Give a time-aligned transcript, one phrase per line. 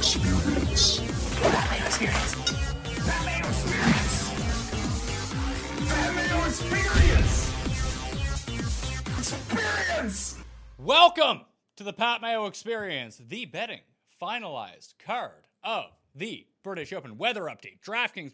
[0.00, 1.00] Experience.
[1.40, 2.34] Mayo Experience.
[3.46, 4.30] Experience.
[6.14, 7.50] Mayo Experience.
[9.18, 10.38] Experience.
[10.78, 11.42] Welcome
[11.76, 13.80] to the Pat Mayo Experience, the betting
[14.20, 15.84] finalized card of
[16.14, 18.32] the British Open weather update, DraftKings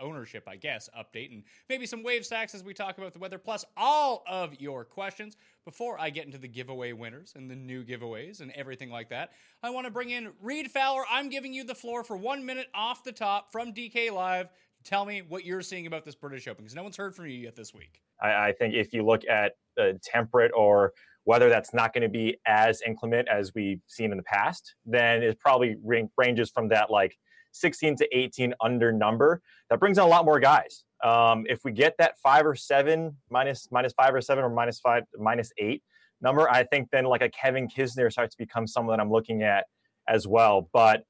[0.00, 3.38] ownership, I guess, update, and maybe some wave stacks as we talk about the weather,
[3.38, 5.36] plus all of your questions.
[5.64, 9.32] Before I get into the giveaway winners and the new giveaways and everything like that,
[9.62, 11.02] I want to bring in Reed Fowler.
[11.10, 14.48] I'm giving you the floor for one minute off the top from DK Live.
[14.84, 17.32] Tell me what you're seeing about this British Open because no one's heard from you
[17.32, 18.00] yet this week.
[18.22, 20.92] I, I think if you look at uh, temperate or
[21.26, 25.22] weather that's not going to be as inclement as we've seen in the past, then
[25.22, 25.76] it probably
[26.16, 27.16] ranges from that like
[27.60, 29.42] 16 to 18 under number.
[29.70, 30.84] That brings in a lot more guys.
[31.04, 34.80] Um, if we get that five or seven minus minus five or seven or minus
[34.80, 35.82] five minus eight
[36.20, 39.42] number, I think then like a Kevin Kisner starts to become someone that I'm looking
[39.42, 39.66] at
[40.08, 40.68] as well.
[40.72, 41.04] But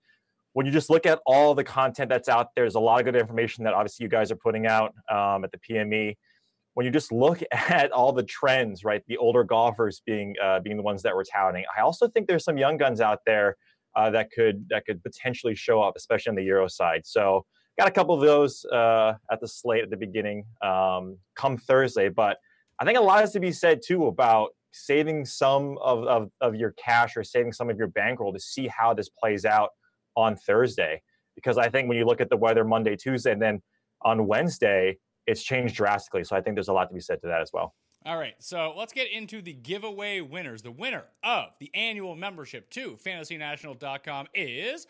[0.56, 3.04] when you just look at all the content that's out there, there's a lot of
[3.04, 6.16] good information that obviously you guys are putting out um, at the PME.
[6.74, 10.76] When you just look at all the trends, right, the older golfers being uh, being
[10.76, 13.56] the ones that we're touting, I also think there's some young guns out there
[13.96, 17.02] uh, that could that could potentially show up, especially on the Euro side.
[17.04, 17.44] So
[17.78, 22.08] got a couple of those uh, at the slate at the beginning um, come Thursday.
[22.08, 22.38] But
[22.80, 26.54] I think a lot has to be said too about saving some of, of, of
[26.54, 29.70] your cash or saving some of your bankroll to see how this plays out
[30.16, 31.02] on Thursday.
[31.34, 33.62] Because I think when you look at the weather Monday, Tuesday, and then
[34.02, 36.24] on Wednesday, it's changed drastically.
[36.24, 37.74] So I think there's a lot to be said to that as well.
[38.06, 40.62] All right, so let's get into the giveaway winners.
[40.62, 44.86] The winner of the annual membership to fantasynational.com is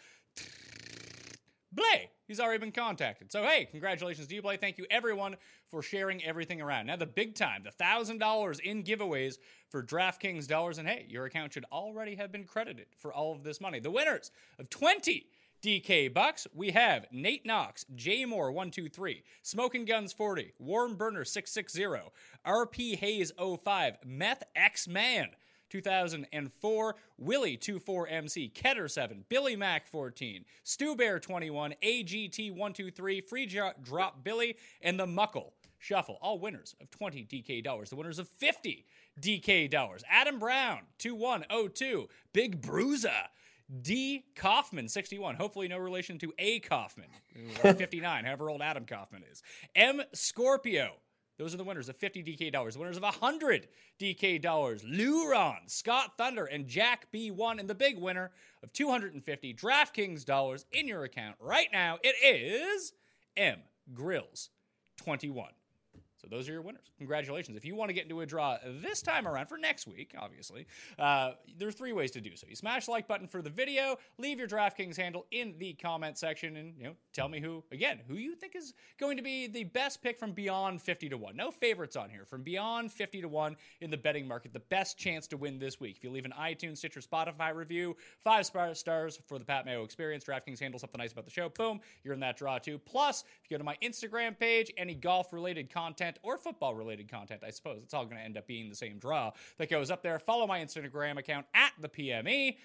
[1.73, 2.11] Blay.
[2.29, 3.33] He's already been contacted.
[3.33, 4.59] So, hey, congratulations to you, Blay.
[4.59, 5.37] Thank you, everyone,
[5.71, 6.89] for sharing everything around.
[6.89, 9.39] Now, the big time, the $1,000 in giveaways
[9.71, 10.77] for DraftKings dollars.
[10.77, 13.81] And hey, your account should already have been credited for all of this money.
[13.81, 15.27] The winners of 20
[15.67, 22.09] DK Bucks, we have Nate Knox, J Moore 123, Smoking Guns 40, Warren Burner 660,
[22.47, 25.31] RP Hayes 05, Meth X Man
[25.71, 34.23] 2004, Willie 24MC, Ketter 7, Billy Mac 14, Stu Bear 21, AGT 123, Free Drop
[34.23, 36.19] Billy, and the Muckle Shuffle.
[36.23, 37.91] All winners of 20 DK dollars.
[37.91, 38.87] The winners of 50
[39.21, 40.05] DK dollars.
[40.09, 43.11] Adam Brown 2102, Big Bruiser
[43.83, 44.25] D.
[44.37, 45.35] Kaufman, 61.
[45.37, 46.61] Hopefully, no relation to A.
[46.61, 47.09] Kaufman,
[47.63, 49.43] 59, however old Adam Kaufman is.
[49.75, 50.03] M.
[50.13, 50.93] Scorpio.
[51.39, 52.75] Those are the winners of 50 DK dollars.
[52.75, 53.69] The winners of 100
[54.01, 54.83] DK dollars.
[54.85, 57.59] Luron, Scott Thunder, and Jack B1.
[57.61, 58.31] And the big winner
[58.63, 61.99] of 250 DraftKings dollars in your account right now.
[62.03, 62.95] It is
[63.37, 63.59] M.
[63.93, 64.49] Grills,
[64.97, 65.49] 21.
[66.27, 66.91] So those are your winners.
[66.99, 67.57] Congratulations.
[67.57, 70.67] If you want to get into a draw this time around for next week, obviously,
[70.99, 71.33] uh,
[71.63, 72.49] are three ways to do so.
[72.49, 76.19] You smash the like button for the video, leave your DraftKings handle in the comment
[76.19, 79.47] section, and you know, tell me who again who you think is going to be
[79.47, 81.37] the best pick from beyond 50 to one.
[81.37, 82.25] No favorites on here.
[82.25, 85.79] From beyond 50 to one in the betting market, the best chance to win this
[85.79, 85.97] week.
[85.99, 90.25] If you leave an iTunes, Stitcher, Spotify review, five stars for the Pat Mayo Experience.
[90.25, 91.49] DraftKings handle something nice about the show.
[91.51, 92.79] Boom, you're in that draw too.
[92.79, 96.75] Plus, if you go to my Instagram page, any golf related content content or football
[96.75, 97.83] related content, I suppose.
[97.83, 100.19] It's all going to end up being the same draw that goes up there.
[100.19, 102.57] Follow my Instagram account at the PME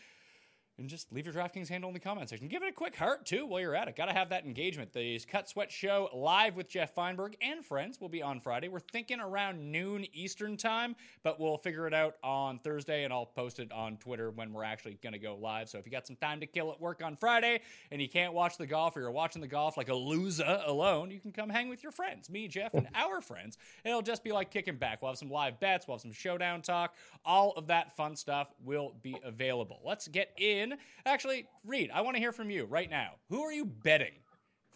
[0.77, 2.47] and just leave your DraftKings handle in the comment section.
[2.47, 3.95] Give it a quick heart too while you're at it.
[3.95, 4.93] Got to have that engagement.
[4.93, 8.67] The Cut Sweat Show live with Jeff Feinberg and friends will be on Friday.
[8.67, 13.25] We're thinking around noon Eastern time, but we'll figure it out on Thursday and I'll
[13.25, 15.69] post it on Twitter when we're actually going to go live.
[15.69, 17.61] So if you got some time to kill at work on Friday
[17.91, 21.11] and you can't watch the golf or you're watching the golf like a loser alone,
[21.11, 23.57] you can come hang with your friends, me, Jeff, and our friends.
[23.83, 25.01] It'll just be like kicking back.
[25.01, 26.95] We'll have some live bets, we'll have some showdown talk.
[27.25, 29.79] All of that fun stuff will be available.
[29.83, 30.60] Let's get in
[31.05, 33.11] Actually, Reed, I want to hear from you right now.
[33.29, 34.13] Who are you betting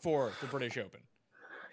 [0.02, 1.02] for the British Open?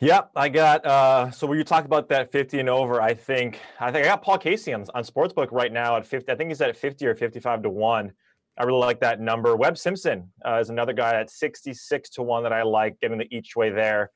[0.00, 0.85] Yep, I got.
[0.85, 4.09] Uh, so when you talk about that 50 and over, I think I think I
[4.09, 6.32] got Paul Casey on, on Sportsbook right now at 50.
[6.32, 8.12] I think he's at 50 or 55 to one.
[8.59, 9.56] I really like that number.
[9.56, 13.32] Webb Simpson uh, is another guy at 66 to one that I like, getting the
[13.35, 14.11] each way there.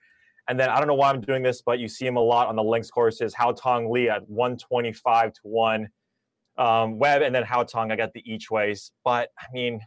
[0.49, 2.49] And then I don't know why I'm doing this, but you see him a lot
[2.49, 3.35] on the links courses.
[3.35, 5.89] Haotong Li at 125 to one.
[6.59, 7.91] Um, Webb and then Hao Tong.
[7.91, 8.91] I got the each ways.
[9.05, 9.81] But I mean,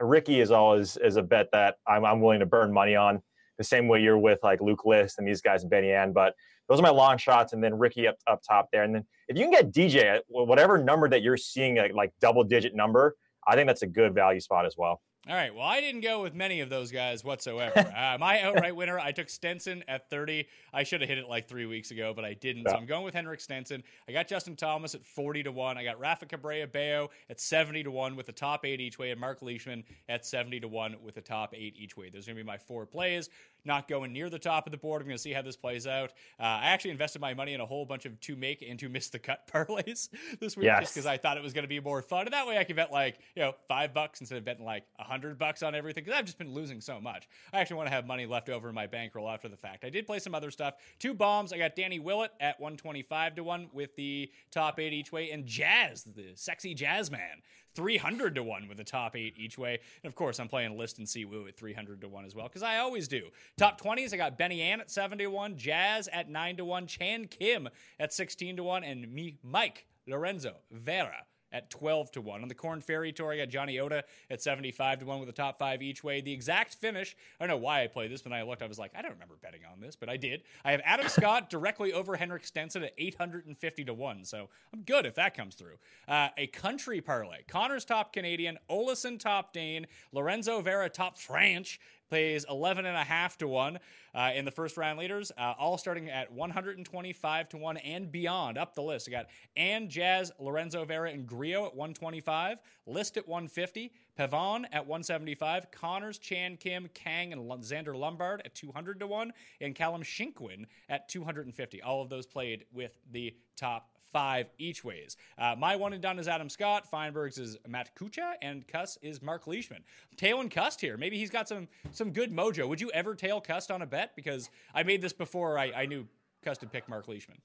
[0.00, 3.22] Ricky is always is a bet that I'm, I'm willing to burn money on.
[3.58, 6.12] The same way you're with like Luke List and these guys and Benny An.
[6.12, 6.34] But
[6.68, 8.82] those are my long shots, and then Ricky up up top there.
[8.82, 12.12] And then if you can get DJ at whatever number that you're seeing, like, like
[12.20, 13.14] double digit number,
[13.46, 15.00] I think that's a good value spot as well.
[15.28, 15.54] All right.
[15.54, 17.78] Well, I didn't go with many of those guys whatsoever.
[17.96, 20.48] uh, my outright winner, I took Stenson at 30.
[20.74, 22.64] I should have hit it like three weeks ago, but I didn't.
[22.64, 22.72] Yeah.
[22.72, 23.84] So I'm going with Henrik Stenson.
[24.08, 25.78] I got Justin Thomas at 40 to 1.
[25.78, 29.12] I got Rafa Cabrera Bello at 70 to 1 with the top eight each way,
[29.12, 32.10] and Mark Leishman at 70 to 1 with the top eight each way.
[32.10, 33.28] Those are going to be my four plays
[33.64, 35.02] not going near the top of the board.
[35.02, 36.12] I'm going to see how this plays out.
[36.38, 38.88] Uh, I actually invested my money in a whole bunch of to make and to
[38.88, 40.08] miss the cut parlays
[40.40, 40.80] this week yes.
[40.80, 42.26] just because I thought it was going to be more fun.
[42.26, 44.84] And that way I can bet like, you know, five bucks instead of betting like
[44.98, 47.28] a hundred bucks on everything because I've just been losing so much.
[47.52, 49.84] I actually want to have money left over in my bankroll after the fact.
[49.84, 50.74] I did play some other stuff.
[50.98, 51.52] Two bombs.
[51.52, 55.46] I got Danny Willett at 125 to 1 with the top eight each way and
[55.46, 57.42] Jazz, the sexy jazz man,
[57.74, 59.80] 300 to 1 with the top eight each way.
[60.02, 62.48] And of course, I'm playing List and Si Woo at 300 to 1 as well,
[62.48, 63.28] because I always do.
[63.56, 66.86] Top 20s, I got Benny An at 70 to 1, Jazz at 9 to 1,
[66.86, 72.42] Chan Kim at 16 to 1, and me, Mike Lorenzo Vera at 12 to 1.
[72.42, 75.32] On the Corn Ferry Tour, I got Johnny Oda at 75 to 1 with a
[75.32, 76.20] top five each way.
[76.20, 78.78] The exact finish, I don't know why I played this, but I looked, I was
[78.78, 80.42] like, I don't remember betting on this, but I did.
[80.64, 84.24] I have Adam Scott directly over Henrik Stenson at 850 to 1.
[84.24, 85.76] So I'm good if that comes through.
[86.08, 87.42] Uh, a country parlay.
[87.48, 91.80] Conners top Canadian, Olesen top Dane, Lorenzo Vera top French,
[92.12, 93.78] plays 11 and a half to 1
[94.14, 98.58] uh, in the first round leaders, uh, all starting at 125 to 1 and beyond
[98.58, 99.08] up the list.
[99.08, 104.86] I got An, Jazz, Lorenzo Vera, and Grillo at 125, List at 150, Pavon at
[104.86, 109.32] 175, Conners, Chan Kim, Kang, and Zander Lombard at 200 to 1,
[109.62, 111.80] and Callum Shinkwin at 250.
[111.80, 115.16] All of those played with the top five each ways.
[115.38, 116.90] Uh, my one and done is Adam Scott.
[116.90, 119.82] Feinberg's is Matt Kuchar, and Cuss is Mark Leishman.
[120.16, 120.96] Tailing Cust here.
[120.96, 122.68] Maybe he's got some some good mojo.
[122.68, 124.14] Would you ever tail Cust on a bet?
[124.16, 126.06] Because I made this before I, I knew
[126.44, 127.38] Cust would pick Mark Leishman.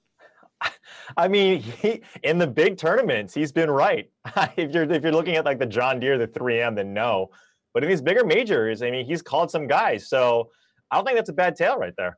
[1.17, 4.09] I mean, he, in the big tournaments, he's been right.
[4.57, 7.29] if you're if you're looking at like the John Deere, the 3M, then no.
[7.73, 10.09] But in these bigger majors, I mean, he's called some guys.
[10.09, 10.49] So
[10.89, 12.17] I don't think that's a bad tail right there.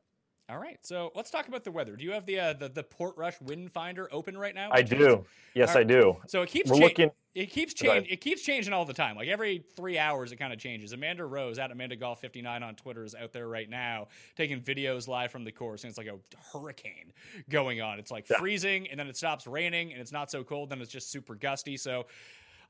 [0.50, 1.94] All right, so let's talk about the weather.
[1.94, 4.70] Do you have the uh, the, the Portrush Wind Finder open right now?
[4.72, 5.24] I do.
[5.54, 5.78] Yes, right.
[5.78, 6.16] I do.
[6.26, 7.10] So it keeps We're cha- looking.
[7.36, 8.10] It keeps changing.
[8.10, 9.14] It keeps changing all the time.
[9.14, 10.92] Like every three hours, it kind of changes.
[10.92, 15.06] Amanda Rose at Amanda Golf 59 on Twitter is out there right now taking videos
[15.06, 16.18] live from the course, and it's like a
[16.52, 17.12] hurricane
[17.48, 18.00] going on.
[18.00, 18.38] It's like yeah.
[18.38, 20.70] freezing, and then it stops raining, and it's not so cold.
[20.70, 21.76] Then it's just super gusty.
[21.76, 22.06] So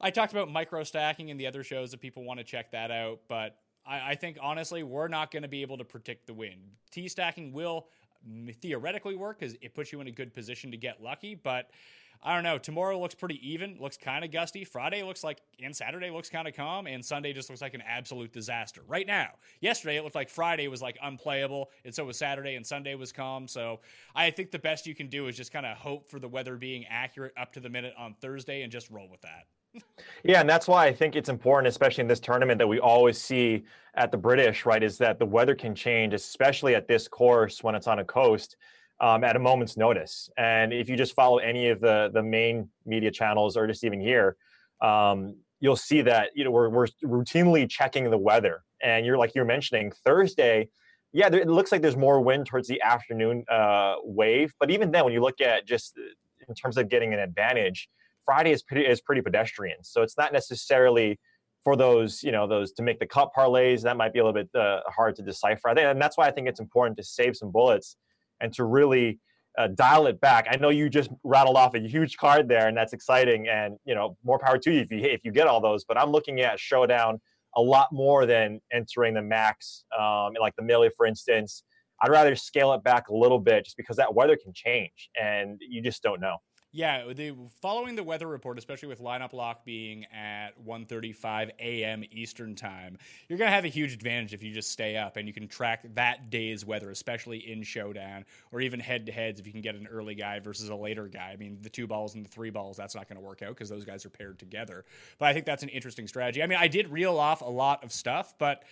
[0.02, 2.90] I talked about micro stacking in the other shows if people want to check that
[2.90, 3.56] out, but
[3.86, 6.58] I, I think honestly, we're not going to be able to predict the win.
[6.90, 7.88] T stacking will
[8.28, 11.70] mm, theoretically work because it puts you in a good position to get lucky, but.
[12.22, 12.58] I don't know.
[12.58, 13.78] Tomorrow looks pretty even.
[13.80, 14.64] Looks kind of gusty.
[14.64, 17.82] Friday looks like, and Saturday looks kind of calm, and Sunday just looks like an
[17.86, 18.82] absolute disaster.
[18.86, 19.30] Right now,
[19.60, 23.10] yesterday it looked like Friday was like unplayable, and so was Saturday, and Sunday was
[23.10, 23.48] calm.
[23.48, 23.80] So
[24.14, 26.56] I think the best you can do is just kind of hope for the weather
[26.56, 29.46] being accurate up to the minute on Thursday and just roll with that
[30.24, 33.18] yeah, and that's why I think it's important, especially in this tournament, that we always
[33.18, 33.64] see
[33.94, 37.74] at the British, right, is that the weather can change, especially at this course when
[37.74, 38.56] it's on a coast,
[39.00, 40.30] um, at a moment's notice.
[40.36, 44.00] And if you just follow any of the the main media channels or just even
[44.00, 44.36] here,
[44.80, 48.62] um, you'll see that you know we're we're routinely checking the weather.
[48.82, 50.68] And you're like you're mentioning Thursday.
[51.12, 54.92] Yeah, there, it looks like there's more wind towards the afternoon uh, wave, but even
[54.92, 55.98] then, when you look at just
[56.48, 57.88] in terms of getting an advantage,
[58.24, 59.82] Friday is pretty is pretty pedestrian.
[59.82, 61.18] So it's not necessarily
[61.64, 63.82] for those you know those to make the cut parlays.
[63.82, 65.68] That might be a little bit uh, hard to decipher.
[65.68, 67.96] and that's why I think it's important to save some bullets
[68.40, 69.18] and to really
[69.58, 70.46] uh, dial it back.
[70.50, 73.48] I know you just rattled off a huge card there, and that's exciting.
[73.48, 75.84] And you know, more power to you if you if you get all those.
[75.84, 77.20] But I'm looking at showdown
[77.56, 81.64] a lot more than entering the max, um, like the Millie, for instance.
[82.02, 85.60] I'd rather scale it back a little bit just because that weather can change, and
[85.60, 86.36] you just don't know.
[86.72, 92.04] Yeah, the following the weather report, especially with lineup lock being at 1:35 a.m.
[92.12, 92.96] Eastern time,
[93.28, 95.48] you're going to have a huge advantage if you just stay up and you can
[95.48, 99.62] track that day's weather, especially in showdown or even head to heads if you can
[99.62, 101.32] get an early guy versus a later guy.
[101.32, 103.48] I mean, the two balls and the three balls, that's not going to work out
[103.48, 104.84] because those guys are paired together.
[105.18, 106.40] But I think that's an interesting strategy.
[106.40, 108.62] I mean, I did reel off a lot of stuff, but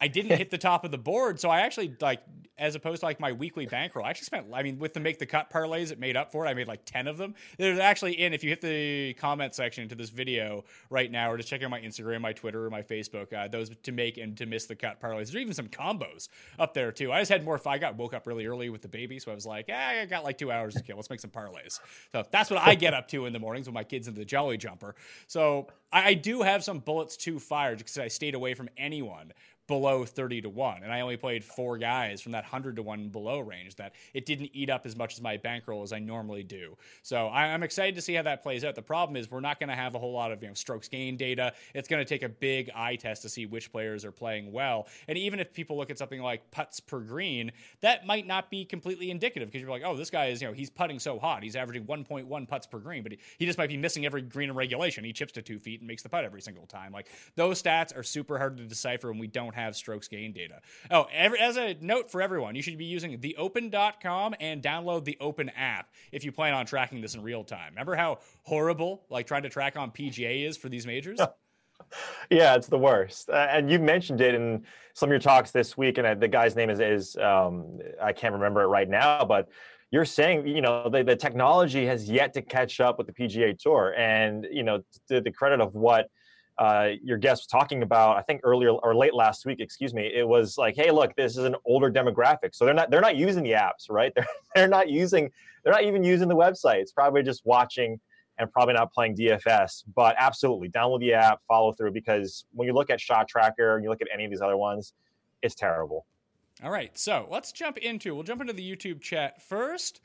[0.00, 2.20] I didn't hit the top of the board, so I actually like
[2.58, 4.04] as opposed to like my weekly bankroll.
[4.04, 4.46] I actually spent.
[4.52, 6.48] I mean, with the make the cut parlays, it made up for it.
[6.48, 7.34] I made like ten of them.
[7.56, 11.36] There's actually in if you hit the comment section to this video right now, or
[11.36, 13.32] just check out my Instagram, my Twitter, or my Facebook.
[13.32, 15.30] Uh, those to make and to miss the cut parlays.
[15.30, 16.28] There's even some combos
[16.58, 17.12] up there too.
[17.12, 17.60] I just had more.
[17.66, 20.06] I got woke up really early with the baby, so I was like, eh, I
[20.06, 20.96] got like two hours to kill.
[20.96, 21.80] Let's make some parlays.
[22.12, 24.24] So that's what I get up to in the mornings with my kids into the
[24.24, 24.94] Jolly Jumper.
[25.26, 29.32] So I, I do have some bullets to fire because I stayed away from anyone
[29.68, 33.08] below 30 to 1 and i only played four guys from that 100 to 1
[33.10, 36.42] below range that it didn't eat up as much as my bankroll as i normally
[36.42, 36.76] do.
[37.02, 38.74] So i'm excited to see how that plays out.
[38.74, 40.88] The problem is we're not going to have a whole lot of you know strokes
[40.88, 41.52] gain data.
[41.74, 44.88] It's going to take a big eye test to see which players are playing well.
[45.06, 48.64] And even if people look at something like putts per green that might not be
[48.64, 51.42] completely indicative because you're like oh this guy is you know he's putting so hot.
[51.42, 54.50] He's averaging 1.1 putts per green but he, he just might be missing every green
[54.50, 55.04] in regulation.
[55.04, 56.92] He chips to two feet and makes the putt every single time.
[56.92, 60.60] Like those stats are super hard to decipher and we don't have strokes gain data.
[60.90, 65.16] Oh, every, as a note for everyone, you should be using theopen.com and download the
[65.20, 67.70] Open app if you plan on tracking this in real time.
[67.70, 71.20] Remember how horrible like trying to track on PGA is for these majors?
[72.30, 73.30] yeah, it's the worst.
[73.30, 76.28] Uh, and you mentioned it in some of your talks this week, and uh, the
[76.28, 79.48] guy's name is is um, I can't remember it right now, but
[79.90, 83.58] you're saying you know the, the technology has yet to catch up with the PGA
[83.58, 86.08] Tour, and you know to the credit of what
[86.58, 90.10] uh, your guest was talking about, I think earlier or late last week, excuse me,
[90.12, 93.16] it was like, hey, look, this is an older demographic, so they're not they're not
[93.16, 94.12] using the apps, right?
[94.16, 95.30] They're they're not using
[95.62, 96.80] they're not even using the website.
[96.80, 98.00] It's probably just watching
[98.38, 99.84] and probably not playing DFS.
[99.94, 103.84] But absolutely, download the app, follow through because when you look at Shot Tracker and
[103.84, 104.94] you look at any of these other ones,
[105.42, 106.06] it's terrible.
[106.64, 110.00] All right, so let's jump into we'll jump into the YouTube chat first.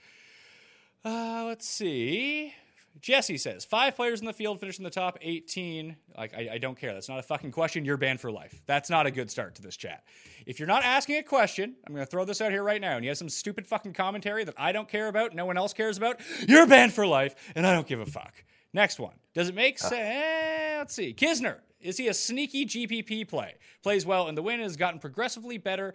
[1.03, 2.53] Uh, let's see.
[3.01, 5.95] Jesse says five players in the field finish in the top 18.
[6.17, 6.93] Like, I, I, don't care.
[6.93, 7.85] That's not a fucking question.
[7.85, 8.61] You're banned for life.
[8.65, 10.03] That's not a good start to this chat.
[10.45, 12.95] If you're not asking a question, I'm going to throw this out here right now,
[12.95, 15.73] and you have some stupid fucking commentary that I don't care about, no one else
[15.73, 18.43] cares about, you're banned for life, and I don't give a fuck.
[18.73, 19.15] Next one.
[19.33, 19.93] Does it make sense?
[19.93, 20.77] Uh.
[20.79, 21.13] Let's see.
[21.13, 21.57] Kisner.
[21.79, 23.55] Is he a sneaky GPP play?
[23.81, 25.93] Plays well in the win, has gotten progressively better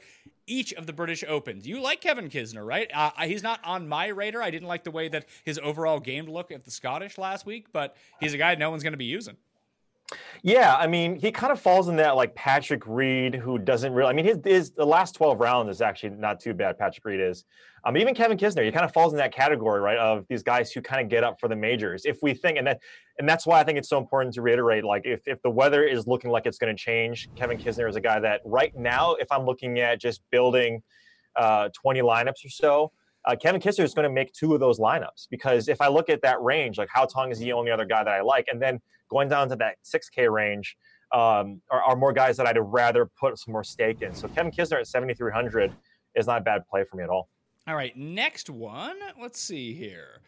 [0.48, 1.66] each of the British Opens.
[1.66, 2.90] You like Kevin Kisner, right?
[2.92, 4.42] Uh, he's not on my radar.
[4.42, 7.66] I didn't like the way that his overall game looked at the Scottish last week,
[7.72, 9.36] but he's a guy no one's going to be using.
[10.42, 14.10] Yeah, I mean, he kind of falls in that like Patrick Reed, who doesn't really.
[14.10, 16.78] I mean, his, his the last twelve rounds is actually not too bad.
[16.78, 17.44] Patrick Reed is.
[17.84, 19.98] Um, even Kevin Kisner, he kind of falls in that category, right?
[19.98, 22.04] Of these guys who kind of get up for the majors.
[22.04, 22.80] If we think, and that,
[23.18, 25.84] and that's why I think it's so important to reiterate, like if if the weather
[25.84, 29.14] is looking like it's going to change, Kevin Kisner is a guy that right now,
[29.14, 30.82] if I'm looking at just building
[31.36, 32.92] uh, 20 lineups or so,
[33.26, 36.08] uh, Kevin Kisner is going to make two of those lineups because if I look
[36.08, 38.60] at that range, like how Tong is the only other guy that I like, and
[38.60, 40.76] then going down to that 6K range
[41.12, 44.14] um, are, are, more guys that I'd rather put some more stake in.
[44.14, 45.72] So Kevin Kisner at 7,300
[46.14, 47.30] is not a bad play for me at all.
[47.66, 48.96] All right, next one.
[49.20, 50.20] Let's see here.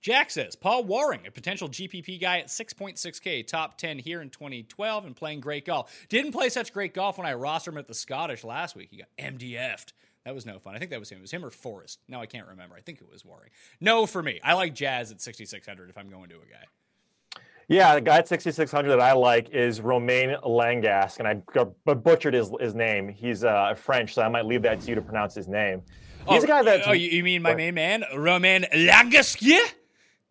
[0.00, 5.04] Jack says Paul Waring, a potential GPP guy at 6.6K, top 10 here in 2012
[5.04, 6.06] and playing great golf.
[6.08, 8.88] Didn't play such great golf when I rostered him at the Scottish last week.
[8.90, 9.92] He got MDF'd.
[10.28, 10.76] That was no fun.
[10.76, 11.16] I think that was him.
[11.16, 12.00] It was him or Forrest.
[12.06, 12.74] Now I can't remember.
[12.76, 13.48] I think it was Waring.
[13.80, 14.40] No for me.
[14.44, 17.40] I like Jazz at 6,600 if I'm going to a guy.
[17.66, 22.50] Yeah, the guy at 6,600 that I like is Romain Langasque, and I butchered his,
[22.60, 23.08] his name.
[23.08, 25.80] He's uh, French, so I might leave that to you to pronounce his name.
[26.28, 26.82] He's oh, a guy that.
[26.86, 29.58] Oh, you mean my main man, Romain Langasque?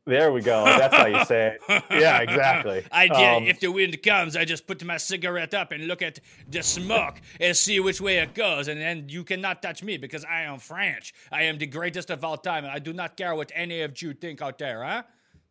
[0.07, 0.63] There we go.
[0.63, 1.83] That's how you say it.
[1.91, 2.85] Yeah, exactly.
[2.93, 3.17] I did.
[3.17, 6.63] Um, if the wind comes, I just put my cigarette up and look at the
[6.63, 10.43] smoke and see which way it goes, and then you cannot touch me because I
[10.43, 11.13] am French.
[11.29, 14.01] I am the greatest of all time, and I do not care what any of
[14.01, 15.03] you think out there, huh?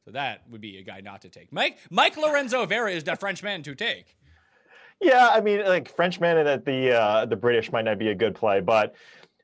[0.06, 1.52] So that would be a guy not to take.
[1.52, 4.16] Mike Mike Lorenzo Vera is the Frenchman to take.
[5.00, 8.34] Yeah, I mean, like Frenchman and the uh, the British might not be a good
[8.34, 8.94] play, but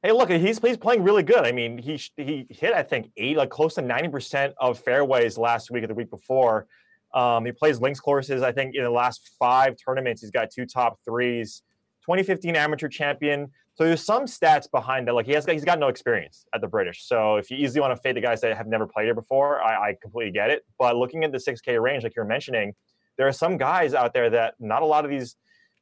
[0.03, 1.47] Hey, look, he's he's playing really good.
[1.47, 5.39] I mean, he he hit I think eight, like close to ninety percent of fairways
[5.39, 6.67] last week or the week before.
[7.15, 8.43] Um, he plays links courses.
[8.43, 11.63] I think in the last five tournaments, he's got two top threes.
[12.03, 13.49] 2015 amateur champion.
[13.75, 15.15] So there's some stats behind that.
[15.15, 17.07] Like he has, he's got no experience at the British.
[17.07, 19.63] So if you easily want to fade the guys that have never played here before,
[19.63, 20.65] I, I completely get it.
[20.79, 22.75] But looking at the 6K range, like you're mentioning,
[23.17, 25.37] there are some guys out there that not a lot of these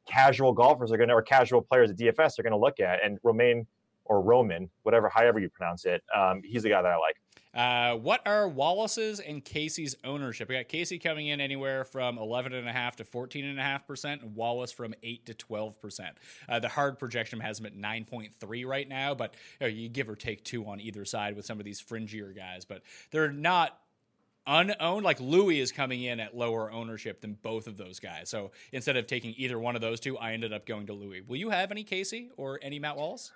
[0.07, 3.03] casual golfers are going to, or casual players at DFS are going to look at.
[3.03, 3.67] And Romain
[4.11, 6.03] or Roman, whatever, however you pronounce it.
[6.15, 7.17] Um, he's the guy that I like.
[7.55, 10.49] Uh, what are Wallace's and Casey's ownership?
[10.49, 15.35] We got Casey coming in anywhere from 11.5 to 14.5%, and Wallace from 8 to
[15.35, 16.01] 12%.
[16.49, 20.09] Uh, the hard projection has him at 9.3 right now, but you, know, you give
[20.09, 23.79] or take two on either side with some of these fringier guys, but they're not
[24.45, 25.05] unowned.
[25.05, 28.29] Like Louis is coming in at lower ownership than both of those guys.
[28.29, 31.21] So instead of taking either one of those two, I ended up going to Louis.
[31.21, 33.33] Will you have any Casey or any Matt Wallace?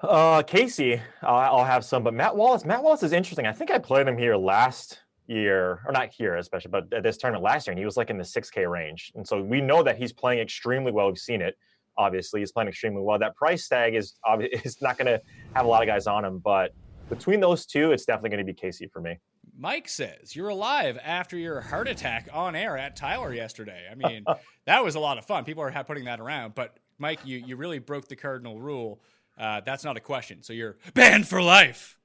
[0.00, 2.64] Uh, Casey, I'll have some, but Matt Wallace.
[2.64, 3.46] Matt Wallace is interesting.
[3.46, 7.16] I think I played him here last year, or not here especially, but at this
[7.16, 9.12] tournament last year, and he was like in the 6K range.
[9.16, 11.08] And so we know that he's playing extremely well.
[11.08, 11.58] We've seen it.
[11.96, 13.18] Obviously, he's playing extremely well.
[13.18, 14.14] That price tag is
[14.64, 15.20] is not going to
[15.54, 16.72] have a lot of guys on him, but
[17.08, 19.18] between those two, it's definitely going to be Casey for me.
[19.58, 23.88] Mike says you're alive after your heart attack on air at Tyler yesterday.
[23.90, 24.24] I mean,
[24.66, 25.44] that was a lot of fun.
[25.44, 29.00] People are putting that around, but Mike, you you really broke the cardinal rule.
[29.38, 30.42] Uh, that's not a question.
[30.42, 31.98] So you're banned for life.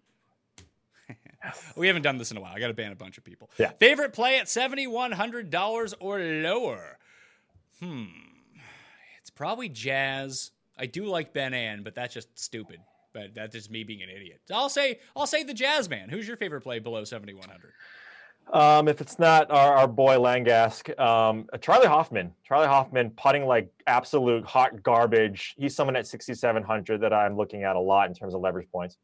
[1.75, 2.53] we haven't done this in a while.
[2.55, 3.49] I got to ban a bunch of people.
[3.57, 3.71] Yeah.
[3.71, 6.97] Favorite play at seventy one hundred dollars or lower.
[7.79, 8.05] Hmm.
[9.19, 10.51] It's probably Jazz.
[10.77, 12.79] I do like Ben An, but that's just stupid
[13.13, 14.41] but that's just me being an idiot.
[14.51, 16.09] I'll say I'll say the Jazz man.
[16.09, 17.71] Who's your favorite play below 7100?
[18.51, 22.31] Um, if it's not our, our boy Langasque, um, Charley Hoffman.
[22.43, 25.55] Charley Hoffman putting like absolute hot garbage.
[25.57, 28.97] He's someone at 6,700 that I'm looking at a lot in terms of leverage points.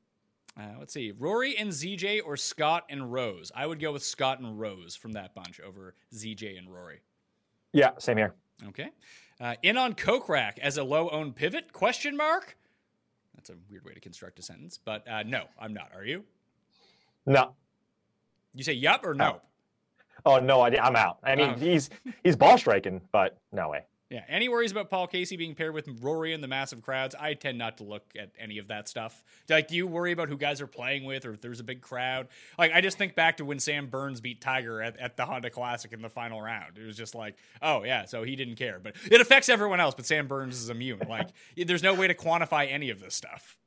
[0.60, 3.52] Uh, let's see, Rory and ZJ or Scott and Rose.
[3.56, 7.02] I would go with Scott and Rose from that bunch over ZJ and Rory.
[7.72, 8.36] Yeah, same here.
[8.68, 8.90] Okay.
[9.40, 11.72] Uh, in on Kokrak as a low owned pivot?
[11.72, 12.58] Question mark.
[13.36, 15.92] That's a weird way to construct a sentence, but uh, no, I'm not.
[15.96, 16.26] Are you?
[17.26, 17.54] No.
[18.54, 19.42] You say yup or no?
[20.26, 20.36] Oh.
[20.36, 21.20] oh no, I, am out.
[21.24, 21.60] I mean, oh.
[21.60, 21.90] he's
[22.24, 23.86] he's ball striking, but no way.
[24.10, 24.24] Yeah.
[24.28, 27.14] Any worries about Paul Casey being paired with Rory in the massive crowds?
[27.20, 29.24] I tend not to look at any of that stuff.
[29.48, 31.82] Like, do you worry about who guys are playing with or if there's a big
[31.82, 32.28] crowd?
[32.58, 35.52] Like, I just think back to when Sam Burns beat Tiger at, at the Honda
[35.52, 36.80] Classic in the final round.
[36.80, 38.80] It was just like, oh, yeah, so he didn't care.
[38.82, 41.02] But it affects everyone else, but Sam Burns is immune.
[41.08, 43.59] Like, there's no way to quantify any of this stuff.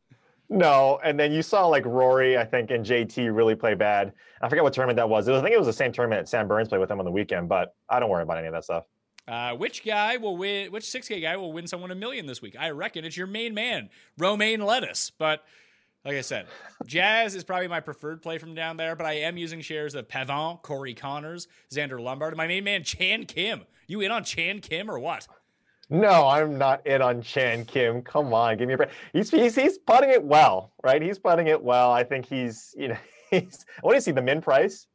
[0.52, 4.12] No, and then you saw like Rory, I think, and JT really play bad.
[4.42, 5.26] I forget what tournament that was.
[5.26, 7.48] I think it was the same tournament Sam Burns played with them on the weekend,
[7.48, 8.84] but I don't worry about any of that stuff.
[9.26, 10.70] Uh, which guy will win?
[10.70, 12.54] Which 6K guy will win someone a million this week?
[12.58, 15.10] I reckon it's your main man, Romaine Lettuce.
[15.10, 15.42] But
[16.04, 16.48] like I said,
[16.84, 18.94] Jazz is probably my preferred play from down there.
[18.94, 23.24] But I am using shares of Pavon, Corey Conners, Zander Lombard, my main man Chan
[23.24, 23.62] Kim.
[23.86, 25.26] You in on Chan Kim or what?
[25.92, 28.00] No, I'm not in on Chan Kim.
[28.00, 28.88] Come on, give me a break.
[29.12, 31.02] He's he's he's putting it well, right?
[31.02, 31.92] He's putting it well.
[31.92, 32.96] I think he's you know
[33.30, 34.86] he's what is he the min price?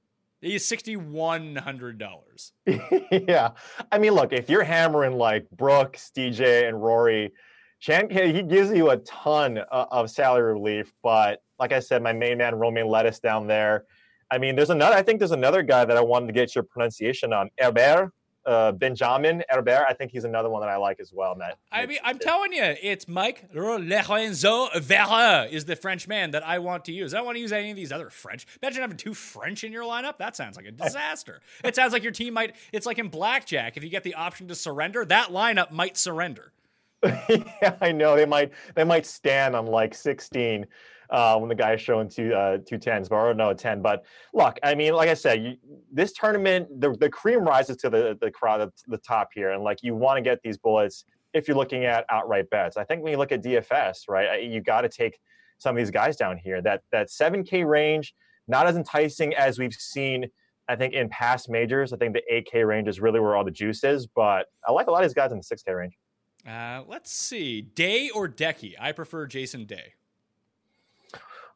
[0.42, 2.51] He's sixty one hundred dollars.
[3.12, 3.51] yeah,
[3.92, 7.31] I mean, look, if you're hammering like Brooks, DJ, and Rory,
[7.79, 10.92] Chan Kim, he gives you a ton uh, of salary relief.
[11.03, 13.86] But like I said, my main man Romain Lettuce down there.
[14.31, 14.96] I mean, there's another.
[14.96, 17.51] I think there's another guy that I wanted to get your pronunciation on.
[17.60, 18.12] Herbert
[18.48, 19.86] uh, Benjamin Herbert.
[19.88, 21.36] I think he's another one that I like as well.
[21.36, 21.57] Matt.
[21.72, 26.60] I mean, I'm telling you, it's Mike Lorenzo Vera is the French man that I
[26.60, 27.14] want to use.
[27.14, 28.48] I don't want to use any of these other French.
[28.64, 30.18] Imagine having two French in your lineup.
[30.18, 31.42] That sounds like a disaster.
[31.64, 32.55] it sounds like your team might.
[32.72, 33.77] It's like in blackjack.
[33.77, 36.53] If you get the option to surrender, that lineup might surrender.
[37.03, 38.51] yeah, I know they might.
[38.75, 40.66] They might stand on like 16
[41.09, 43.81] uh, when the guy is showing two uh, two tens, but or no ten.
[43.81, 45.53] But look, I mean, like I said, you,
[45.91, 49.79] this tournament, the the cream rises to the the crowd the top here, and like
[49.83, 52.77] you want to get these bullets if you're looking at outright bets.
[52.77, 55.20] I think when you look at DFS, right, you got to take
[55.57, 56.61] some of these guys down here.
[56.61, 58.13] That that seven K range,
[58.48, 60.27] not as enticing as we've seen.
[60.70, 63.51] I think in past majors, I think the 8K range is really where all the
[63.51, 64.05] juice is.
[64.05, 65.98] But I like a lot of these guys in the 6K range.
[66.46, 68.74] Uh, let's see, Day or Decky.
[68.79, 69.93] I prefer Jason Day.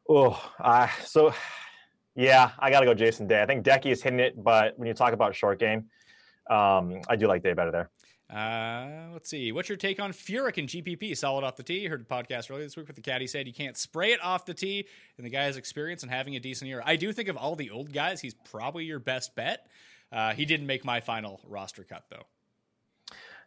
[0.08, 1.32] Oh, uh, so
[2.14, 3.42] yeah, I got to go Jason Day.
[3.42, 5.86] I think Decky is hitting it, but when you talk about short game,
[6.50, 7.90] um, I do like Day better there.
[8.32, 9.52] Uh, let's see.
[9.52, 11.16] What's your take on Furyk and GPP?
[11.16, 11.84] Solid off the tee.
[11.84, 14.46] heard the podcast earlier this week with the caddy said you can't spray it off
[14.46, 14.86] the tee,
[15.18, 16.82] and the guy has experience and having a decent year.
[16.84, 19.66] I do think of all the old guys, he's probably your best bet.
[20.10, 22.24] Uh, he didn't make my final roster cut though.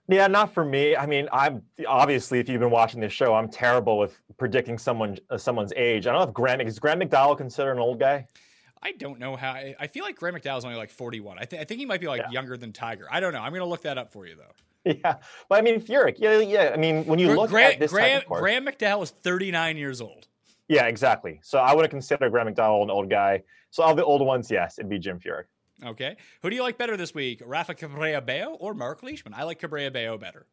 [0.08, 0.96] Yeah, not for me.
[0.96, 5.18] I mean, I'm obviously if you've been watching this show, I'm terrible with predicting someone
[5.30, 6.06] uh, someone's age.
[6.06, 8.28] I don't know if Grant is Grant McDowell considered an old guy.
[8.84, 9.54] I don't know how.
[9.54, 11.40] I feel like Grant McDowell is only like 41.
[11.40, 12.30] I, th- I think he might be like yeah.
[12.30, 13.08] younger than Tiger.
[13.10, 13.40] I don't know.
[13.40, 14.44] I'm going to look that up for you though.
[15.04, 15.16] Yeah,
[15.50, 16.18] but I mean Furyk.
[16.20, 16.70] Yeah, yeah.
[16.72, 20.00] I mean, when you look Grant, at this Grant, course, Graeme McDowell is 39 years
[20.00, 20.28] old.
[20.68, 21.40] Yeah, exactly.
[21.42, 23.42] So I wouldn't consider Graeme McDowell an old guy.
[23.72, 25.46] So of the old ones, yes, it'd be Jim Furyk.
[25.84, 26.16] Okay.
[26.42, 29.34] Who do you like better this week, Rafa Cabrera Bello or Mark Leishman?
[29.34, 30.46] I like Cabrera Bello better.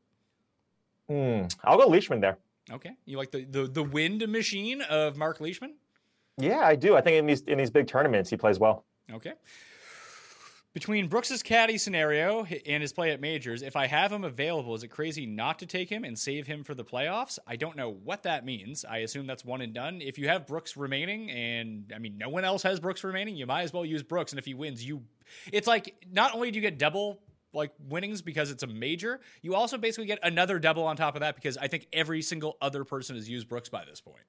[1.09, 1.43] Hmm.
[1.65, 2.39] I'll go Leishman there.
[2.71, 5.75] Okay, you like the, the the wind machine of Mark Leishman?
[6.39, 6.97] Yeah, I do.
[6.97, 8.85] I think in these in these big tournaments he plays well.
[9.13, 9.33] Okay.
[10.75, 14.83] Between Brooks's caddy scenario and his play at majors, if I have him available, is
[14.83, 17.39] it crazy not to take him and save him for the playoffs?
[17.47, 18.83] I don't know what that means.
[18.87, 20.01] I assume that's one and done.
[20.01, 23.45] If you have Brooks remaining, and I mean, no one else has Brooks remaining, you
[23.45, 24.33] might as well use Brooks.
[24.33, 25.03] And if he wins, you.
[25.53, 27.21] It's like not only do you get double
[27.53, 31.21] like winnings because it's a major, you also basically get another double on top of
[31.21, 34.25] that because I think every single other person has used Brooks by this point.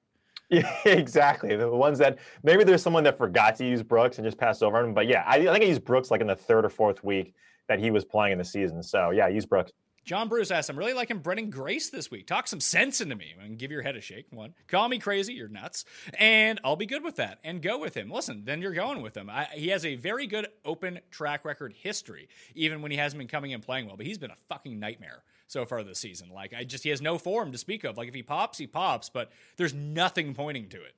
[0.50, 1.56] Yeah, exactly.
[1.56, 4.78] The ones that maybe there's someone that forgot to use Brooks and just passed over
[4.78, 4.94] him.
[4.94, 7.34] But yeah, I, I think I used Brooks like in the third or fourth week
[7.68, 8.82] that he was playing in the season.
[8.82, 9.72] So yeah, use Brooks.
[10.04, 12.26] John Bruce asked, I'm really liking Branden Grace this week.
[12.26, 14.26] Talk some sense into me and give your head a shake.
[14.30, 15.86] One, call me crazy, you're nuts,
[16.18, 18.10] and I'll be good with that and go with him.
[18.10, 19.30] Listen, then you're going with him.
[19.30, 23.28] I, he has a very good open track record history, even when he hasn't been
[23.28, 26.30] coming and playing well, but he's been a fucking nightmare so far this season.
[26.30, 27.96] Like, I just, he has no form to speak of.
[27.96, 30.94] Like, if he pops, he pops, but there's nothing pointing to it.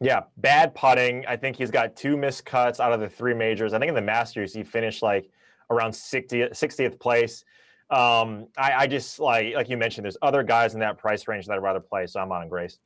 [0.00, 1.24] Yeah, bad putting.
[1.26, 3.72] I think he's got two missed cuts out of the three majors.
[3.72, 5.30] I think in the Masters, he finished like
[5.70, 7.44] around 60th, 60th place.
[7.90, 11.46] Um, I, I, just like like you mentioned, there's other guys in that price range
[11.46, 12.78] that I'd rather play, so I'm on Grace.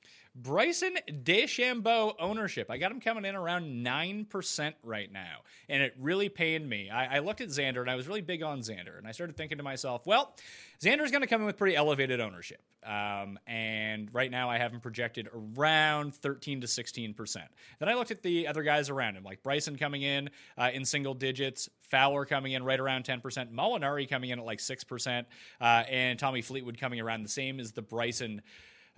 [0.43, 2.71] Bryson DeChambeau ownership.
[2.71, 5.39] I got him coming in around 9% right now.
[5.69, 6.91] And it really pained me.
[6.91, 8.97] I, I, looked at Xander and I was really big on Xander.
[8.97, 10.35] And I started thinking to myself, well,
[10.81, 12.61] Xander's going to come in with pretty elevated ownership.
[12.85, 17.37] Um, and right now I have him projected around 13 to 16%.
[17.81, 20.85] Then I looked at the other guys around him, like Bryson coming in uh, in
[20.85, 25.25] single digits, Fowler coming in right around 10%, Molinari coming in at like 6%,
[25.61, 28.43] uh, and Tommy Fleetwood coming around the same as the Bryson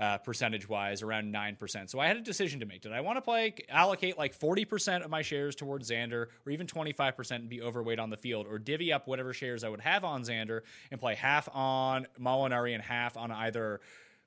[0.01, 1.91] uh, percentage wise, around 9%.
[1.91, 2.81] So I had a decision to make.
[2.81, 6.67] Did I want to play, allocate like 40% of my shares towards Xander, or even
[6.67, 10.05] 25% and be overweight on the field, or divvy up whatever shares I would have
[10.05, 13.81] on Xander and play half on Molinari and half on either,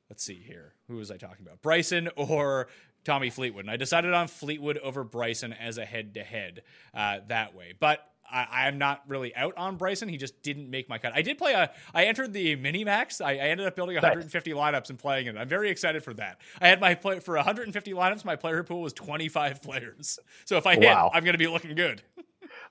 [0.10, 1.62] let's see here, who was I talking about?
[1.64, 2.68] Bryson or
[3.04, 3.66] Tommy Fleetwood.
[3.66, 6.62] And I decided on Fleetwood over Bryson as a head to head
[6.94, 7.74] that way.
[7.80, 10.10] But I, am not really out on Bryson.
[10.10, 11.14] He just didn't make my cut.
[11.16, 11.72] I did play a.
[11.94, 13.22] I entered the mini max.
[13.22, 15.38] I, I ended up building 150 lineups and playing it.
[15.38, 16.42] I'm very excited for that.
[16.60, 18.26] I had my play for 150 lineups.
[18.26, 20.20] My player pool was 25 players.
[20.46, 21.10] So if I hit, wow.
[21.14, 22.02] I'm going to be looking good.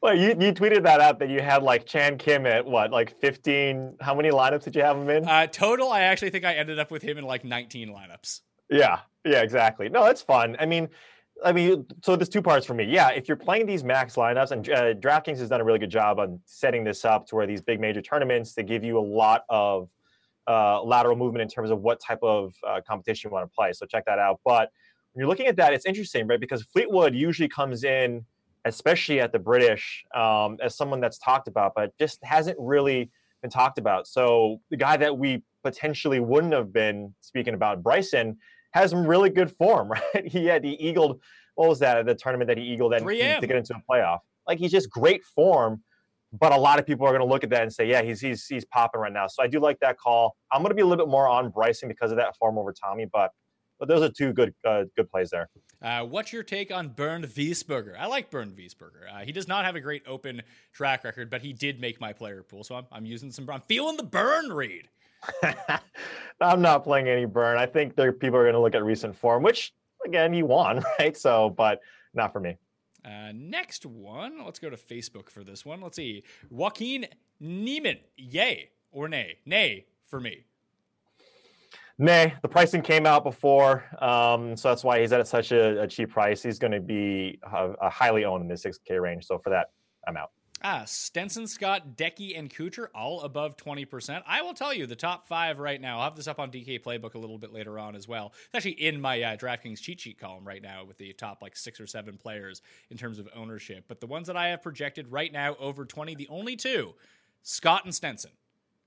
[0.03, 3.19] Well, you, you tweeted that out that you had like Chan Kim at what, like
[3.21, 3.97] 15?
[4.01, 5.27] How many lineups did you have him in?
[5.27, 8.41] Uh, total, I actually think I ended up with him in like 19 lineups.
[8.69, 9.89] Yeah, yeah, exactly.
[9.89, 10.57] No, it's fun.
[10.59, 10.89] I mean,
[11.45, 12.85] I mean, so there's two parts for me.
[12.85, 15.91] Yeah, if you're playing these max lineups, and uh, DraftKings has done a really good
[15.91, 19.01] job on setting this up to where these big major tournaments they give you a
[19.01, 19.89] lot of
[20.49, 23.73] uh, lateral movement in terms of what type of uh, competition you want to play.
[23.73, 24.41] So check that out.
[24.45, 24.71] But
[25.13, 26.41] when you're looking at that, it's interesting, right?
[26.41, 28.25] Because Fleetwood usually comes in,
[28.65, 33.11] especially at the British, um, as someone that's talked about, but just hasn't really
[33.43, 34.07] been talked about.
[34.07, 38.37] So the guy that we potentially wouldn't have been speaking about, Bryson
[38.73, 40.27] has some really good form, right?
[40.27, 41.21] He had he eagled
[41.55, 43.15] what was that at the tournament that he eagled and to
[43.47, 44.21] get into a playoff.
[44.47, 45.83] Like he's just great form,
[46.33, 48.21] but a lot of people are going to look at that and say, yeah, he's
[48.21, 49.27] he's he's popping right now.
[49.27, 50.37] So I do like that call.
[50.51, 52.73] I'm going to be a little bit more on Bryson because of that form over
[52.73, 53.31] Tommy, but
[53.79, 55.49] but those are two good uh, good plays there.
[55.83, 57.99] Uh, what's your take on Bernd Wiesberger?
[57.99, 59.13] I like Bernd Wiesberger.
[59.13, 62.13] Uh, he does not have a great open track record, but he did make my
[62.13, 63.49] player pool, so I'm, I'm using some.
[63.51, 64.89] I'm feeling the burn read.
[66.41, 67.57] I'm not playing any burn.
[67.59, 69.73] I think there people are going to look at recent form, which
[70.05, 71.17] again you won, right?
[71.17, 71.81] So, but
[72.15, 72.57] not for me.
[73.05, 75.81] Uh, next one, let's go to Facebook for this one.
[75.81, 77.07] Let's see, Joaquin
[77.41, 79.39] Niemann, yay or nay?
[79.45, 80.45] Nay for me.
[81.99, 85.87] Nay, the pricing came out before, um, so that's why he's at such a, a
[85.87, 86.43] cheap price.
[86.43, 89.27] He's going to be a, a highly owned in the 6K range.
[89.27, 89.71] So for that,
[90.07, 90.31] I'm out.
[90.65, 94.23] Ah, Stenson, Scott, Decky, and Kuchar, all above 20%.
[94.27, 95.99] I will tell you the top five right now.
[95.99, 98.33] I'll have this up on DK Playbook a little bit later on as well.
[98.47, 101.57] It's actually in my uh, DraftKings cheat sheet column right now with the top like
[101.57, 103.87] six or seven players in terms of ownership.
[103.89, 106.95] But the ones that I have projected right now over 20, the only two,
[107.43, 108.31] Scott and Stenson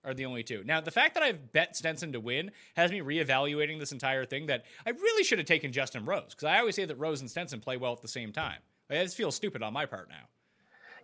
[0.06, 0.64] are the only two.
[0.64, 4.46] Now, the fact that I've bet Stenson to win has me reevaluating this entire thing
[4.46, 7.30] that I really should have taken Justin Rose because I always say that Rose and
[7.30, 8.60] Stenson play well at the same time.
[8.90, 10.28] Like, this feels stupid on my part now.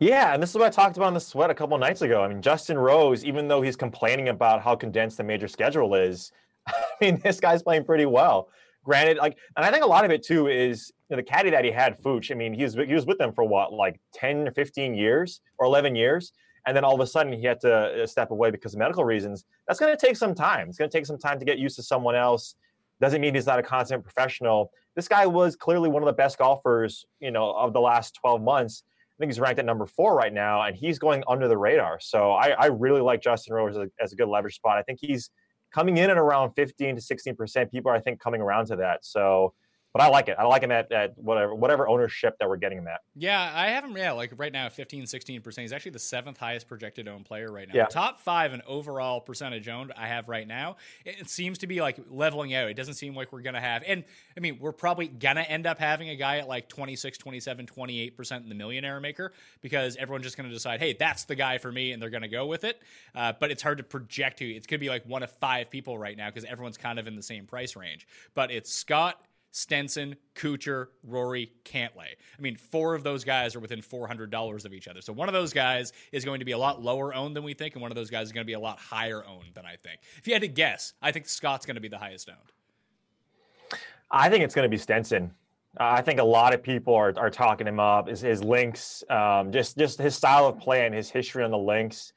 [0.01, 2.23] Yeah, and this is what I talked about in the sweat a couple nights ago.
[2.23, 6.31] I mean, Justin Rose, even though he's complaining about how condensed the major schedule is,
[6.67, 8.49] I mean, this guy's playing pretty well.
[8.83, 11.51] Granted, like, and I think a lot of it too is you know, the caddy
[11.51, 12.31] that he had, Fooch.
[12.31, 15.41] I mean, he was he was with them for what, like ten or fifteen years
[15.59, 16.33] or eleven years,
[16.65, 19.05] and then all of a sudden he had to uh, step away because of medical
[19.05, 19.45] reasons.
[19.67, 20.67] That's going to take some time.
[20.67, 22.55] It's going to take some time to get used to someone else.
[23.01, 24.71] Doesn't mean he's not a consummate professional.
[24.95, 28.41] This guy was clearly one of the best golfers, you know, of the last twelve
[28.41, 28.81] months
[29.21, 31.99] think he's ranked at number four right now, and he's going under the radar.
[32.01, 34.77] So I, I really like Justin Rose as a, as a, good leverage spot.
[34.77, 35.29] I think he's
[35.73, 37.71] coming in at around 15 to 16 percent.
[37.71, 39.05] People are, I think, coming around to that.
[39.05, 39.53] So
[39.93, 40.38] but I like it.
[40.39, 43.01] I like him at, at whatever whatever ownership that we're getting him at.
[43.15, 43.97] Yeah, I have him.
[43.97, 45.63] Yeah, like right now, 15, 16 percent.
[45.63, 47.73] He's actually the seventh highest projected owned player right now.
[47.75, 47.86] Yeah.
[47.86, 49.91] Top five in overall percentage owned.
[49.97, 50.77] I have right now.
[51.06, 52.69] It, seems to be like leveling out.
[52.69, 53.84] It doesn't seem like we're gonna have.
[53.86, 54.04] And
[54.36, 58.17] I mean, we're probably gonna end up having a guy at like 26, 27, 28
[58.17, 61.71] percent in the millionaire maker because everyone's just gonna decide, hey, that's the guy for
[61.71, 62.82] me, and they're gonna go with it.
[63.13, 64.45] Uh, but it's hard to project who.
[64.45, 67.15] It could be like one of five people right now because everyone's kind of in
[67.15, 68.08] the same price range.
[68.34, 69.21] But it's Scott.
[69.51, 72.13] Stenson, Kuchar, Rory, Cantlay.
[72.37, 75.01] I mean, four of those guys are within $400 of each other.
[75.01, 77.53] So one of those guys is going to be a lot lower owned than we
[77.53, 79.65] think, and one of those guys is going to be a lot higher owned than
[79.65, 79.99] I think.
[80.17, 83.81] If you had to guess, I think Scott's going to be the highest owned.
[84.09, 85.31] I think it's going to be Stenson.
[85.77, 88.09] I think a lot of people are, are talking him up.
[88.09, 91.57] His, his links, um, just just his style of play and his history on the
[91.57, 92.11] links.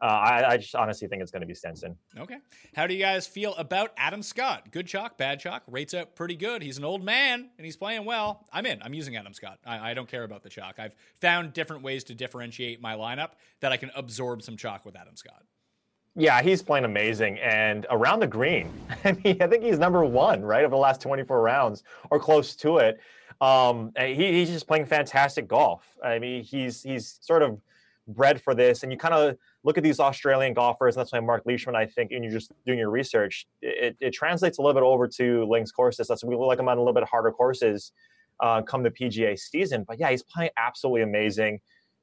[0.00, 1.96] Uh, I, I just honestly think it's going to be Stenson.
[2.18, 2.36] Okay.
[2.74, 4.70] How do you guys feel about Adam Scott?
[4.70, 6.62] Good chalk, bad chalk, rates out pretty good.
[6.62, 8.46] He's an old man and he's playing well.
[8.52, 8.82] I'm in.
[8.82, 9.58] I'm using Adam Scott.
[9.64, 10.78] I, I don't care about the chalk.
[10.78, 13.30] I've found different ways to differentiate my lineup
[13.60, 15.42] that I can absorb some chalk with Adam Scott.
[16.14, 18.70] Yeah, he's playing amazing and around the green.
[19.04, 22.54] I mean, I think he's number one, right, over the last 24 rounds or close
[22.56, 23.00] to it.
[23.40, 25.84] Um, he, he's just playing fantastic golf.
[26.02, 27.60] I mean, he's he's sort of
[28.08, 31.18] bred for this, and you kind of look at these Australian golfers, and that's why
[31.18, 34.80] Mark Leishman, I think, and you're just doing your research, it, it translates a little
[34.80, 36.06] bit over to links courses.
[36.06, 37.90] That's we look like him on a little bit harder courses
[38.40, 39.84] uh, come the PGA season.
[39.86, 41.58] But yeah, he's playing absolutely amazing.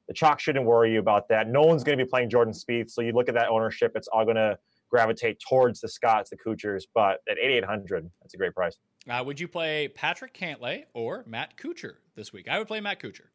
[0.08, 1.48] The chalk shouldn't worry you about that.
[1.48, 4.08] No one's going to be playing Jordan Spieth, so you look at that ownership, it's
[4.08, 4.58] all going to
[4.90, 6.82] gravitate towards the Scots, the Kuchars.
[6.94, 8.76] But at 8,800, that's a great price.
[9.08, 12.46] Uh, would you play Patrick Cantlay or Matt Kuchar this week?
[12.46, 13.28] I would play Matt Kuchar.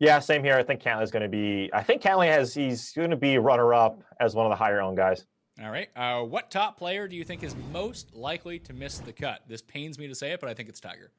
[0.00, 0.56] Yeah, same here.
[0.56, 1.70] I think Cantlay is going to be.
[1.72, 2.52] I think Cantlay has.
[2.52, 5.26] He's going to be runner up as one of the higher owned guys.
[5.62, 5.88] All right.
[5.94, 9.42] Uh, what top player do you think is most likely to miss the cut?
[9.48, 11.12] This pains me to say it, but I think it's Tiger.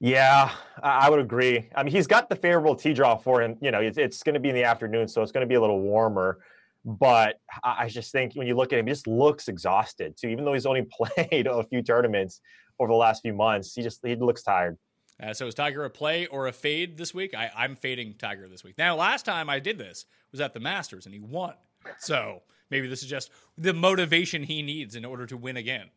[0.00, 1.68] Yeah, I would agree.
[1.74, 3.56] I mean, he's got the favorable tee draw for him.
[3.60, 5.56] You know, it's, it's going to be in the afternoon, so it's going to be
[5.56, 6.38] a little warmer.
[6.84, 10.28] But I just think when you look at him, he just looks exhausted too.
[10.28, 10.86] Even though he's only
[11.16, 12.40] played a few tournaments
[12.78, 14.78] over the last few months, he just he looks tired.
[15.20, 17.34] Uh, so is Tiger a play or a fade this week?
[17.34, 18.78] I, I'm fading Tiger this week.
[18.78, 21.54] Now, last time I did this was at the Masters and he won.
[21.98, 25.90] So maybe this is just the motivation he needs in order to win again.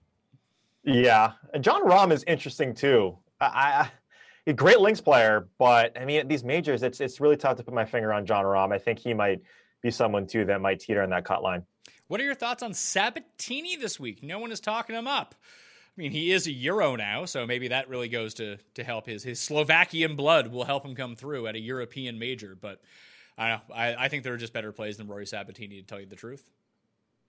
[0.84, 3.18] Yeah, and Jon Rahm is interesting too.
[3.40, 3.92] I, I
[4.48, 7.64] a great links player, but I mean at these majors, it's it's really tough to
[7.64, 8.74] put my finger on Jon Rahm.
[8.74, 9.42] I think he might
[9.82, 11.64] be someone too that might teeter on that cut line.
[12.08, 14.24] What are your thoughts on Sabatini this week?
[14.24, 15.36] No one is talking him up.
[16.02, 19.06] I mean, he is a Euro now, so maybe that really goes to to help
[19.06, 22.58] his his Slovakian blood will help him come through at a European major.
[22.60, 22.82] But
[23.38, 23.62] I know.
[23.72, 26.16] I, I think there are just better plays than Rory Sabatini, to tell you the
[26.16, 26.50] truth.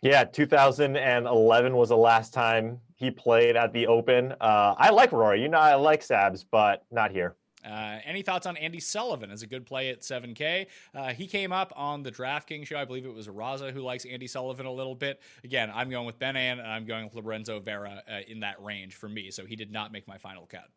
[0.01, 4.33] Yeah, 2011 was the last time he played at the Open.
[4.41, 5.43] Uh, I like Rory.
[5.43, 7.37] You know, I like Sabs, but not here.
[7.65, 10.67] Uh, any thoughts on Andy Sullivan as a good play at 7K?
[10.95, 12.77] Uh, he came up on the DraftKings show.
[12.77, 15.21] I believe it was Raza who likes Andy Sullivan a little bit.
[15.45, 18.63] Again, I'm going with Ben An and I'm going with Lorenzo Vera uh, in that
[18.63, 19.31] range for me.
[19.31, 20.69] So he did not make my final cut.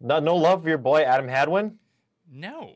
[0.00, 1.76] No, no love for your boy Adam Hadwin.
[2.30, 2.74] No.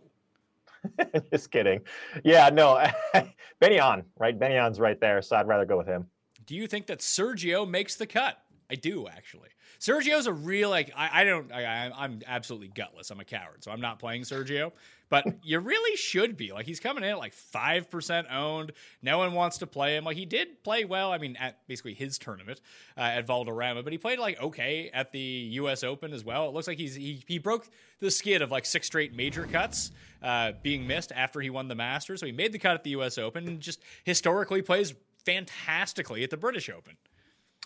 [1.31, 1.81] Just kidding.
[2.25, 2.85] Yeah, no.
[3.61, 4.37] Benny An, right?
[4.39, 6.07] Benny An's right there, so I'd rather go with him.
[6.47, 8.39] Do you think that Sergio makes the cut?
[8.71, 9.51] I do actually.
[9.83, 13.11] Sergio's a real like I, I don't I, I'm absolutely gutless.
[13.11, 14.71] I'm a coward, so I'm not playing Sergio.
[15.09, 18.73] But you really should be like he's coming in at like five percent owned.
[19.03, 20.05] No one wants to play him.
[20.05, 21.13] Like he did play well.
[21.13, 22.61] I mean, at basically his tournament
[22.97, 25.83] uh, at Valderrama, but he played like okay at the U.S.
[25.83, 26.49] Open as well.
[26.49, 27.69] It looks like he's he he broke
[27.99, 29.91] the skid of like six straight major cuts
[30.23, 32.21] uh, being missed after he won the Masters.
[32.21, 33.19] So he made the cut at the U.S.
[33.19, 34.95] Open and just historically plays
[35.27, 36.97] fantastically at the British Open.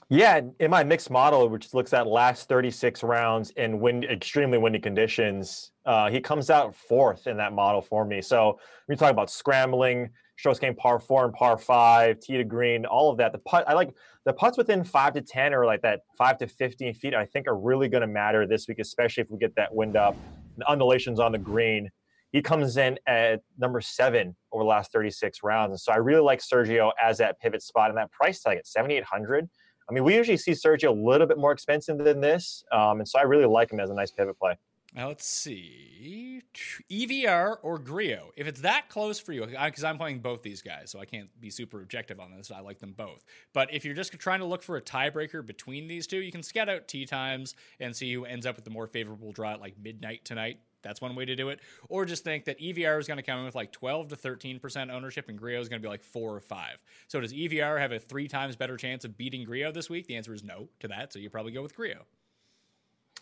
[0.08, 4.78] Yeah, in my mixed model, which looks at last 36 rounds in wind, extremely windy
[4.78, 8.22] conditions, uh, he comes out fourth in that model for me.
[8.22, 12.86] So we talk about scrambling, strokes game par four and par five, tee to green,
[12.86, 13.32] all of that.
[13.32, 16.46] The putt, I like the putts within five to 10 or like that five to
[16.46, 19.56] 15 feet, I think are really going to matter this week, especially if we get
[19.56, 20.16] that wind up,
[20.56, 21.90] the undulations on the green.
[22.30, 25.70] He comes in at number seven over the last 36 rounds.
[25.70, 28.68] And so I really like Sergio as that pivot spot and that price tag at
[28.68, 29.48] 7,800.
[29.88, 33.08] I mean, we usually see Sergio a little bit more expensive than this, um, and
[33.08, 34.56] so I really like him as a nice pivot play.
[34.94, 36.42] Now let's see,
[36.90, 38.30] EVR or Grillo.
[38.34, 41.28] If it's that close for you, because I'm playing both these guys, so I can't
[41.38, 42.50] be super objective on this.
[42.50, 43.22] I like them both.
[43.52, 46.42] But if you're just trying to look for a tiebreaker between these two, you can
[46.42, 49.60] scout out tee times and see who ends up with the more favorable draw at
[49.60, 50.60] like midnight tonight.
[50.86, 51.60] That's one way to do it.
[51.88, 54.90] Or just think that EVR is going to come in with like 12 to 13%
[54.90, 56.78] ownership and Grillo is going to be like four or five.
[57.08, 60.06] So does EVR have a three times better chance of beating Grillo this week?
[60.06, 61.12] The answer is no to that.
[61.12, 62.06] So you probably go with Grillo.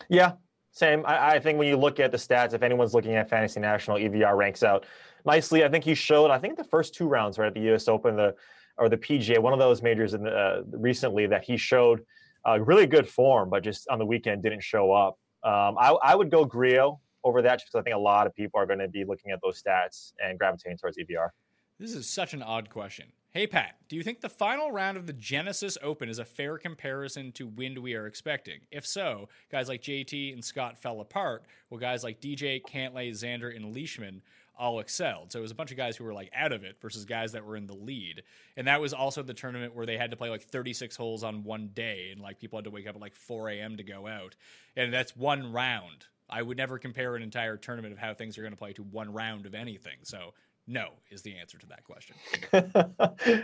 [0.09, 0.33] Yeah,
[0.71, 1.05] same.
[1.05, 3.97] I, I, think when you look at the stats, if anyone's looking at Fantasy National,
[3.97, 4.85] EVR ranks out
[5.25, 5.63] nicely.
[5.63, 6.31] I think he showed.
[6.31, 7.87] I think the first two rounds, right at the U.S.
[7.87, 8.35] Open, the
[8.77, 12.01] or the PGA, one of those majors in the, uh, recently that he showed
[12.45, 15.17] uh, really good form, but just on the weekend didn't show up.
[15.43, 18.33] Um, I, I, would go Grillo over that just because I think a lot of
[18.33, 21.29] people are going to be looking at those stats and gravitating towards EVR.
[21.77, 23.07] This is such an odd question.
[23.31, 26.57] Hey, Pat, do you think the final round of the Genesis Open is a fair
[26.57, 28.61] comparison to wind we are expecting?
[28.71, 33.53] If so, guys like JT and Scott fell apart, while guys like DJ, Cantlay, Xander,
[33.53, 34.21] and Leishman
[34.57, 35.33] all excelled.
[35.33, 37.33] So it was a bunch of guys who were like out of it versus guys
[37.33, 38.23] that were in the lead.
[38.55, 41.43] And that was also the tournament where they had to play like 36 holes on
[41.43, 43.75] one day, and like people had to wake up at like 4 a.m.
[43.75, 44.37] to go out.
[44.77, 46.05] And that's one round.
[46.29, 48.83] I would never compare an entire tournament of how things are going to play to
[48.83, 49.97] one round of anything.
[50.03, 50.33] So
[50.67, 52.15] no is the answer to that question.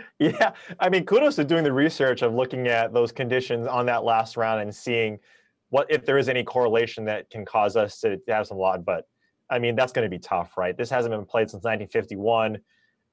[0.18, 4.04] yeah, I mean, kudos to doing the research of looking at those conditions on that
[4.04, 5.18] last round and seeing
[5.70, 8.84] what if there is any correlation that can cause us to, have some lot.
[8.84, 9.06] But
[9.50, 10.76] I mean, that's going to be tough, right?
[10.76, 12.58] This hasn't been played since 1951.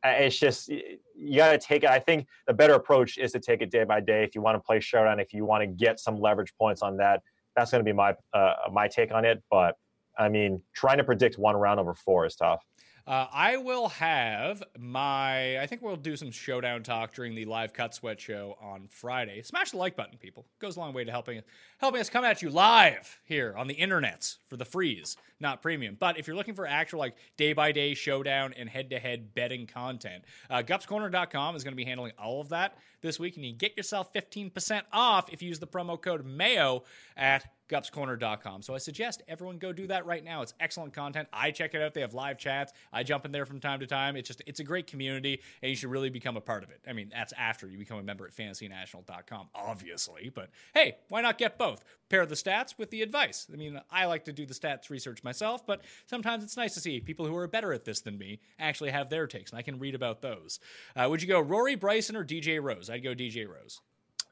[0.03, 1.89] It's just you got to take it.
[1.89, 4.23] I think the better approach is to take it day by day.
[4.23, 6.97] If you want to play showdown, if you want to get some leverage points on
[6.97, 7.21] that,
[7.59, 9.43] that's going to be my uh, my take on it.
[9.51, 9.75] But
[10.17, 12.63] I mean, trying to predict one round over four is tough.
[13.09, 15.59] Uh, I will have my.
[15.59, 19.41] I think we'll do some showdown talk during the live cut sweat show on Friday.
[19.41, 20.45] Smash the like button, people.
[20.53, 21.41] It goes a long way to helping
[21.79, 25.97] helping us come at you live here on the internets for the freeze, not premium.
[25.99, 29.33] But if you're looking for actual like day by day showdown and head to head
[29.33, 33.45] betting content, uh, gupscorner.com is going to be handling all of that this week, and
[33.45, 36.83] you get yourself 15% off if you use the promo code Mayo
[37.17, 38.61] at gupscorner.com.
[38.61, 40.41] So I suggest everyone go do that right now.
[40.41, 41.27] It's excellent content.
[41.31, 41.93] I check it out.
[41.93, 42.73] They have live chats.
[42.91, 44.15] I jump in there from time to time.
[44.15, 46.81] It's just it's a great community and you should really become a part of it.
[46.87, 51.37] I mean, that's after you become a member at fantasynational.com, obviously, but hey, why not
[51.37, 51.83] get both?
[52.09, 53.47] Pair the stats with the advice.
[53.53, 56.79] I mean, I like to do the stats research myself, but sometimes it's nice to
[56.79, 59.61] see people who are better at this than me actually have their takes and I
[59.61, 60.59] can read about those.
[60.95, 62.89] Uh, would you go Rory Bryson or DJ Rose?
[62.89, 63.81] I'd go DJ Rose.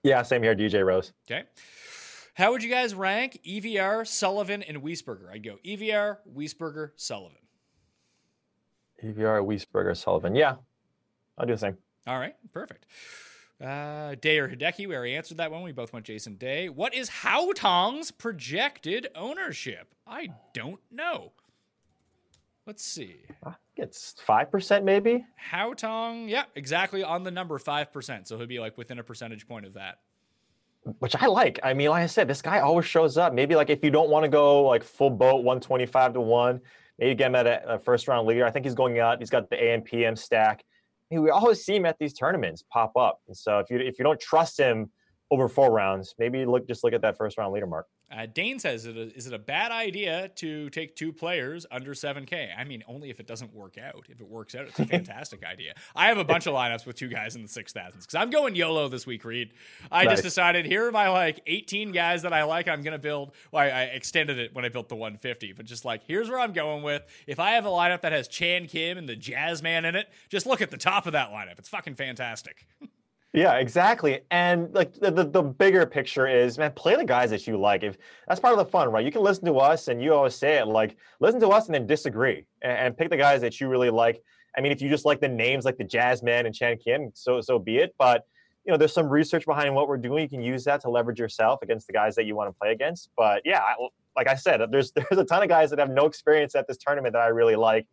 [0.03, 1.13] Yeah, same here, DJ Rose.
[1.29, 1.43] Okay.
[2.37, 5.31] How would you guys rank EVR, Sullivan, and Wiesberger?
[5.31, 7.41] I'd go EVR, Wiesberger, Sullivan.
[9.03, 10.35] EVR, Wiesberger, Sullivan.
[10.35, 10.57] Yeah,
[11.35, 11.77] I'll do the same.
[12.05, 12.85] All right, perfect.
[13.59, 15.63] Uh, Day or Hideki, we already answered that one.
[15.63, 16.69] We both went Jason Day.
[16.69, 19.95] What is Haotong's projected ownership?
[20.05, 21.31] I don't know.
[22.67, 23.15] Let's see.
[23.77, 25.25] It's five percent, maybe.
[25.51, 28.27] Haotong, yeah, exactly on the number five percent.
[28.27, 30.01] So he'll be like within a percentage point of that
[30.99, 31.59] which I like.
[31.63, 33.33] I mean, like I said, this guy always shows up.
[33.33, 36.61] Maybe like if you don't want to go like full boat 125 to one,
[36.99, 38.45] maybe get him at a, a first round leader.
[38.45, 39.19] I think he's going out.
[39.19, 40.63] He's got the AMPM stack.
[41.11, 43.19] I mean, we always see him at these tournaments pop up.
[43.27, 44.91] And so if you if you don't trust him
[45.31, 47.87] over four rounds, maybe look just look at that first round leader mark.
[48.09, 52.49] Uh, Dane says, is it a bad idea to take two players under 7K?
[52.57, 54.05] I mean, only if it doesn't work out.
[54.07, 55.73] If it works out, it's a fantastic idea.
[55.93, 58.55] I have a bunch of lineups with two guys in the 6,000s because I'm going
[58.55, 59.51] YOLO this week, Reed.
[59.91, 60.13] I nice.
[60.13, 62.69] just decided here are my like 18 guys that I like.
[62.69, 63.33] I'm going to build.
[63.51, 66.39] Well, I, I, extended it when I built the 150, but just like, here's where
[66.39, 67.03] I'm going with.
[67.25, 70.07] If I have a lineup that has Chan Kim and the Jazz Man in it,
[70.29, 71.59] just look at the top of that lineup.
[71.59, 72.67] It's fucking fantastic.
[73.33, 74.21] Yeah, exactly.
[74.31, 77.83] And like the, the, the bigger picture is, man, play the guys that you like.
[77.83, 79.05] If that's part of the fun, right?
[79.05, 81.75] You can listen to us, and you always say it like, listen to us and
[81.75, 84.21] then disagree, and, and pick the guys that you really like.
[84.57, 87.41] I mean, if you just like the names like the Jazzman and Chan Kim, so
[87.41, 87.93] so be it.
[87.99, 88.25] But
[88.65, 90.23] you know, there's some research behind what we're doing.
[90.23, 92.71] You can use that to leverage yourself against the guys that you want to play
[92.71, 93.09] against.
[93.15, 93.61] But yeah,
[94.15, 96.77] like I said, there's there's a ton of guys that have no experience at this
[96.77, 97.85] tournament that I really like,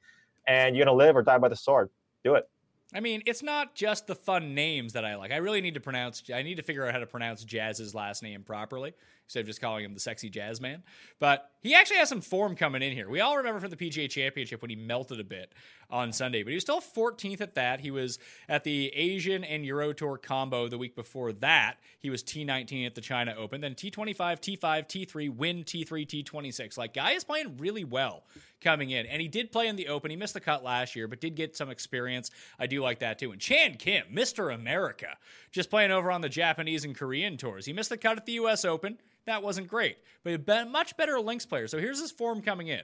[0.47, 1.91] and you're gonna live or die by the sword.
[2.25, 2.49] Do it.
[2.95, 5.33] I mean, it's not just the fun names that I like.
[5.33, 6.23] I really need to pronounce.
[6.33, 8.95] I need to figure out how to pronounce Jazz's last name properly
[9.27, 10.83] instead of just calling him the sexy jazz man.
[11.19, 13.09] But he actually has some form coming in here.
[13.09, 15.53] We all remember from the PGA Championship when he melted a bit
[15.91, 17.81] on Sunday, but he was still 14th at that.
[17.81, 21.77] He was at the Asian and Euro Tour combo the week before that.
[22.01, 26.77] He was T19 at the China Open, then T25, T5, T3, win T3, T26.
[26.77, 28.25] Like, guy is playing really well
[28.61, 29.07] coming in.
[29.07, 30.11] And he did play in the Open.
[30.11, 32.31] He missed the cut last year, but did get some experience.
[32.59, 33.31] I do like that too.
[33.33, 34.53] And Chan Kim, Mr.
[34.53, 35.17] America,
[35.53, 37.67] just playing over on the Japanese and Korean tours.
[37.67, 39.99] He missed the cut at the US Open that wasn't great.
[40.23, 41.69] But a much better links player.
[41.69, 42.83] So here's his form coming in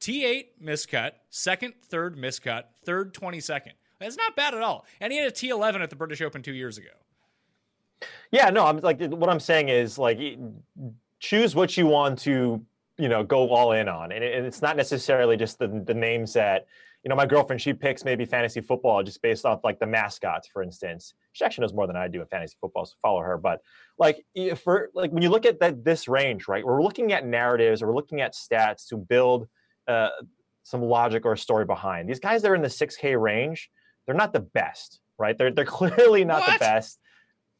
[0.00, 3.72] T8 miscut, second, third miscut, third, 22nd.
[4.00, 4.84] That's not bad at all.
[5.00, 6.88] And he had a T11 at the British Open two years ago.
[8.32, 10.18] Yeah, no, I'm like, what I'm saying is like,
[11.20, 12.60] choose what you want to,
[12.98, 14.10] you know, go all in on.
[14.10, 16.66] And, it's not necessarily just the, the names that,
[17.04, 20.46] you know, my girlfriend, she picks maybe fantasy football just based off like the mascots,
[20.46, 21.14] for instance.
[21.32, 23.36] She actually knows more than I do in fantasy football, so follow her.
[23.38, 23.60] But
[23.98, 24.24] like
[24.62, 26.64] for like when you look at that this range, right?
[26.64, 29.48] We're looking at narratives or we're looking at stats to build
[29.88, 30.10] uh,
[30.62, 32.08] some logic or a story behind.
[32.08, 33.68] These guys that are in the 6K range,
[34.06, 35.36] they're not the best, right?
[35.36, 36.52] They're they're clearly not What?
[36.54, 37.00] the best.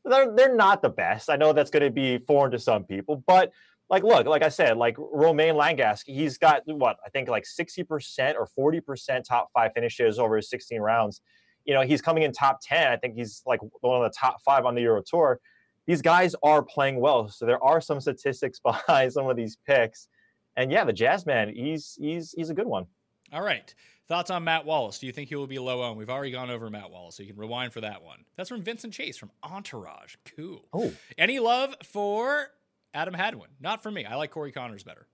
[0.05, 1.31] They're they're not the best.
[1.31, 3.51] I know that's going to be foreign to some people, but
[3.93, 8.35] like look, like I said, like Romain Langasque, he's got what I think like 60%
[8.35, 11.21] or 40% top five finishes over his 16 rounds.
[11.67, 12.91] You know, he's coming in top 10.
[12.91, 15.39] I think he's like one of the top five on the Euro Tour.
[15.87, 17.29] These guys are playing well.
[17.29, 20.09] So there are some statistics behind some of these picks.
[20.57, 22.87] And yeah, the Jazz man, he's he's he's a good one.
[23.31, 23.75] All right.
[24.09, 24.99] Thoughts on Matt Wallace?
[24.99, 25.97] Do you think he will be low owned?
[25.97, 28.25] We've already gone over Matt Wallace, so you can rewind for that one.
[28.37, 30.17] That's from Vincent Chase from Entourage.
[30.37, 30.65] Cool.
[30.73, 32.49] Oh, Any love for
[32.95, 33.51] Adam Hadwin?
[33.61, 34.05] Not for me.
[34.05, 35.07] I like Corey Conners better.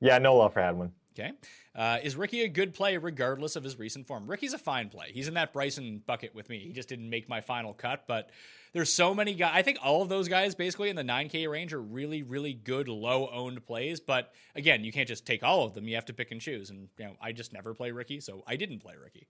[0.00, 0.92] yeah, no love for Hadwin.
[1.18, 1.32] Okay.
[1.74, 4.26] Uh, is Ricky a good play regardless of his recent form?
[4.26, 5.06] Ricky's a fine play.
[5.12, 6.58] He's in that Bryson bucket with me.
[6.58, 8.28] He just didn't make my final cut, but
[8.74, 9.52] there's so many guys.
[9.54, 12.88] I think all of those guys basically in the 9K range are really, really good
[12.88, 13.98] low owned plays.
[13.98, 15.88] But again, you can't just take all of them.
[15.88, 16.68] You have to pick and choose.
[16.68, 19.26] And, you know, I just never play Ricky, so I didn't play Ricky.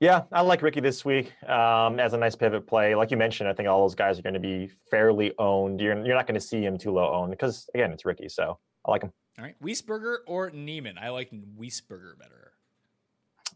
[0.00, 2.94] Yeah, I like Ricky this week um, as a nice pivot play.
[2.94, 5.80] Like you mentioned, I think all those guys are going to be fairly owned.
[5.80, 8.28] You're, you're not going to see him too low owned because, again, it's Ricky.
[8.28, 9.12] So I like him.
[9.38, 9.60] All right.
[9.62, 10.98] Wiesberger or Niemann?
[10.98, 12.52] I like Wiesberger better.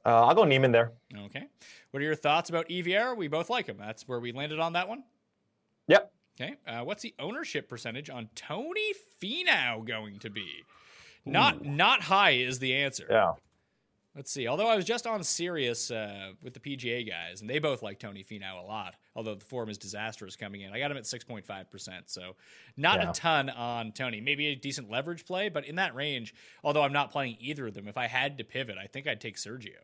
[0.04, 0.92] Uh, I'll go Niemann there.
[1.26, 1.46] Okay.
[1.90, 3.16] What are your thoughts about EVR?
[3.16, 3.76] We both like him.
[3.78, 5.04] That's where we landed on that one.
[5.88, 6.12] Yep.
[6.40, 6.54] Okay.
[6.66, 10.46] Uh, what's the ownership percentage on Tony Finau going to be?
[11.24, 13.06] Not not high is the answer.
[13.10, 13.32] Yeah.
[14.18, 14.48] Let's see.
[14.48, 18.00] Although I was just on Sirius uh, with the PGA guys, and they both like
[18.00, 18.96] Tony Finau a lot.
[19.14, 22.10] Although the form is disastrous coming in, I got him at six point five percent,
[22.10, 22.34] so
[22.76, 23.10] not Yeah.
[23.10, 24.20] a ton on Tony.
[24.20, 26.34] Maybe a decent leverage play, but in that range.
[26.64, 29.20] Although I'm not playing either of them, if I had to pivot, I think I'd
[29.20, 29.76] take Sergio.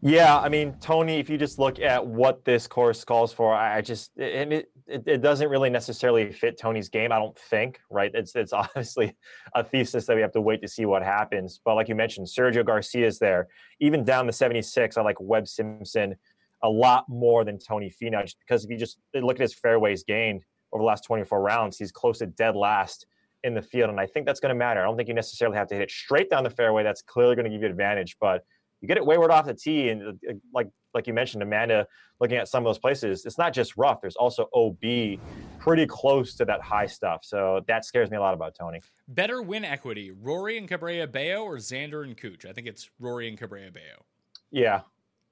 [0.00, 3.80] Yeah, I mean, Tony, if you just look at what this course calls for, I
[3.80, 4.52] just it,
[4.86, 7.10] it it doesn't really necessarily fit Tony's game.
[7.10, 8.12] I don't think, right?
[8.14, 9.16] It's it's obviously
[9.56, 11.60] a thesis that we have to wait to see what happens.
[11.64, 13.48] But like you mentioned, Sergio Garcia is there.
[13.80, 16.14] Even down the 76, I like Webb Simpson
[16.62, 20.44] a lot more than Tony Finau, because if you just look at his fairways gained
[20.72, 23.06] over the last 24 rounds, he's close to dead last
[23.44, 24.80] in the field, and I think that's going to matter.
[24.80, 26.82] I don't think you necessarily have to hit it straight down the fairway.
[26.82, 28.42] That's clearly going to give you advantage, but
[28.80, 31.86] you get it wayward off the tee, and uh, like like you mentioned, Amanda,
[32.20, 34.00] looking at some of those places, it's not just rough.
[34.00, 35.18] There's also OB,
[35.58, 37.24] pretty close to that high stuff.
[37.24, 38.80] So that scares me a lot about Tony.
[39.08, 42.46] Better win equity: Rory and Cabrera Bello or Xander and Cooch?
[42.46, 44.04] I think it's Rory and Cabrera Bello.
[44.50, 44.80] Yeah,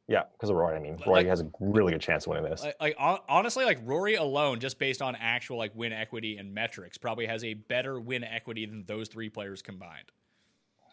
[0.09, 0.77] yeah, because of Rory.
[0.77, 2.63] I mean, Rory Like- has a really good chance of winning this.
[2.63, 2.97] Like, like
[3.29, 7.45] honestly, like Rory alone, just based on actual like win equity and metrics, probably has
[7.45, 10.11] a better win equity than those three players combined.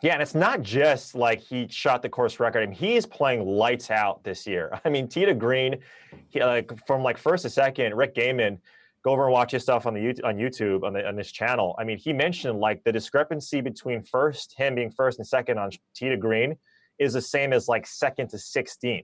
[0.03, 2.61] Yeah, and it's not just like he shot the course record.
[2.61, 4.77] I mean, he's playing lights out this year.
[4.85, 5.79] I mean, Tita Green,
[6.27, 8.59] he, like from like first to second, Rick Gehman,
[9.05, 11.31] go over and watch his stuff on the YouTube, on YouTube on the on this
[11.31, 11.73] channel.
[11.79, 15.71] I mean, he mentioned like the discrepancy between first him being first and second on
[15.95, 16.57] Tita Green
[16.99, 19.03] is the same as like second to 16.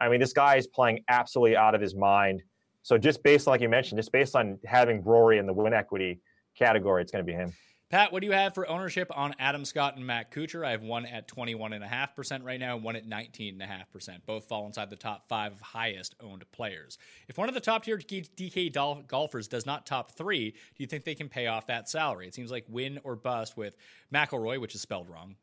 [0.00, 2.42] I mean, this guy is playing absolutely out of his mind.
[2.82, 5.74] So just based on like you mentioned, just based on having Rory in the win
[5.74, 6.20] equity
[6.56, 7.52] category, it's going to be him.
[7.90, 10.62] Pat, what do you have for ownership on Adam Scott and Matt Kuchar?
[10.62, 14.18] I have one at 21.5% right now, and one at 19.5%.
[14.26, 16.98] Both fall inside the top five of highest owned players.
[17.28, 21.04] If one of the top tier DK golfers does not top three, do you think
[21.04, 22.28] they can pay off that salary?
[22.28, 23.74] It seems like win or bust with
[24.12, 25.36] McElroy, which is spelled wrong.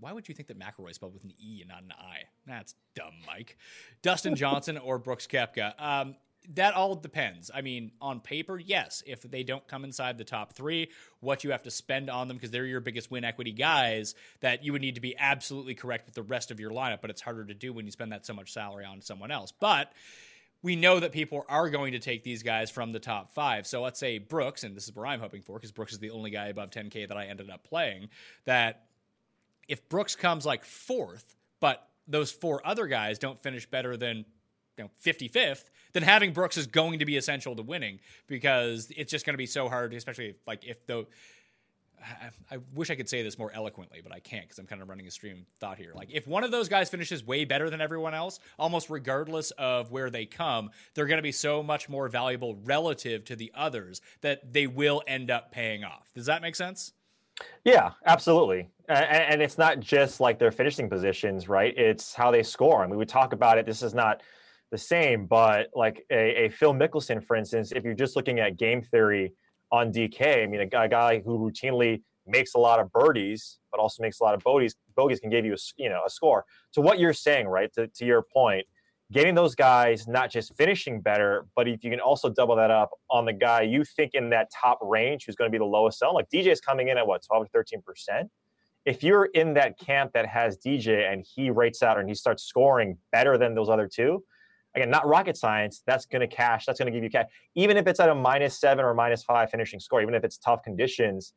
[0.00, 2.18] Why would you think that McElroy is spelled with an E and not an I?
[2.46, 3.56] That's dumb, Mike.
[4.02, 5.74] Dustin Johnson or Brooks Koepka.
[5.78, 6.14] Um,
[6.54, 7.50] that all depends.
[7.54, 9.02] I mean, on paper, yes.
[9.06, 10.90] If they don't come inside the top three,
[11.20, 14.64] what you have to spend on them because they're your biggest win equity guys, that
[14.64, 17.00] you would need to be absolutely correct with the rest of your lineup.
[17.00, 19.52] But it's harder to do when you spend that so much salary on someone else.
[19.52, 19.92] But
[20.62, 23.66] we know that people are going to take these guys from the top five.
[23.66, 26.10] So let's say Brooks, and this is where I'm hoping for because Brooks is the
[26.10, 28.08] only guy above 10K that I ended up playing,
[28.44, 28.86] that
[29.68, 34.24] if Brooks comes like fourth, but those four other guys don't finish better than
[34.78, 39.10] you know 55th, then having Brooks is going to be essential to winning because it's
[39.10, 41.06] just going to be so hard, especially if, like if the.
[42.48, 44.88] I, wish I could say this more eloquently, but I can't because I'm kind of
[44.88, 45.90] running a stream thought here.
[45.96, 49.90] Like, if one of those guys finishes way better than everyone else, almost regardless of
[49.90, 54.00] where they come, they're going to be so much more valuable relative to the others
[54.20, 56.08] that they will end up paying off.
[56.14, 56.92] Does that make sense?
[57.64, 58.68] Yeah, absolutely.
[58.88, 61.76] And, and it's not just like their finishing positions, right?
[61.76, 62.84] It's how they score.
[62.84, 63.66] I mean, we talk about it.
[63.66, 64.22] This is not
[64.70, 68.56] the same, but like a, a Phil Mickelson, for instance, if you're just looking at
[68.56, 69.32] game theory
[69.72, 73.58] on DK, I mean, a guy, a guy who routinely makes a lot of birdies,
[73.70, 74.76] but also makes a lot of bogeys.
[74.94, 76.44] Bogeys can give you a you know a score.
[76.74, 77.72] To what you're saying, right?
[77.74, 78.66] To, to your point,
[79.12, 82.90] getting those guys not just finishing better, but if you can also double that up
[83.10, 85.98] on the guy you think in that top range who's going to be the lowest
[85.98, 88.30] zone, like DJ is coming in at what 12 or 13 percent.
[88.84, 92.44] If you're in that camp that has DJ and he rates out and he starts
[92.44, 94.22] scoring better than those other two,
[94.74, 96.66] again, not rocket science, that's going to cash.
[96.66, 97.26] That's going to give you cash.
[97.54, 100.38] Even if it's at a minus seven or minus five finishing score, even if it's
[100.38, 101.32] tough conditions,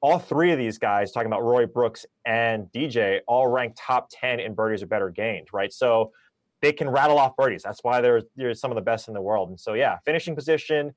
[0.00, 4.40] all three of these guys, talking about Roy Brooks and DJ, all ranked top 10
[4.40, 5.72] in birdies or better gained, right?
[5.72, 6.12] So
[6.62, 7.62] they can rattle off birdies.
[7.64, 9.48] That's why they're, they're some of the best in the world.
[9.48, 10.92] And so, yeah, finishing position,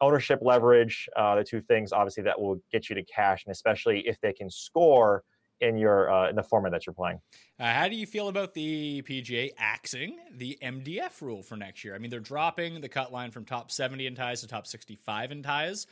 [0.00, 4.00] ownership leverage, uh, the two things obviously that will get you to cash, and especially
[4.06, 5.24] if they can score
[5.60, 7.20] in your uh, in the format that you're playing.
[7.58, 11.94] Uh, how do you feel about the PGA axing the MDF rule for next year?
[11.94, 15.32] I mean, they're dropping the cut line from top 70 in ties to top 65
[15.32, 15.86] in ties.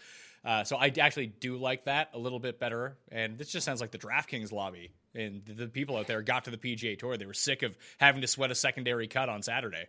[0.44, 2.96] Uh, so I actually do like that a little bit better.
[3.10, 6.52] And this just sounds like the DraftKings lobby and the people out there got to
[6.52, 7.16] the PGA Tour.
[7.16, 9.86] They were sick of having to sweat a secondary cut on Saturday.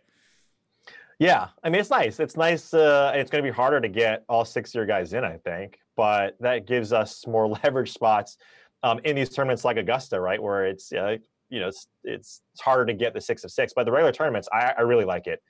[1.20, 2.20] Yeah, I mean it's nice.
[2.20, 2.72] It's nice.
[2.72, 5.36] Uh, it's going to be harder to get all six of your guys in, I
[5.36, 8.36] think, but that gives us more leverage spots
[8.82, 11.16] um, in these tournaments like Augusta, right, where it's uh,
[11.48, 13.72] you know it's, it's, harder to get the six of six.
[13.74, 15.40] But the regular tournaments, I, I really like it.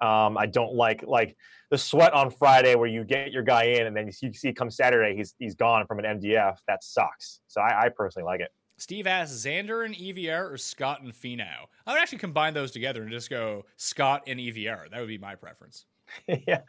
[0.00, 1.36] Um, I don't like like
[1.70, 4.70] the sweat on Friday where you get your guy in and then you see come
[4.70, 6.56] Saturday he's he's gone from an MDF.
[6.68, 7.40] That sucks.
[7.48, 8.50] So I, I personally like it.
[8.78, 11.66] Steve asks Xander and EVR or Scott and Finau.
[11.84, 14.88] I would actually combine those together and just go Scott and EVR.
[14.90, 15.84] That would be my preference.
[16.46, 16.60] yeah,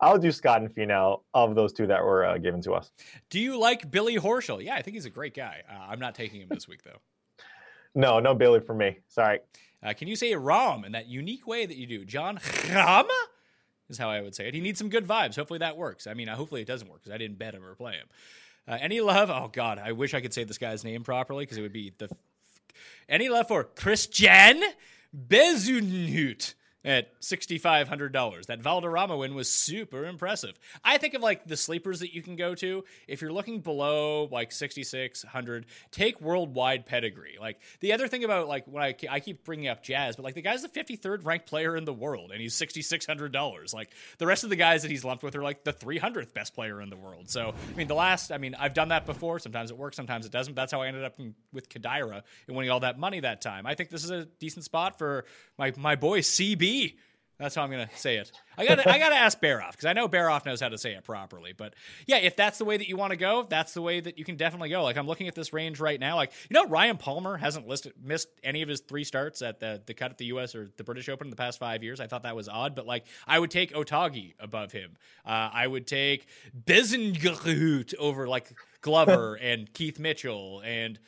[0.00, 2.90] I'll do Scott and Finau of those two that were uh, given to us.
[3.30, 4.62] Do you like Billy Horschel?
[4.62, 5.62] Yeah, I think he's a great guy.
[5.70, 6.98] Uh, I'm not taking him this week though.
[7.94, 8.98] no, no Billy for me.
[9.08, 9.40] Sorry.
[9.82, 12.04] Uh, can you say Rahm in that unique way that you do?
[12.04, 13.06] Jon Rahm
[13.88, 14.54] is how I would say it.
[14.54, 15.36] He needs some good vibes.
[15.36, 16.06] Hopefully that works.
[16.06, 18.06] I mean, uh, hopefully it doesn't work because I didn't bet him or play him.
[18.66, 19.30] Uh, any love?
[19.30, 21.92] Oh God, I wish I could say this guy's name properly because it would be
[21.98, 22.08] the.
[23.08, 24.62] Any love for Christian
[25.16, 26.54] Bezuidenhout?
[26.88, 28.46] At $6,500.
[28.46, 30.58] That Valderrama win was super impressive.
[30.82, 32.82] I think of like the sleepers that you can go to.
[33.06, 37.36] If you're looking below like 6,600, take worldwide pedigree.
[37.38, 40.34] Like the other thing about like when I, I keep bringing up Jazz, but like
[40.34, 43.74] the guy's the 53rd ranked player in the world and he's $6,600.
[43.74, 46.54] Like the rest of the guys that he's lumped with are like the 300th best
[46.54, 47.28] player in the world.
[47.28, 49.38] So, I mean, the last, I mean, I've done that before.
[49.40, 50.54] Sometimes it works, sometimes it doesn't.
[50.54, 53.66] That's how I ended up in, with Kodaira and winning all that money that time.
[53.66, 55.26] I think this is a decent spot for
[55.58, 56.77] my, my boy CB
[57.38, 58.32] that's how I'm gonna say it.
[58.56, 61.04] I gotta I gotta ask Baroff because I know Baroff knows how to say it
[61.04, 61.52] properly.
[61.52, 61.74] But
[62.06, 64.24] yeah, if that's the way that you want to go, that's the way that you
[64.24, 64.82] can definitely go.
[64.82, 66.16] Like I'm looking at this range right now.
[66.16, 69.80] Like you know, Ryan Palmer hasn't listed missed any of his three starts at the
[69.86, 70.56] the cut at the U.S.
[70.56, 72.00] or the British Open in the past five years.
[72.00, 74.96] I thought that was odd, but like I would take Otaegui above him.
[75.24, 76.26] Uh, I would take
[76.64, 80.98] Bezuidenhout over like Glover and Keith Mitchell and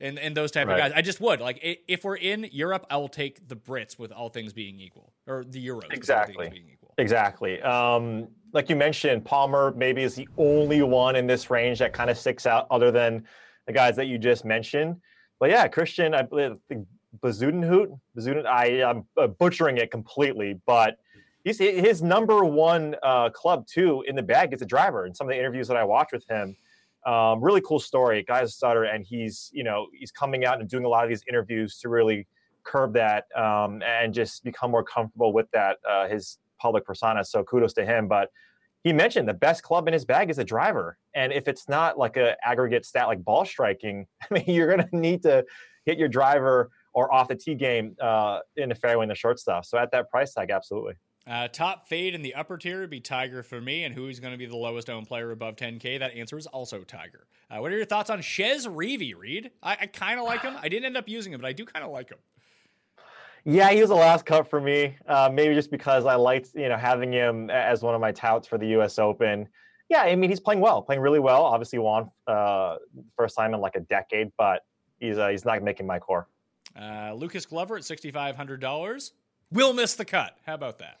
[0.00, 0.74] and and those type right.
[0.74, 0.92] of guys.
[0.96, 4.28] I just would like if we're in Europe, I will take the Brits with all
[4.28, 6.76] things being equal, or the Euros exactly.
[6.98, 7.62] Exactly.
[7.62, 12.10] Um, like you mentioned, Palmer maybe is the only one in this range that kind
[12.10, 13.24] of sticks out, other than
[13.66, 14.96] the guys that you just mentioned.
[15.38, 16.56] But yeah, Christian, I believe
[17.20, 20.98] Bezuidenhout, Bazuden, I am uh, butchering it completely, but
[21.44, 25.06] he's his number one uh, club too in the bag is a driver.
[25.06, 26.56] In some of the interviews that I watched with him
[27.06, 28.22] um, really cool story.
[28.22, 31.10] Guy's a starter, and he's you know he's coming out and doing a lot of
[31.10, 32.26] these interviews to really
[32.70, 37.24] curb that um, and just become more comfortable with that uh, his public persona.
[37.24, 38.06] So kudos to him.
[38.06, 38.30] But
[38.84, 41.98] he mentioned the best club in his bag is a driver, and if it's not
[41.98, 45.44] like a aggregate stat like ball striking, I mean you're to need to
[45.84, 49.38] hit your driver or off the tee game uh, in the fairway and the short
[49.38, 49.64] stuff.
[49.66, 50.94] So at that price tag, absolutely.
[51.26, 54.32] Uh, top fade in the upper tier would be Tiger for me, and who's going
[54.32, 55.98] to be the lowest owned player above 10K?
[55.98, 57.26] That answer is also Tiger.
[57.50, 59.50] Uh, what are your thoughts on Chez Reavie, Reed?
[59.62, 60.56] I, I kind of like him.
[60.60, 62.18] I didn't end up using him, but I do kind of like him.
[63.44, 64.96] Yeah, he was the last cut for me.
[65.06, 68.46] Uh, maybe just because I liked, you know, having him as one of my touts
[68.46, 68.98] for the U.S.
[68.98, 69.48] Open.
[69.88, 71.42] Yeah, I mean, he's playing well, playing really well.
[71.42, 72.76] Obviously, won uh,
[73.16, 74.64] first time in like a decade, but
[75.00, 76.28] he's uh, he's not making my core.
[76.80, 79.12] Uh, Lucas Glover at sixty five hundred dollars
[79.50, 80.36] will miss the cut.
[80.46, 81.00] How about that?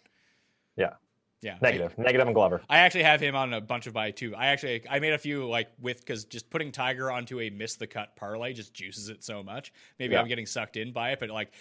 [0.76, 0.94] Yeah.
[1.42, 1.56] Yeah.
[1.62, 1.94] Negative.
[1.98, 2.60] I, Negative and Glover.
[2.68, 4.34] I actually have him on a bunch of buy too.
[4.34, 7.76] I actually I made a few like with because just putting Tiger onto a miss
[7.76, 9.72] the cut parlay just juices it so much.
[9.98, 10.20] Maybe yeah.
[10.20, 11.52] I'm getting sucked in by it, but like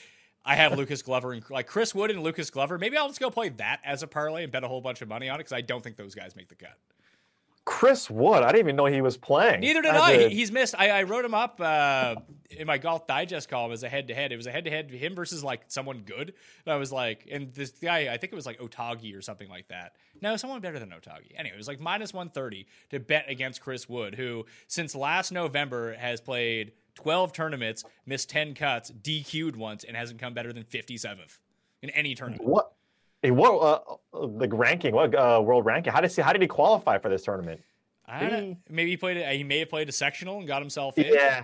[0.46, 2.78] I have Lucas Glover and like Chris Wood and Lucas Glover.
[2.78, 5.08] Maybe I'll just go play that as a parlay and bet a whole bunch of
[5.08, 6.78] money on it because I don't think those guys make the cut.
[7.66, 8.42] Chris Wood?
[8.42, 9.60] I didn't even know he was playing.
[9.60, 10.00] Neither did I.
[10.08, 10.18] I.
[10.30, 10.74] He- He's missed.
[10.78, 12.16] I, I wrote him up uh,
[12.50, 14.32] in my golf digest column as a head to head.
[14.32, 16.34] It was a head to head him versus like someone good.
[16.66, 19.50] And I was like, and this guy, I think it was like Otaegui or something
[19.50, 19.94] like that.
[20.20, 21.34] No, someone better than Otaegui.
[21.36, 25.94] Anyway, it was like minus 130 to bet against Chris Wood, who since last November
[25.96, 31.38] has played 12 tournaments, missed 10 cuts, DQ'd once, and hasn't come better than 57th
[31.82, 32.46] in any tournament.
[32.46, 32.74] what?
[33.22, 33.54] Hey, what?
[34.14, 34.94] Uh, the ranking?
[34.94, 35.92] What uh, world ranking?
[35.94, 36.22] How did he?
[36.22, 37.62] How did he qualify for this tournament?
[38.08, 38.40] I don't know.
[38.40, 39.18] He- Maybe he played.
[39.18, 41.14] A, he may have played a sectional and got himself in.
[41.14, 41.44] Yeah.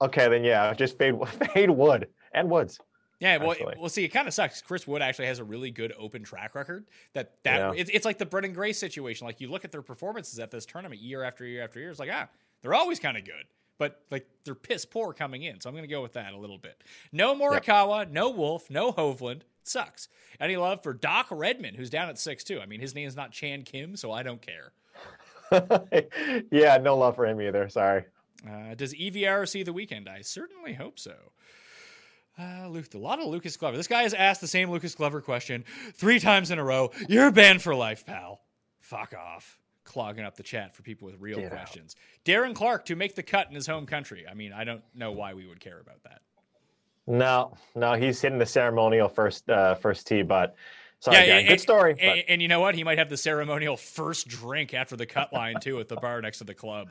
[0.00, 1.14] Okay, then yeah, just fade
[1.54, 2.78] fade Wood and Woods.
[3.20, 3.74] Yeah, well, actually.
[3.78, 4.60] well, see, it kind of sucks.
[4.60, 6.84] Chris Wood actually has a really good open track record.
[7.14, 7.72] That that Yeah.
[7.80, 9.26] it's, it's like the Branden Grace situation.
[9.26, 11.90] Like you look at their performances at this tournament year after year after year.
[11.90, 12.28] It's like ah,
[12.60, 13.44] they're always kind of good,
[13.78, 15.60] but like they're piss poor coming in.
[15.60, 16.82] So I'm going to go with that a little bit.
[17.12, 19.42] No Morikawa, no Wolff, no Hovland.
[19.62, 20.08] sucks.
[20.40, 22.60] Any love for Doc Redman, who's down at six two.
[22.60, 24.72] I mean, his name's not Chan Kim, so I don't care.
[26.50, 27.68] yeah, no love for him either.
[27.68, 28.04] Sorry.
[28.48, 30.08] Uh, does EVR see the weekend?
[30.08, 31.14] I certainly hope so.
[32.38, 33.76] Uh, Luke, a lot of Lucas Glover.
[33.76, 35.64] This guy has asked the same Lucas Glover question
[35.94, 36.90] three times in a row.
[37.08, 38.40] You're banned for life, pal.
[38.80, 39.58] Fuck off.
[39.84, 41.50] Clogging up the chat for people with real Get out.
[41.52, 41.94] questions.
[42.24, 44.24] Darren Clarke to make the cut in his home country.
[44.28, 46.20] I mean, I don't know why we would care about that.
[47.06, 50.56] No, no, he's hitting the ceremonial first uh, first tee, but
[51.00, 51.90] sorry, yeah, and- good story.
[51.92, 52.74] And, but- and you know what?
[52.74, 56.22] He might have the ceremonial first drink after the cut line too at the bar
[56.22, 56.88] next to the club.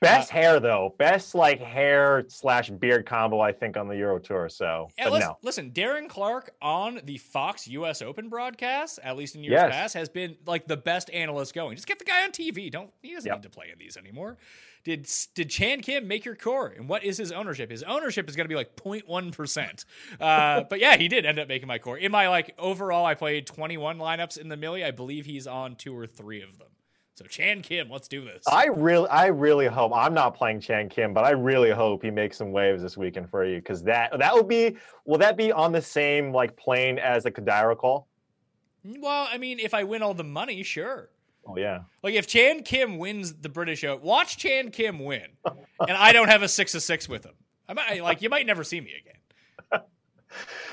[0.00, 4.48] Best hair though, best like hair slash beard combo I think on the Euro Tour.
[4.48, 8.00] So, but listen, no, listen, Darren Clarke on the Fox U.S.
[8.00, 9.70] Open broadcast, at least in years Yes.
[9.70, 11.76] past, has been like the best analyst going.
[11.76, 12.70] Just get the guy on TV.
[12.70, 13.36] Don't he doesn't Yep.
[13.36, 14.38] need to play in these anymore.
[14.84, 16.68] Did did Chan Kim make your core?
[16.68, 17.70] And what is his ownership?
[17.70, 19.84] His ownership is going to be like 0.1 percent.
[20.18, 21.98] Uh, but yeah, he did end up making my core.
[21.98, 24.82] In my like overall, I played 21 lineups in the Millie.
[24.82, 26.68] I believe he's on two or three of them.
[27.20, 28.42] So Chan Kim, let's do this.
[28.50, 32.10] I really, I really hope I'm not playing Chan Kim, but I really hope he
[32.10, 34.78] makes some waves this weekend for you because that that would be.
[35.04, 38.08] Will that be on the same like plane as the Kodaira call?
[38.84, 41.10] well, I mean, if I win all the money, sure.
[41.46, 41.80] Oh yeah.
[42.02, 46.28] Like if Chan Kim wins the British Open, watch Chan Kim win, and I don't
[46.28, 47.34] have a six of six with him.
[47.68, 49.82] I might like you might never see me again.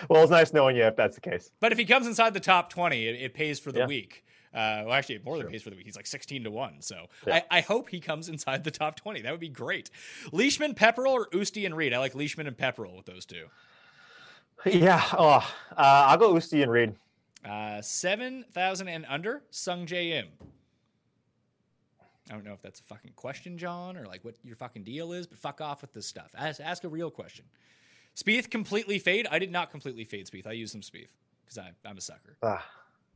[0.07, 1.49] Well, it's nice knowing you if that's the case.
[1.59, 3.87] But if he comes inside the top twenty, it, it pays for the Yeah.
[3.87, 4.23] week.
[4.53, 5.51] Uh, well, actually, it more than Sure.
[5.51, 5.85] pays for the week.
[5.85, 6.81] He's like sixteen to one.
[6.81, 7.41] So Yeah.
[7.51, 9.21] I, I hope he comes inside the top twenty.
[9.21, 9.89] That would be great.
[10.31, 11.93] Leishman, Pepperell, or Usti and Reed.
[11.93, 13.47] I like Leishman and Pepperell with those two.
[14.65, 15.03] Yeah.
[15.17, 15.43] Oh, uh,
[15.77, 16.95] I'll go Usti and Reed.
[17.45, 19.43] Uh, seven thousand and under.
[19.51, 20.27] Sungjae Im.
[22.29, 25.13] I don't know if that's a fucking question, John, or like what your fucking deal
[25.13, 26.31] is, but fuck off with this stuff.
[26.37, 27.45] Ask, ask a real question.
[28.17, 29.27] Spieth completely fade.
[29.31, 30.45] I did not completely fade Spieth.
[30.47, 31.07] I used some Spieth
[31.45, 32.35] because I'm a sucker.
[32.43, 32.65] Ah,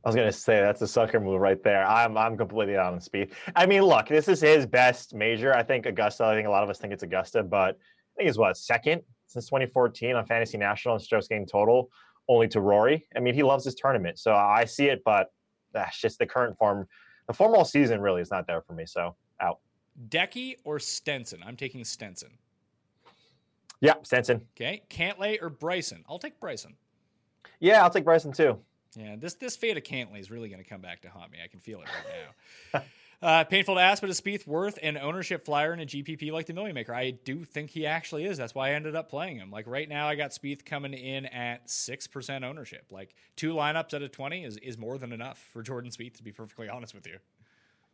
[0.04, 1.86] I was gonna say that's a sucker move right there.
[1.86, 3.32] I'm I'm completely out on Spieth.
[3.54, 5.54] I mean, look, this is his best major.
[5.54, 6.24] I think Augusta.
[6.24, 9.02] I think a lot of us think it's Augusta, but I think he's what second
[9.26, 11.90] since 2014 on Fantasy National and strokes gained total,
[12.28, 13.06] only to Rory.
[13.16, 15.32] I mean, he loves this tournament, so I see it, but
[15.72, 16.86] that's just the current form.
[17.28, 18.86] The form all season really is not there for me.
[18.86, 19.58] So out.
[20.08, 21.42] Decky or Stenson?
[21.46, 22.30] I'm taking Stenson.
[23.80, 24.42] Yeah, Stenson.
[24.56, 24.82] Okay.
[24.90, 26.04] Cantlay or Bryson?
[26.08, 26.74] I'll take Bryson.
[27.60, 28.58] Yeah, I'll take Bryson too.
[28.96, 31.38] Yeah, this this fate of Cantlay is really going to come back to haunt me.
[31.42, 32.82] I can feel it right now.
[33.26, 36.46] uh, painful to ask, but is Spieth worth an ownership flyer in a GPP like
[36.46, 36.94] the Million Maker?
[36.94, 38.36] I do think he actually is.
[38.36, 39.50] That's why I ended up playing him.
[39.50, 42.86] Like right now, I got Spieth coming in at six percent ownership.
[42.90, 46.16] Like two lineups out of twenty is is more than enough for Jordan Spieth.
[46.18, 47.18] To be perfectly honest with you.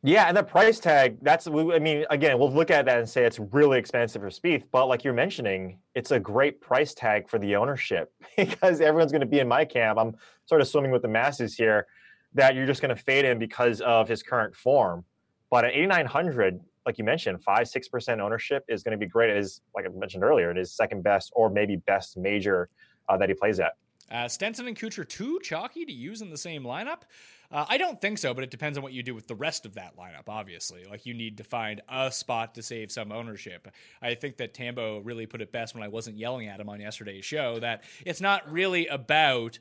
[0.05, 3.25] Yeah, and the price tag, that's, I mean, again, we'll look at that and say
[3.25, 7.39] it's really expensive for Spieth, but like you're mentioning, it's a great price tag for
[7.41, 9.99] the ownership because everyone's going to be in my camp.
[9.99, 10.15] I'm
[10.47, 11.87] sort of swimming with the masses here
[12.35, 15.05] that you're just going to fade him because of his current form.
[15.51, 19.31] But at 8,900, like you mentioned, five, 6% ownership is going to be great.
[19.31, 22.69] It is, like I mentioned earlier, it is second best or maybe best major
[23.09, 23.73] uh, that he plays at.
[24.11, 27.03] Uh, Stenson and Kuchar too chalky to use in the same lineup.
[27.51, 29.65] Uh, I don't think so, but it depends on what you do with the rest
[29.65, 30.29] of that lineup.
[30.29, 33.69] Obviously, like you need to find a spot to save some ownership.
[34.03, 36.81] I think that Tambo really put it best when I wasn't yelling at him on
[36.81, 37.59] yesterday's show.
[37.59, 39.59] That it's not really about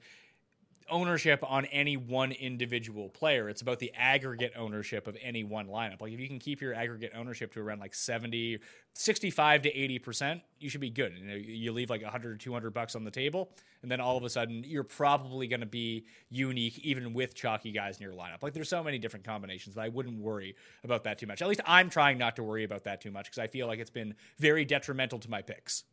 [0.90, 3.50] ownership on any one individual player.
[3.50, 6.02] It's about the aggregate ownership of any one lineup.
[6.02, 8.60] Like if you can keep your aggregate ownership to around like 70,
[8.94, 11.14] 65 to 80%, you should be good.
[11.18, 14.24] You, you leave like 100 or 200 bucks on the table and then all of
[14.24, 18.42] a sudden you're probably going to be unique even with chalky guys in your lineup.
[18.42, 21.42] Like there's so many different combinations that I wouldn't worry about that too much.
[21.42, 23.80] At least I'm trying not to worry about that too much because I feel like
[23.80, 25.84] it's been very detrimental to my picks.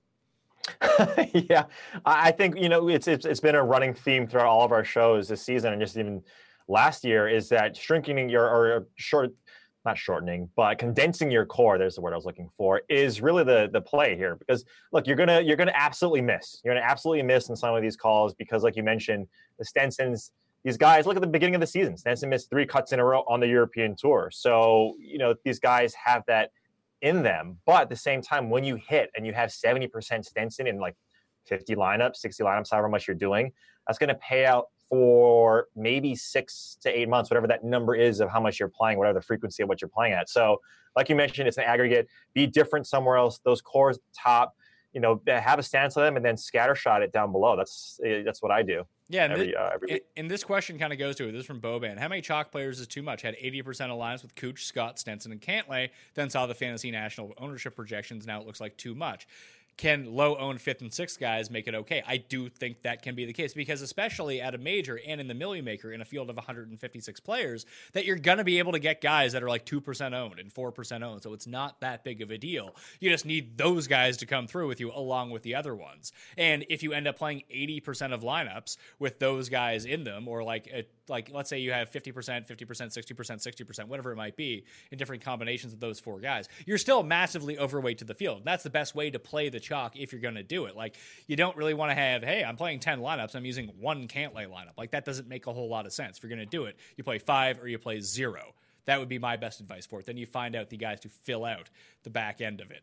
[1.35, 1.65] yeah,
[2.05, 4.85] I think you know it's, it's it's been a running theme throughout all of our
[4.85, 6.23] shows this season, and just even
[6.69, 9.33] last year, is that shrinking your or uh, short
[9.85, 13.45] not shortening, but condensing your core, there's the word I was looking for, is really
[13.45, 14.37] the the play here.
[14.37, 16.61] Because look, you're gonna you're gonna absolutely miss.
[16.65, 19.27] You're gonna absolutely miss in some of these calls because, like you mentioned,
[19.59, 20.33] the Stensons,
[20.65, 21.97] these guys, look at the beginning of the season.
[21.97, 24.31] Stenson missed three cuts in a row on the European tour.
[24.33, 26.51] So, you know, these guys have that
[27.05, 27.59] in them.
[27.67, 30.97] But at the same time, when you hit and you have 70% Stenson in like
[31.47, 33.53] 50 lineups, 60 lineups, however much you're doing,
[33.87, 38.21] that's going to pay out for maybe six to eight months, whatever that number is
[38.21, 40.31] of how much you're playing, whatever the frequency of what you're playing at.
[40.31, 40.61] So,
[40.97, 42.09] like you mentioned, it's an aggregate.
[42.33, 43.39] Be different somewhere else.
[43.45, 44.55] Those cores top,
[44.93, 47.57] you know, have a stance on them and then scatter shot it down below.
[47.57, 48.85] That's eh, that's what I do.
[49.09, 51.33] Yeah, and, every, this, uh, and, this question kind of goes to it.
[51.33, 51.99] This is from Boban.
[51.99, 53.21] How many chalk players is too much?
[53.21, 57.77] Had 80% alliance with Cooch, Scott, Stenson, and Cantlay, then saw the Fantasy National ownership
[57.77, 58.27] projections.
[58.27, 59.27] Now it looks like too much
[59.77, 62.03] can low own fifth and sixth guys make it okay?
[62.07, 65.29] I do think that can be the case because, especially at a major and in
[65.29, 68.73] the Millie Maker in a field of 156 players, that you're going to be able
[68.73, 71.23] to get guys that are like 2% owned and 4% owned.
[71.23, 72.75] So it's not that big of a deal.
[73.01, 76.13] You just need those guys to come through with you along with the other ones.
[76.37, 80.43] And if you end up playing 80% of lineups with those guys in them, or
[80.43, 84.65] like a like let's say you have 50%, 50%, 60%, 60%, whatever it might be
[84.91, 88.43] in different combinations of those four guys, you're still massively overweight to the field.
[88.45, 90.77] That's the best way to play the chalk if you're going to do it.
[90.77, 90.97] Like
[91.27, 94.47] you don't really want to have, hey, I'm playing 10 lineups, I'm using one Cantlay
[94.47, 94.77] lineup.
[94.79, 96.19] Like that doesn't make a whole lot of sense.
[96.19, 98.55] If you're going to do it, you play 5 or you play 0.
[98.85, 100.07] That would be my best advice for it.
[100.07, 101.71] Then you find out the guys to fill out
[102.03, 102.83] the back end of it.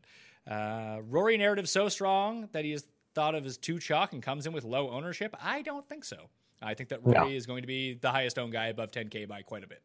[0.49, 4.45] Uh, Rory narrative so strong that he is thought of as too chalk and comes
[4.47, 5.35] in with low ownership.
[5.41, 6.29] I don't think so.
[6.61, 9.41] I think that Rory is going to be the highest owned guy above 10K by
[9.41, 9.81] quite a bit.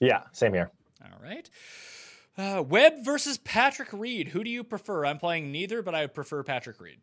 [0.00, 0.70] Yeah, same here.
[1.02, 1.48] All right.
[2.38, 4.28] Uh, Webb versus Patrick Reed.
[4.28, 5.04] Who do you prefer?
[5.04, 6.98] I'm playing neither, but I prefer Patrick Reed.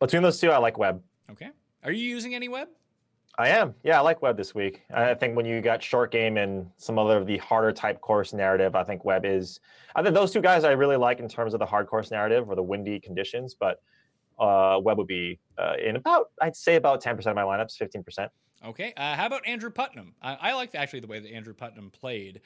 [0.00, 1.02] Between those two, I like Webb.
[1.30, 1.50] Okay.
[1.84, 2.68] Are you using any Webb?
[3.38, 3.76] I am.
[3.84, 4.82] Yeah, I like Webb this week.
[4.92, 8.32] I think when you got short game and some other of the harder type course
[8.32, 9.60] narrative, I think Webb is.
[9.94, 12.48] I think those two guys I really like in terms of the hard course narrative
[12.48, 13.54] or the windy conditions.
[13.54, 13.80] But
[14.40, 18.28] uh, Webb would be uh, in about, I'd say about 10% of my lineups, 15%.
[18.66, 18.92] Okay.
[18.96, 20.14] Uh, how about Andrew Putnam?
[20.20, 22.40] I, I like actually the way that Andrew Putnam played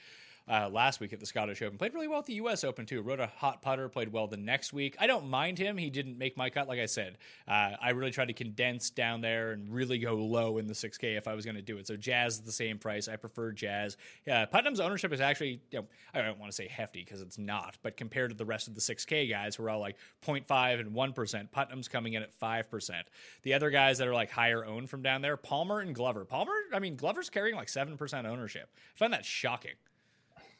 [0.48, 1.78] uh, last week at the Scottish Open.
[1.78, 2.64] Played really well at the U.S.
[2.64, 3.02] Open too.
[3.02, 3.88] Rode a hot putter.
[3.88, 4.96] Played well the next week.
[5.00, 5.76] I don't mind him.
[5.76, 7.18] He didn't make my cut, like I said.
[7.46, 11.16] Uh, I really tried to condense down there and really go low in the 6K
[11.16, 11.86] if I was going to do it.
[11.86, 13.08] So Jazz is the same price.
[13.08, 13.96] I prefer Jazz.
[14.30, 17.38] Uh, Putnam's ownership is actually, you know, I don't want to say hefty because it's
[17.38, 20.80] not, but compared to the rest of the 6K guys who are all like 0.5
[20.80, 22.90] and 1%, Putnam's coming in at 5%.
[23.42, 26.24] The other guys that are like higher owned from down there, Palmer and Glover.
[26.24, 28.68] Palmer, I mean, Glover's carrying like 7% ownership.
[28.94, 29.72] I find that shocking.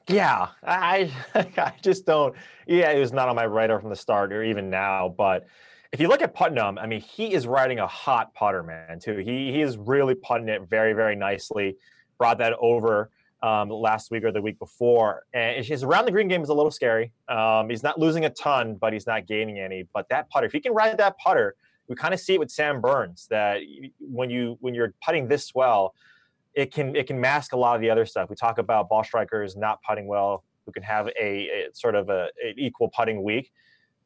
[0.09, 2.35] Yeah, I I just don't.
[2.67, 5.15] Yeah, it was not on my radar from the start or even now.
[5.17, 5.47] But
[5.93, 8.99] if you look at Putnam, I mean, he is riding a hot putter, man.
[8.99, 9.19] Too.
[9.19, 11.77] He he is really putting it very very nicely.
[12.19, 13.11] Brought that over
[13.43, 16.55] um, last week or the week before, and his around the green game is a
[16.55, 17.13] little scary.
[17.29, 19.85] Um, he's not losing a ton, but he's not gaining any.
[19.93, 21.57] But that putter, if he can ride that putter,
[21.89, 23.61] we kind of see it with Sam Burns that
[24.01, 25.95] when you when you're putting this well
[26.55, 28.31] it can it can mask a lot of the other stuff.
[28.31, 32.09] We talk about ball strikers not putting well, who can have a, a sort of
[32.09, 33.53] a, an equal putting week.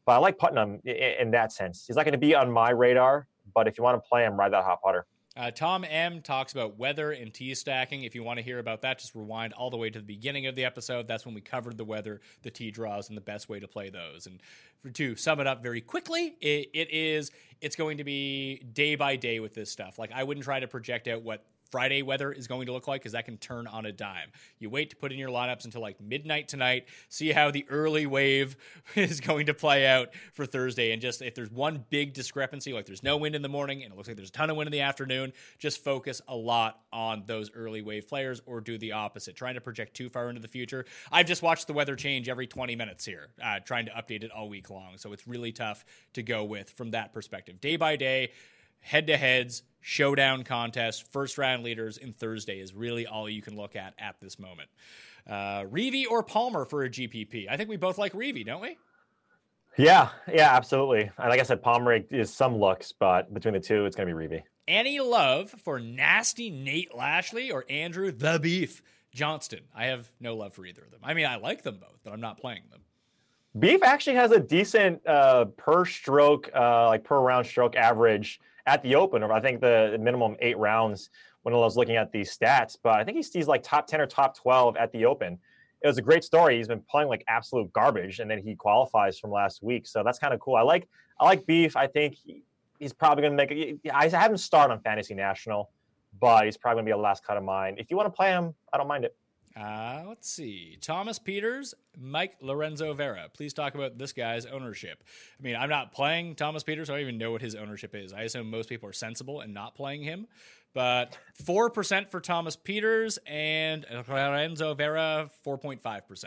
[0.04, 1.84] But I like Putnam in, in that sense.
[1.86, 4.38] He's not going to be on my radar, but if you want to play him,
[4.38, 5.06] ride that hot putter.
[5.36, 8.04] Uh, Tom M talks about weather and tee stacking.
[8.04, 10.46] If you want to hear about that, just rewind all the way to the beginning
[10.46, 11.06] of the episode.
[11.06, 13.90] That's when we covered the weather, the tee draws, and the best way to play
[13.90, 14.26] those.
[14.26, 14.40] And
[14.80, 18.94] for, to sum it up very quickly, it, it is it's going to be day
[18.94, 19.98] by day with this stuff.
[19.98, 23.02] Like I wouldn't try to project out what Friday weather is going to look like
[23.02, 24.30] because that can turn on a dime.
[24.58, 28.06] You wait to put in your lineups until like midnight tonight, see how the early
[28.06, 28.56] wave
[28.94, 30.92] is going to play out for Thursday.
[30.92, 33.92] And just if there's one big discrepancy, like there's no wind in the morning and
[33.92, 36.80] it looks like there's a ton of wind in the afternoon, just focus a lot
[36.92, 39.36] on those early wave players or do the opposite.
[39.36, 40.84] Trying to project too far into the future.
[41.10, 44.30] I've just watched the weather change every 20 minutes here, uh, trying to update it
[44.30, 44.96] all week long.
[44.96, 47.60] So it's really tough to go with from that perspective.
[47.60, 48.30] Day by day,
[48.86, 53.56] head to heads, showdown contest, first round leaders, and Thursday is really all you can
[53.56, 54.68] look at at this moment.
[55.28, 55.64] Uh,
[56.08, 57.48] or Palmer for a GPP?
[57.50, 58.78] I think we both like Reavie, don't we?
[59.76, 61.10] Yeah, yeah, absolutely.
[61.18, 64.14] And like I said, Palmer is some looks, but between the two, it's going to
[64.14, 64.42] be Reavie.
[64.68, 68.82] Any love for nasty Nate Lashley or Andrew the Beef
[69.12, 69.62] Johnston?
[69.74, 71.00] I have no love for either of them.
[71.02, 72.80] I mean, I like them both, but I'm not playing them.
[73.58, 78.82] Beef actually has a decent uh, per stroke, uh, like per round stroke average at
[78.82, 81.10] the Open, I think the minimum eight rounds
[81.42, 82.76] when I was looking at these stats.
[82.82, 85.38] But I think he's, he's like top 10 or top 12 at the Open.
[85.82, 86.56] It was a great story.
[86.56, 89.86] He's been playing like absolute garbage, and then he qualifies from last week.
[89.86, 90.56] So that's kind of cool.
[90.56, 90.88] I like
[91.20, 91.76] I like Beef.
[91.76, 92.42] I think he,
[92.78, 93.80] he's probably going to make.
[93.92, 95.70] I haven't started on Fantasy National,
[96.20, 97.76] but he's probably going to be a last cut of mine.
[97.78, 99.14] If you want to play him, I don't mind it.
[99.56, 100.76] Uh, let's see.
[100.82, 103.28] Thomas Pieters, Mike Lorenzo Vera.
[103.32, 105.02] Please talk about this guy's ownership.
[105.38, 106.88] I mean, I'm not playing Thomas Pieters.
[106.88, 108.12] So I don't even know what his ownership is.
[108.12, 110.26] I assume most people are sensible and not playing him.
[110.74, 116.24] But 4% for Thomas Pieters and Lorenzo Vera, 4.5%.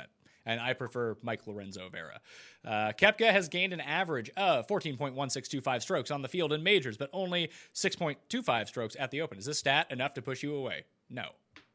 [0.48, 2.20] And I prefer Mike Lorenzo Vera.
[2.66, 7.12] Uh, Koepka has gained an average of 14.1625 strokes on the field in majors, but
[7.14, 9.38] only 6.25 strokes at the Open.
[9.38, 10.86] Is this stat enough to push you away?
[11.12, 11.26] No,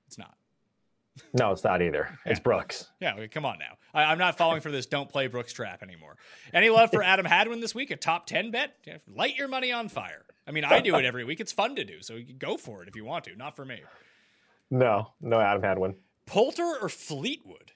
[0.09, 0.35] it's not.
[1.33, 2.19] No, it's not either.
[2.27, 2.91] It's Brooks.
[3.01, 3.77] Yeah, okay, come on now.
[3.93, 6.17] I, am not falling for this don't play Brooks trap anymore.
[6.53, 7.91] Any love for Adam Hadwin this week?
[7.91, 8.75] A top 10 bet?
[9.07, 10.25] Light your money on fire.
[10.47, 11.41] I mean, I do it every week.
[11.41, 13.37] It's fun to do, so go for it if you want to.
[13.37, 13.81] Not for me.
[14.71, 15.95] No, no Adam Hadwin.
[16.27, 17.73] Poulter or Fleetwood?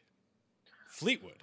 [0.89, 1.43] Fleetwood.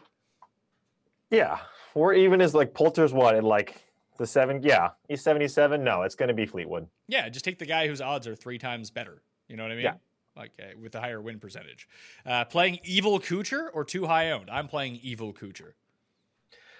[1.31, 1.59] Yeah,
[1.93, 3.83] or even is like Poulter's what in like
[4.17, 4.61] the seven?
[4.61, 5.83] Yeah, he's 77.
[5.83, 6.87] No, it's going to be Fleetwood.
[7.07, 9.21] Yeah, just take the guy whose odds are three times better.
[9.47, 9.83] You know what I mean?
[9.85, 9.93] Yeah
[10.35, 11.87] like uh, with a higher win percentage.
[12.25, 14.49] Uh, playing Evil Kuchar or too high owned?
[14.49, 15.73] I'm playing Evil Kuchar.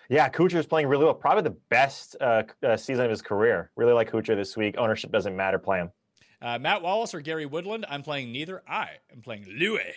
[0.10, 1.14] Yeah, Kuchar is playing really well.
[1.14, 3.72] Probably the best uh, uh, season of his career.
[3.76, 4.76] Really like Kuchar this week.
[4.78, 5.58] Ownership doesn't matter.
[5.58, 5.92] Play him.
[6.42, 7.86] Uh, Matt Wallace or Gary Woodland?
[7.90, 8.62] I'm playing neither.
[8.68, 9.94] I am playing Louis.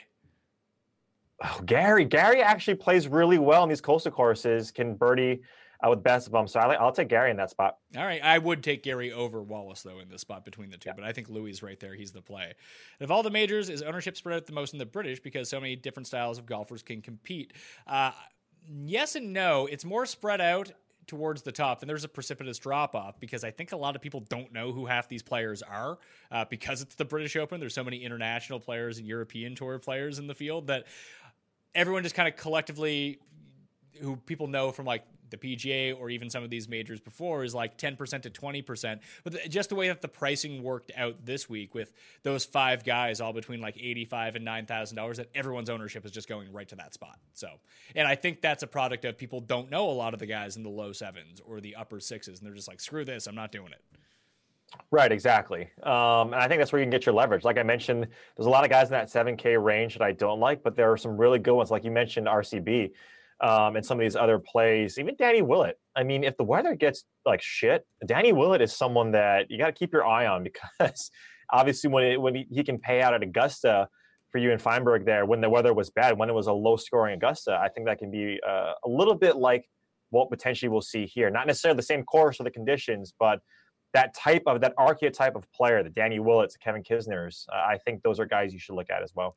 [1.45, 2.05] Oh, Gary.
[2.05, 4.71] Gary actually plays really well in these coastal courses.
[4.71, 5.43] Can birdie
[5.85, 6.47] uh, with best of them.
[6.49, 7.79] So I will take Gary in that spot.
[7.97, 8.23] All right.
[8.23, 10.91] I would take Gary over Wallace, though, in the spot between the two.
[10.91, 10.95] Yeah.
[10.95, 11.95] But I think Louis is right there.
[11.95, 12.55] He's the play.
[12.99, 15.49] And of all the majors, is ownership spread out the most in the British because
[15.49, 17.53] so many different styles of golfers can compete?
[17.87, 18.13] Uh,
[18.69, 19.67] yes and no.
[19.67, 20.73] It's more spread out
[21.07, 24.03] towards the top, and there's a precipitous drop off because I think a lot of
[24.03, 25.99] people don't know who half these players are
[26.31, 27.61] uh, because it's the British Open.
[27.61, 30.87] There's so many international players and European Tour players in the field that
[31.75, 33.19] everyone just kind of collectively
[34.01, 37.55] who people know from like the PGA or even some of these majors before is
[37.55, 39.01] like 10% to 20%.
[39.25, 43.21] But just the way that the pricing worked out this week with those five guys
[43.21, 46.95] all between like 85 and $9,000 that everyone's ownership is just going right to that
[46.95, 47.19] spot.
[47.35, 47.49] So,
[47.95, 50.57] and I think that's a product of people don't know a lot of the guys
[50.57, 53.35] in the low sevens or the upper sixes and they're just like screw this, I'm
[53.35, 53.83] not doing it.
[54.91, 55.71] Right, exactly.
[55.83, 57.45] Um, and I think that's where you can get your leverage.
[57.45, 58.07] Like I mentioned,
[58.37, 60.91] there's a lot of guys in that 7K range that I don't like, but there
[60.91, 61.71] are some really good ones.
[61.71, 62.93] Like you mentioned, RCB
[63.41, 65.79] um, and some of these other plays, even Danny Willett.
[65.97, 69.67] I mean, if the weather gets like shit, Danny Willett is someone that you got
[69.67, 70.43] to keep your eye on
[70.81, 71.11] because
[71.53, 73.89] obviously when it, when he, he, can pay out at Augusta
[74.31, 76.77] for you in Feinberg there when the weather was bad, when it was a low
[76.77, 79.69] scoring Augusta, I think that can be uh, a little bit like
[80.11, 81.31] what potentially we'll see here.
[81.31, 83.41] Not necessarily the same course or the conditions, but
[83.95, 88.03] that type of that archetype of player, the Danny Willett's, Kevin Kisner's, uh, I think
[88.03, 89.37] those are guys you should look at as well.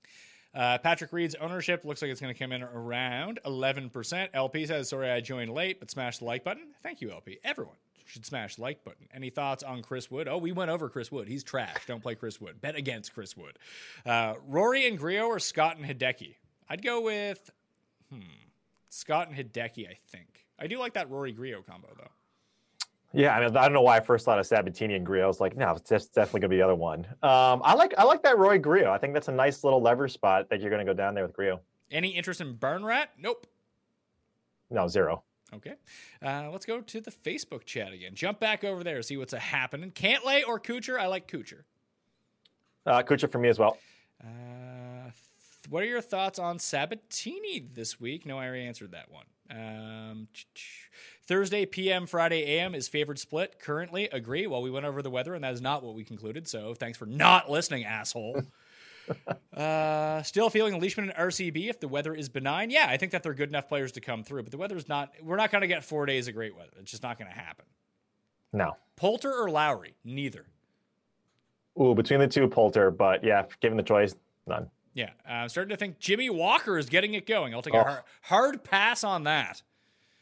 [0.54, 4.30] Uh, Patrick Reed's ownership looks like it's going to come in around 11%.
[4.34, 6.68] LP says, Sorry I joined late, but smash the like button.
[6.84, 7.40] Thank you, LP.
[7.44, 7.76] Everyone
[8.06, 9.08] should smash the like button.
[9.14, 10.28] Any thoughts on Chris Wood?
[10.28, 11.28] Oh, we went over Chris Wood.
[11.28, 11.86] He's trash.
[11.88, 12.60] Don't play Chris Wood.
[12.60, 13.58] Bet against Chris Wood.
[14.06, 16.36] Uh, Rory and Grillo or Scott and Hideki?
[16.70, 17.50] I'd go with
[18.12, 18.20] hmm,
[18.90, 20.46] Scott and Hideki, I think.
[20.60, 22.12] I do like that Rory Grillo combo, though.
[23.14, 25.26] Yeah, I mean, I don't know why I first thought of Sabatini and Grillo.
[25.26, 27.06] I was like, no, it's definitely gonna be the other one.
[27.22, 28.92] Um, I like I like that Roy Grillo.
[28.92, 31.34] I think that's a nice little lever spot that you're gonna go down there with
[31.34, 31.60] Grillo.
[31.92, 33.10] Any interest in Burn Rat?
[33.18, 33.48] Nope.
[34.70, 35.24] No, zero.
[35.54, 35.74] Okay.
[36.26, 38.16] Uh, let's go to the Facebook chat again.
[38.16, 39.92] Jump back over there, see what's happening.
[39.92, 40.98] Cantlay or Kuchar?
[40.98, 41.64] I like Kuchar.
[42.86, 43.78] Uh, Kuchar for me as well.
[44.24, 45.12] Uh,
[45.70, 48.26] what are your thoughts on Sabatini this week?
[48.26, 49.26] No, I already answered that one.
[49.50, 50.28] Um,
[51.28, 53.60] Thursday PM, Friday AM is favored split.
[53.60, 54.48] Currently, agree.
[54.48, 56.48] Well, we went over the weather, and that is not what we concluded.
[56.48, 58.44] So thanks for not listening, asshole.
[59.56, 62.70] uh, still feeling Leishman and RCB if the weather is benign.
[62.70, 64.90] Yeah, I think that they're good enough players to come through, but the weather is
[64.90, 65.14] not.
[65.22, 66.72] We're not going to get four days of great weather.
[66.80, 67.66] It's just not going to happen.
[68.54, 68.76] No.
[68.96, 69.96] Poulter or Lowry?
[70.04, 70.46] Neither.
[71.82, 72.92] Ooh, between the two, Poulter.
[72.92, 74.16] But yeah, given the choice,
[74.48, 74.70] none.
[74.94, 77.54] Yeah, I'm starting to think Jimmy Walker is getting it going.
[77.54, 77.80] I'll take oh.
[77.80, 79.62] a hard, hard pass on that.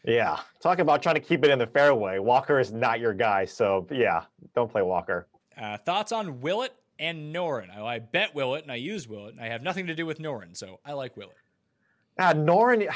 [0.05, 2.19] Yeah, talk about trying to keep it in the fairway.
[2.19, 4.23] Walker is not your guy, so yeah,
[4.55, 5.27] don't play Walker.
[5.59, 7.75] Uh, thoughts on Willett and Noren?
[7.75, 10.19] I, I bet Willett, and I use Willett, and I have nothing to do with
[10.19, 11.35] Noren, so I like Willett.
[12.17, 12.87] Uh, Noren,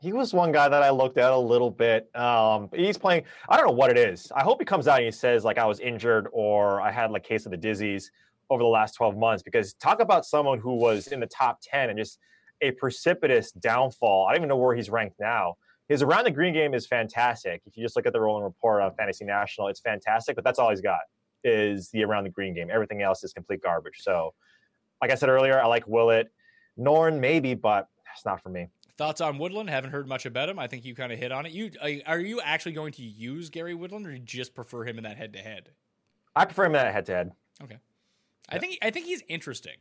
[0.00, 2.14] he was one guy that I looked at a little bit.
[2.16, 3.24] Um, he's playing.
[3.48, 4.30] I don't know what it is.
[4.34, 7.10] I hope he comes out and he says like I was injured or I had
[7.10, 8.04] like case of the dizzies
[8.50, 11.90] over the last 12 months because talk about someone who was in the top 10
[11.90, 12.18] and just
[12.60, 14.26] a precipitous downfall.
[14.26, 15.56] I don't even know where he's ranked now.
[15.88, 17.62] His around the green game is fantastic.
[17.66, 20.58] If you just look at the rolling report on Fantasy National, it's fantastic, but that's
[20.58, 21.00] all he's got
[21.44, 22.68] is the around the green game.
[22.70, 23.96] Everything else is complete garbage.
[24.00, 24.34] So,
[25.00, 26.30] like I said earlier, I like Willett.
[26.78, 28.68] Noren, maybe, but it's not for me.
[28.98, 29.70] Thoughts on Woodland?
[29.70, 30.58] Haven't heard much about him.
[30.58, 31.52] I think you kind of hit on it.
[31.52, 31.70] You
[32.06, 35.04] are you actually going to use Gary Woodland, or do you just prefer him in
[35.04, 35.70] that head to head?
[36.34, 37.32] I prefer him in that head to head.
[37.62, 37.78] Okay.
[38.48, 39.76] I think I think he's interesting.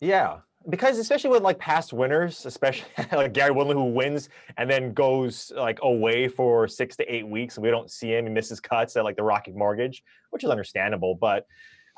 [0.00, 0.38] Yeah,
[0.68, 5.52] because especially with like past winners, especially like Gary Woodland, who wins and then goes
[5.54, 8.26] like away for six to eight weeks, and we don't see him.
[8.26, 11.14] He misses cuts at like the Rocket Mortgage, which is understandable.
[11.14, 11.46] But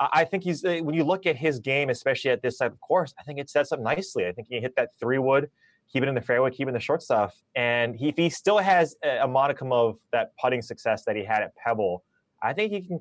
[0.00, 2.80] I think he's uh, when you look at his game, especially at this type of
[2.80, 4.26] course, I think it sets up nicely.
[4.26, 5.50] I think he hit that three wood,
[5.92, 8.30] keep it in the fairway, keep it in the short stuff, and he, if he
[8.30, 12.04] still has a modicum of that putting success that he had at Pebble,
[12.42, 13.00] I think he can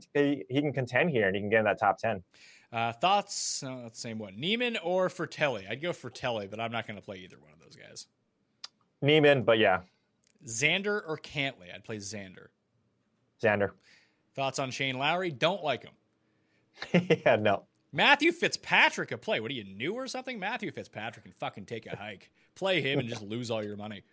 [0.50, 2.24] he can contend here and he can get in that top ten.
[2.72, 3.64] Uh, thoughts?
[3.64, 4.40] No, that's the same one.
[4.40, 5.70] Niemann or Frittelli?
[5.70, 8.08] I'd go Frittelli, but I'm not going to play either one of those guys.
[9.02, 9.82] Niemann, but yeah.
[10.46, 11.74] Xander or Cantlay?
[11.74, 12.48] I'd play Xander.
[13.42, 13.72] Xander.
[14.36, 15.32] Thoughts on Shane Lowry?
[15.32, 17.12] Don't like him.
[17.26, 17.64] yeah, no.
[17.94, 19.40] Matthew Fitzpatrick a play.
[19.40, 20.38] What are you new or something?
[20.38, 22.30] Matthew Fitzpatrick can fucking take a hike.
[22.56, 24.04] Play him and just lose all your money.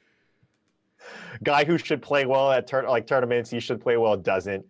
[1.42, 4.64] Guy who should play well at tur- like tournaments, he should play well, doesn't.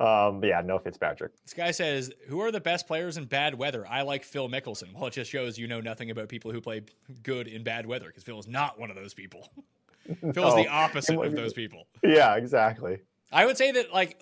[0.00, 1.32] Um, but yeah, no Fitzpatrick.
[1.44, 4.94] This guy says, "Who are the best players in bad weather?" I like Phil Mickelson.
[4.94, 6.82] Well, it just shows you know nothing about people who play
[7.22, 9.50] good in bad weather because Phil is not one of those people.
[10.32, 11.86] Phil is the opposite of those people.
[12.02, 13.00] Yeah, exactly.
[13.30, 14.20] I would say that like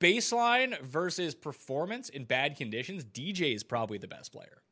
[0.00, 4.62] baseline versus performance in bad conditions, DJ is probably the best player.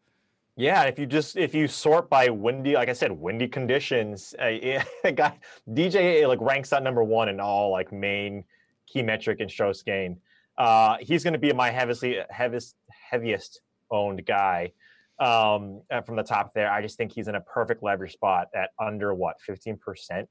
[0.57, 4.47] Yeah, if you just if you sort by windy, like I said, windy conditions, uh,
[4.63, 5.39] yeah, guy
[5.71, 8.45] DJ like ranks at number one in all like main
[8.93, 10.17] key metric in strokes gained.
[10.57, 13.61] Uh, he's going to be my heaviest heaviest heaviest
[13.91, 14.73] owned guy
[15.21, 16.71] um, uh, from the top there.
[16.71, 20.29] I just think he's in a perfect leverage spot at under what fifteen percent.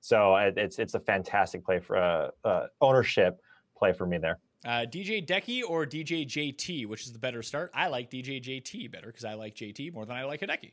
[0.00, 3.40] So it's it's a fantastic play for uh, uh, ownership
[3.76, 4.38] play for me there.
[4.64, 7.70] Uh, DJ Decky or DJ JT, which is the better start?
[7.74, 10.72] I like DJ JT better because I like JT more than I like Hideki.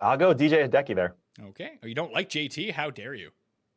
[0.00, 1.14] I'll go DJ Hideki there.
[1.48, 1.78] Okay.
[1.82, 2.72] Oh, you don't like JT?
[2.72, 3.30] How dare you?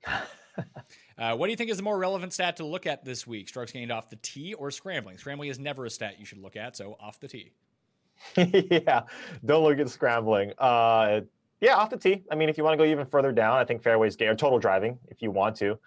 [1.18, 3.49] uh, what do you think is the more relevant stat to look at this week?
[3.49, 5.18] Strokes gained off the tee or scrambling?
[5.18, 7.51] Scrambling is never a stat you should look at, so off the tee.
[8.38, 9.03] yeah,
[9.45, 10.53] don't look at scrambling.
[10.58, 11.22] Uh,
[11.62, 12.24] yeah, off the tee.
[12.32, 14.36] I mean, if you want to go even further down, I think fairways gained or
[14.36, 15.78] total driving, if you want to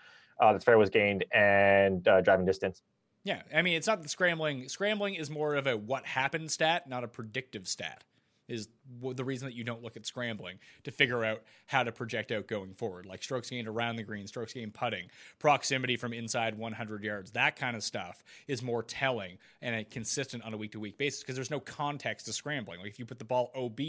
[0.41, 2.83] uh, that's fairways gained and uh, driving distance.
[3.23, 4.69] Yeah, I mean, it's not the scrambling.
[4.69, 8.03] Scrambling is more of a what happened stat, not a predictive stat.
[8.51, 8.69] Is
[9.01, 12.49] the reason that you don't look at scrambling to figure out how to project out
[12.49, 15.07] going forward, like strokes gained around the green, strokes gained putting,
[15.39, 20.53] proximity from inside 100 yards, that kind of stuff is more telling and consistent on
[20.53, 22.81] a week to week basis because there's no context to scrambling.
[22.81, 23.81] Like if you put the ball OB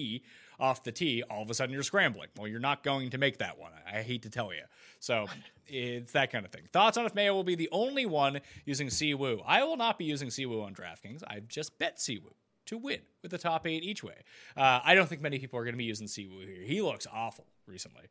[0.60, 2.30] off the tee, all of a sudden you're scrambling.
[2.38, 3.72] Well, you're not going to make that one.
[3.92, 4.62] I hate to tell you.
[5.00, 5.26] So
[5.66, 6.64] it's that kind of thing.
[6.72, 9.42] Thoughts on if Mayo will be the only one using Siwoo?
[9.44, 11.24] I will not be using Siwoo on DraftKings.
[11.28, 12.34] I've just bet Siwoo
[12.66, 14.16] to win with the top eight each way.
[14.56, 16.64] Uh, I don't think many people are going to be using Siwoo here.
[16.64, 18.04] He looks awful recently.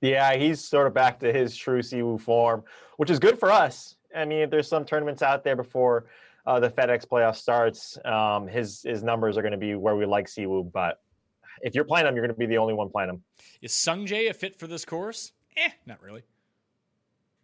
[0.00, 2.64] Yeah, he's sort of back to his true Siwoo form,
[2.96, 3.96] which is good for us.
[4.16, 6.06] I mean, there's some tournaments out there before
[6.46, 7.98] uh, the FedEx playoff starts.
[8.04, 11.00] Um, his his numbers are going to be where we like Siwoo, but
[11.62, 13.22] if you're playing him, you're going to be the only one playing him.
[13.60, 15.32] Is Sungjae a fit for this course?
[15.56, 16.22] Eh, not really.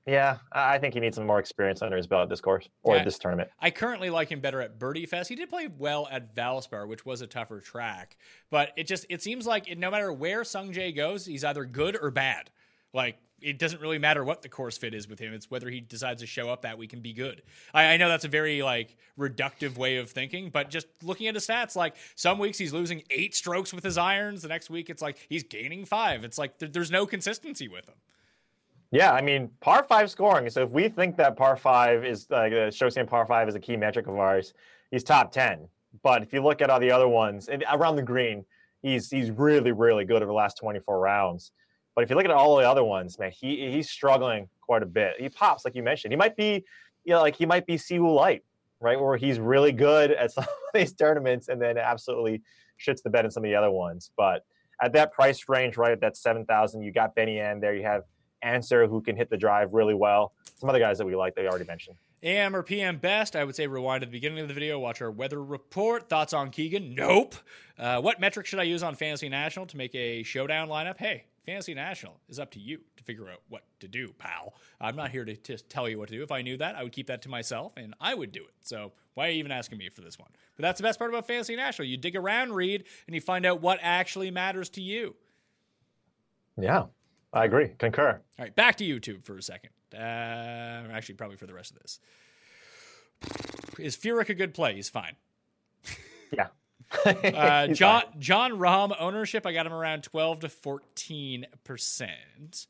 [0.07, 2.97] Yeah, I think he needs some more experience under his belt at this course or
[2.97, 3.51] yeah, this tournament.
[3.59, 5.29] I currently like him better at Birdie Fest.
[5.29, 8.17] He did play well at Valspar, which was a tougher track,
[8.49, 11.99] but it just it seems like it, no matter where Sungjae goes, he's either good
[12.01, 12.51] or bad.
[12.93, 15.35] Like it doesn't really matter what the course fit is with him.
[15.35, 17.43] It's whether he decides to show up that week and be good.
[17.75, 21.35] I, I, know that's a very like reductive way of thinking, but just looking at
[21.35, 24.43] his stats, like some weeks he's losing eight strokes with his irons.
[24.43, 26.25] The next week it's like he's gaining five.
[26.25, 27.97] It's like th- there's no consistency with him.
[28.91, 30.49] Yeah, I mean, par five scoring.
[30.51, 33.61] So if we think that par five is like uh, Showstand par five is a
[33.61, 34.55] key metric of ours,
[34.91, 35.69] he's top ten.
[36.03, 38.45] But if you look at all the other ones and around the green,
[38.83, 41.53] he's he's really really good over the last 24 rounds.
[41.95, 44.87] But if you look at all the other ones, man, he he's struggling quite a
[44.87, 45.15] bit.
[45.19, 46.13] He pops like you mentioned.
[46.13, 46.65] He might be,
[47.05, 48.45] you know, like he might be Siwoo Light,
[48.81, 49.01] right?
[49.01, 52.43] Where he's really good at some of these tournaments and then absolutely
[52.81, 54.13] shits the bed in some of the other ones.
[54.17, 54.45] But
[54.81, 57.75] at that price range, right at that seven thousand, you got Benny An there.
[57.75, 58.05] You have
[58.47, 60.33] Ancer who can hit the drive really well.
[60.59, 61.97] Some other guys that we like that we already mentioned.
[62.23, 65.03] AM or PM best, I would say rewind to the beginning of the video, watch
[65.03, 66.09] our weather report.
[66.09, 66.95] Thoughts on Keegan?
[66.95, 67.35] Nope.
[67.79, 70.97] Uh, what metric should I use on Fantasy National to make a showdown lineup?
[70.97, 74.55] Hey, Fantasy National is up to you to figure out what to do, pal.
[74.81, 76.23] I'm not here to just tell you what to do.
[76.23, 78.55] If I knew that, I would keep that to myself and I would do it.
[78.63, 80.31] So why are you even asking me for this one?
[80.57, 81.87] But that's the best part about Fantasy National.
[81.87, 85.15] You dig around, read, and you find out what actually matters to you.
[86.59, 86.85] Yeah.
[87.33, 87.69] I agree.
[87.79, 88.21] Concur.
[88.39, 89.71] All right, back to YouTube for a second.
[89.95, 89.99] Uh,
[90.93, 92.01] actually, probably for the rest of this.
[93.79, 94.75] Is Furyk a good play?
[94.75, 95.17] He's fine.
[96.33, 96.49] Yeah.
[97.05, 98.21] uh, John fine.
[98.21, 99.47] Jon Rahm ownership.
[99.47, 102.67] I got him around twelve to fourteen percent.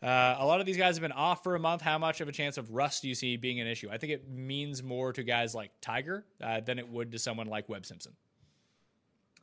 [0.00, 1.82] Uh, a lot of these guys have been off for a month.
[1.82, 3.88] How much of a chance of rust do you see being an issue?
[3.90, 7.48] I think it means more to guys like Tiger uh, than it would to someone
[7.48, 8.12] like Webb Simpson.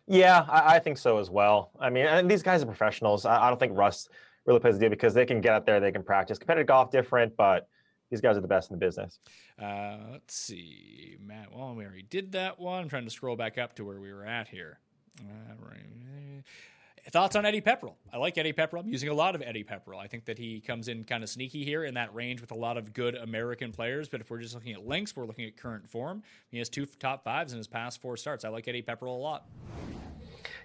[0.08, 1.72] Yeah, I, I, think so as well.
[1.80, 3.26] I mean, and these guys are professionals.
[3.26, 4.08] I, I don't think Russ
[4.46, 6.38] really plays a deal because they can get out there, they can practice.
[6.38, 7.68] Competitive golf different, but
[8.12, 9.20] these guys are the best in the business.
[9.62, 11.52] Uh, let's see, Matt.
[11.52, 12.84] Well, we already did that one.
[12.84, 14.80] I'm trying to scroll back up to where we were at here.
[15.20, 15.56] Uh.
[17.12, 17.94] Thoughts on Eddie Pepperell?
[18.12, 18.80] I like Eddie Pepperell.
[18.80, 20.00] I'm using a lot of Eddie Pepperell.
[20.00, 22.56] I think that he comes in kind of sneaky here in that range with a
[22.56, 24.10] lot of good American players.
[24.10, 26.24] But if we're just looking at links, we're looking at current form.
[26.50, 28.44] He has two top fives in his past four starts.
[28.44, 29.46] I like Eddie Pepperell a lot.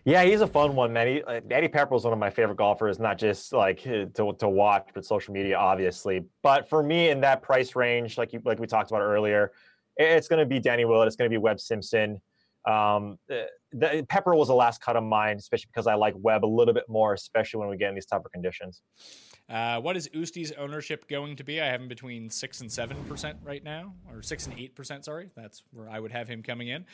[0.04, 1.06] Yeah, he's a fun one, man.
[1.06, 4.06] He, uh, Eddie Pepperell is one of my favorite golfers, not just like to,
[4.38, 6.24] to watch, but social media, obviously.
[6.42, 9.52] But for me, in that price range, like you, like we talked about earlier,
[9.96, 11.06] it's going to be Danny Willett.
[11.06, 12.20] It's going to be Webb Simpson.
[12.68, 16.44] Um, the, the, Pepper was the last cut of mine, especially because I like Webb
[16.44, 18.82] a little bit more, especially when we get in these tougher conditions.
[19.50, 21.60] Uh, what is Usti's ownership going to be?
[21.60, 25.04] I have him between six and seven percent right now, or six and eight percent.
[25.04, 26.84] Sorry, that's where I would have him coming in.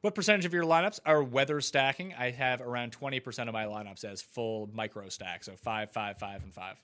[0.00, 2.14] What percentage of your lineups are weather stacking?
[2.18, 6.18] I have around twenty percent of my lineups as full micro stack, so five, five,
[6.18, 6.76] five, and five.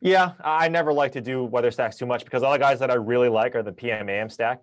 [0.00, 2.90] Yeah, I never like to do weather stacks too much because all the guys that
[2.90, 4.62] I really like are the PMAM stack.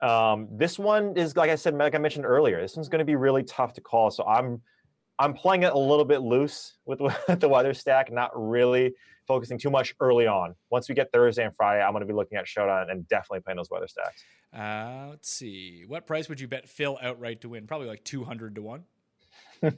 [0.00, 3.04] Um, this one is, like I said, like I mentioned earlier, this one's going to
[3.04, 4.10] be really tough to call.
[4.10, 4.60] So I'm,
[5.20, 8.94] I'm playing it a little bit loose with, with the weather stack, not really
[9.28, 10.54] focusing too much early on.
[10.70, 13.40] Once we get Thursday and Friday, I'm going to be looking at Showdown and definitely
[13.40, 14.24] playing those weather stacks.
[14.52, 15.84] Uh, let's see.
[15.86, 17.66] What price would you bet Phil outright to win?
[17.66, 18.84] Probably like 200 to 1.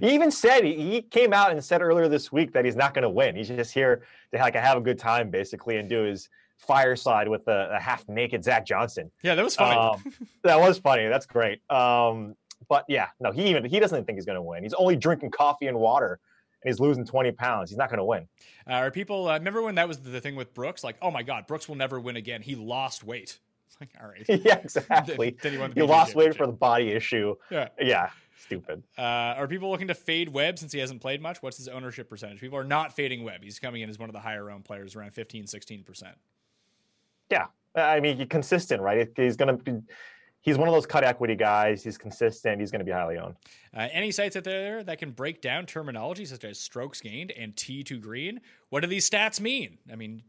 [0.00, 3.02] he even said he came out and said earlier this week that he's not going
[3.02, 3.36] to win.
[3.36, 4.02] He's just here
[4.32, 8.08] to like have a good time, basically, and do his fireside with a, a half
[8.08, 9.10] naked Zach Johnson.
[9.22, 9.76] Yeah, that was funny.
[9.76, 10.02] Um,
[10.42, 11.06] that was funny.
[11.08, 11.60] That's great.
[11.70, 12.34] Um,
[12.70, 14.62] but yeah, no, he even he doesn't think he's going to win.
[14.62, 16.20] He's only drinking coffee and water,
[16.62, 17.68] and he's losing twenty pounds.
[17.68, 18.28] He's not going to win.
[18.66, 20.82] Uh, are people uh, remember when that was the thing with Brooks?
[20.82, 22.40] Like, oh my God, Brooks will never win again.
[22.40, 23.40] He lost weight.
[23.66, 24.24] It's like, all right.
[24.44, 25.36] yeah, exactly.
[25.42, 27.34] then, then he, he lost weight for the body issue.
[27.50, 27.68] Yeah.
[27.78, 28.10] Yeah.
[28.38, 28.82] Stupid.
[28.96, 31.42] Uh, are people looking to fade Webb since he hasn't played much?
[31.42, 32.40] What's his ownership percentage?
[32.40, 33.42] People are not fading Webb.
[33.42, 36.04] He's coming in as one of the higher owned players, around 15, 16%.
[37.30, 39.08] Yeah, I mean, consistent, right?
[39.14, 39.80] He's going to be.
[40.42, 41.84] He's one of those cut equity guys.
[41.84, 42.60] He's consistent.
[42.60, 43.34] He's going to be highly owned.
[43.76, 47.54] Uh, any sites out there that can break down terminology such as strokes gained and
[47.56, 48.40] tee to green?
[48.70, 49.78] What do these stats mean?
[49.92, 50.22] I mean,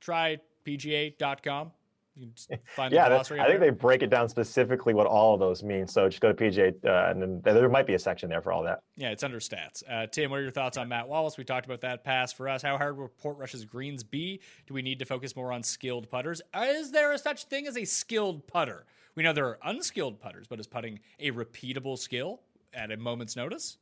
[0.00, 1.72] try PGA.com.
[2.90, 3.58] yeah, I think there.
[3.58, 5.86] they break it down specifically what all of those mean.
[5.86, 8.52] So just go to PGA, uh, and then there might be a section there for
[8.52, 8.80] all that.
[8.96, 9.82] Yeah, it's under stats.
[9.86, 11.36] Uh, Tim, what are your thoughts on Matt Wallace?
[11.36, 12.62] We talked about that pass for us.
[12.62, 14.40] How hard will Portrush's greens be?
[14.66, 16.40] Do we need to focus more on skilled putters?
[16.56, 18.86] Is there a such thing as a skilled putter?
[19.16, 22.40] We know there are unskilled putters, but is putting a repeatable skill
[22.74, 23.78] at a moment's notice?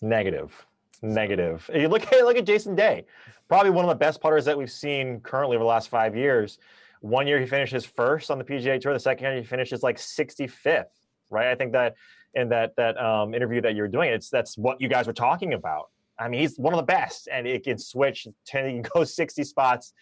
[0.00, 0.66] Negative.
[1.02, 1.68] Negative.
[1.74, 3.04] You look at look at Jason Day,
[3.48, 6.58] probably one of the best putters that we've seen currently over the last five years.
[7.00, 8.94] One year he finishes first on the PGA Tour.
[8.94, 10.84] The second year he finishes like 65th,
[11.28, 11.48] right?
[11.48, 11.96] I think that
[12.32, 15.52] in that that um, interview that you're doing, it's that's what you guys were talking
[15.52, 15.90] about.
[16.18, 18.26] I mean, he's one of the best, and it can switch.
[18.46, 19.92] Ten, he can go 60 spots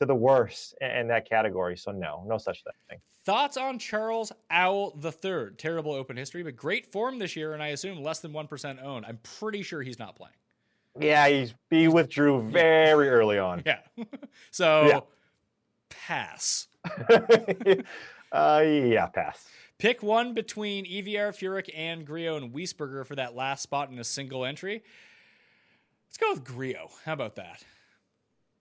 [0.00, 1.76] to the worst in that category.
[1.76, 2.98] So no, no such thing.
[3.24, 5.58] Thoughts on Charles Howell the Third?
[5.58, 8.80] Terrible open history, but great form this year, and I assume less than one percent
[8.82, 9.06] owned.
[9.06, 10.34] I'm pretty sure he's not playing.
[11.00, 13.62] Yeah, he's he withdrew very early on.
[13.66, 13.78] Yeah,
[14.50, 15.00] so yeah
[16.06, 16.68] pass.
[18.32, 19.46] uh, yeah, pass.
[19.78, 24.04] Pick one between EVR, Furyk, and Grillo and Wiesberger for that last spot in a
[24.04, 24.82] single entry.
[26.08, 26.90] Let's go with Grillo.
[27.04, 27.64] How about that?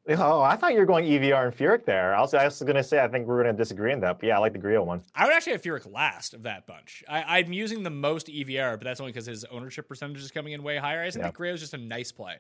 [0.10, 2.16] Oh, I thought you were going EVR and Furyk there.
[2.16, 4.20] I was, I was going to say I think we're going to disagree on that,
[4.20, 5.04] but yeah, I like the Grillo one.
[5.14, 7.04] I would actually have Furyk last of that bunch.
[7.08, 10.54] I, am using the most EVR, but that's only because his ownership percentage is coming
[10.54, 11.02] in way higher.
[11.02, 11.30] I just yeah.
[11.30, 12.38] think just a nice play.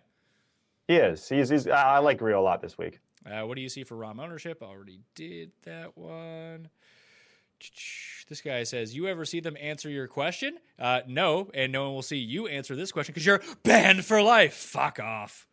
[0.87, 1.29] He is.
[1.29, 1.49] He's.
[1.49, 2.99] he's I like Grillo a lot this week.
[3.25, 4.63] Uh, what do you see for ROM ownership?
[4.63, 6.69] Already did that one.
[8.29, 11.95] This guy says, "You ever see them answer your question?" Uh, no, and no one
[11.95, 14.53] will see you answer this question because you're banned for life.
[14.53, 15.47] Fuck off.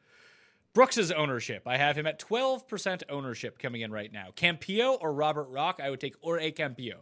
[0.79, 1.67] Brooks's ownership.
[1.67, 4.29] I have him at 12% ownership coming in right now.
[4.37, 5.81] Campillo or Robert Rock?
[5.83, 6.99] I would take or a Campillo.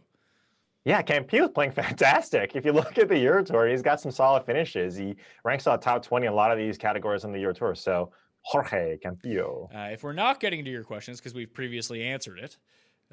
[0.83, 2.55] Yeah, Campillo's playing fantastic.
[2.55, 4.95] If you look at the Euro Tour, he's got some solid finishes.
[4.95, 7.75] He ranks on top 20 in a lot of these categories on the Euro Tour.
[7.75, 8.09] So
[8.41, 9.67] Jorge Campillo.
[9.71, 12.57] Uh, if we're not getting to your questions because we've previously answered it,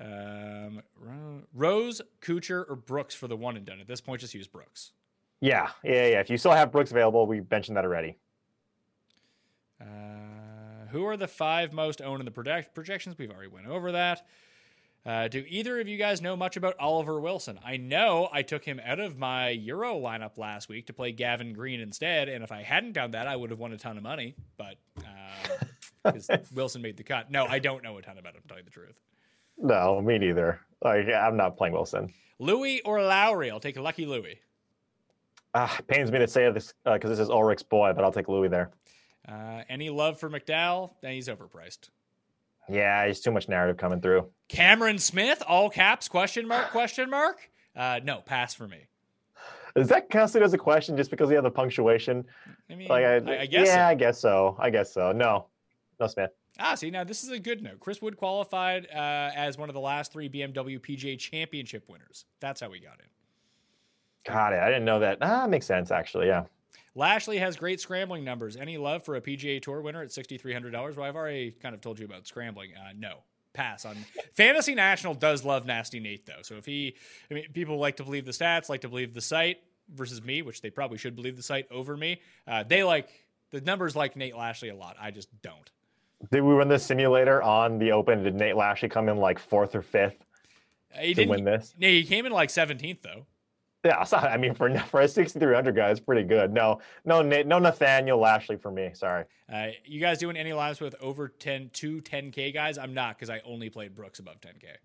[0.01, 0.81] um,
[1.53, 3.81] Rose, Kuchar, or Brooks for the one and done.
[3.81, 4.93] At this point, just use Brooks.
[5.43, 6.21] Yeah, yeah, yeah.
[6.21, 8.17] If you still have Brooks available, we mentioned that already.
[9.79, 10.44] Uh,
[10.95, 13.19] who are the five most owned in the project- projections?
[13.19, 14.25] We've already went over that.
[15.05, 17.59] Uh, do either of you guys know much about Oliver Wilson?
[17.65, 21.53] I know I took him out of my Euro lineup last week to play Gavin
[21.53, 24.03] Green instead, and if I hadn't done that, I would have won a ton of
[24.05, 24.37] money.
[24.57, 24.77] But
[26.05, 27.31] because uh, Wilson made the cut.
[27.31, 28.43] No, I don't know a ton about him.
[28.43, 28.99] To tell you the truth.
[29.59, 30.61] No, me neither.
[30.83, 32.13] Like I'm not playing Wilson.
[32.39, 33.51] Louis or Lowry?
[33.51, 34.39] I'll take Lucky Louis.
[35.55, 38.49] Ah, pains me to say this because this is Ulrich's boy, but I'll take Louis
[38.49, 38.71] there.
[39.29, 40.91] Uh, any love for McDowell?
[41.03, 41.91] Nah, he's overpriced.
[42.69, 44.29] Yeah, he's too much narrative coming through.
[44.49, 47.51] Cameron Smith, all caps, question mark, question mark?
[47.77, 48.87] Uh, no, pass for me.
[49.77, 52.25] Is that counted as a question just because he had the punctuation?
[52.71, 53.67] I mean, Like, I, I, I guess.
[53.67, 53.91] Yeah, so.
[53.91, 54.57] I guess so.
[54.59, 55.13] I guess so.
[55.13, 55.47] No,
[55.99, 56.31] no Smith.
[56.61, 57.81] Ah, see, now this is a good note.
[57.81, 62.27] Chris Wood qualified uh, as one of the last three BMW PGA Championship winners.
[62.41, 64.33] That's how we got in.
[64.33, 64.61] Got it.
[64.61, 65.19] I didn't know that.
[65.21, 66.29] Ah, makes sense actually.
[66.29, 66.45] Yeah.
[66.95, 68.57] Lashley has great scrambling numbers.
[68.57, 70.97] Any love for a PGA Tour winner at sixty three hundred dollars?
[70.97, 72.71] Well, I've already kind of told you about scrambling.
[72.77, 73.19] Uh, no,
[73.53, 73.97] pass on.
[74.35, 76.43] Fantasy National does love Nasty Nate though.
[76.43, 76.95] So if he,
[77.31, 79.59] I mean, people like to believe the stats, like to believe the site
[79.95, 82.21] versus me, which they probably should believe the site over me.
[82.47, 83.09] Uh, they like
[83.51, 84.97] the numbers like Nate Lashley a lot.
[85.01, 85.71] I just don't.
[86.33, 88.23] Did we run the simulator on the Open?
[88.23, 90.25] Did Nate Lashley come in like fourth or fifth
[90.95, 91.75] Uh, He to didn't win this?
[91.79, 93.27] Yeah, he came in like seventeenth though.
[93.85, 96.53] Yeah, so, I mean for for a 6300 guy, it's pretty good.
[96.53, 98.91] No, no, no Nathaniel Lashley for me.
[98.95, 99.25] Sorry.
[99.53, 102.79] Uh, you guys doing any lives with over 10, two 10K guys?
[102.79, 104.77] I'm not because I only played Brooks above 10K.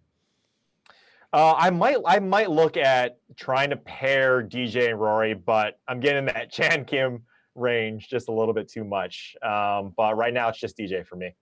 [1.31, 5.99] Uh, I might I might look at trying to pair DJ and Rory, but I'm
[5.99, 7.23] getting that Chan Kim
[7.55, 9.35] range just a little bit too much.
[9.41, 11.35] Um, but right now it's just DJ for me.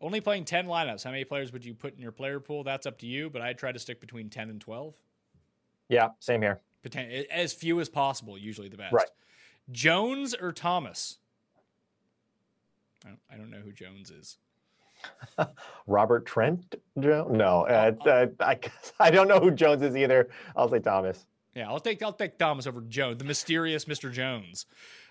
[0.00, 1.04] Only playing 10 lineups.
[1.04, 2.64] How many players would you put in your player pool?
[2.64, 4.94] That's up to you, but I try to stick between 10 and 12.
[5.88, 6.60] Yeah, same here.
[7.30, 8.92] As few as possible, usually the best.
[8.92, 9.10] Right.
[9.70, 11.18] Jones or Thomas?
[13.04, 14.38] I don't, I don't know who Jones is.
[15.86, 17.30] Robert Trent Jones?
[17.30, 18.58] No, uh, uh, I
[19.00, 20.28] I don't know who Jones is either.
[20.56, 21.26] I'll say Thomas.
[21.54, 24.12] Yeah, I'll take I'll take Thomas over Jones, the mysterious Mr.
[24.12, 24.66] Jones.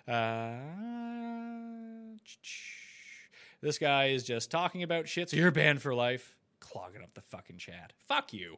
[0.08, 0.54] Uh,
[3.62, 5.30] this guy is just talking about shit.
[5.30, 6.36] So you're banned for life.
[6.60, 7.94] Clogging up the fucking chat.
[8.08, 8.58] Fuck you.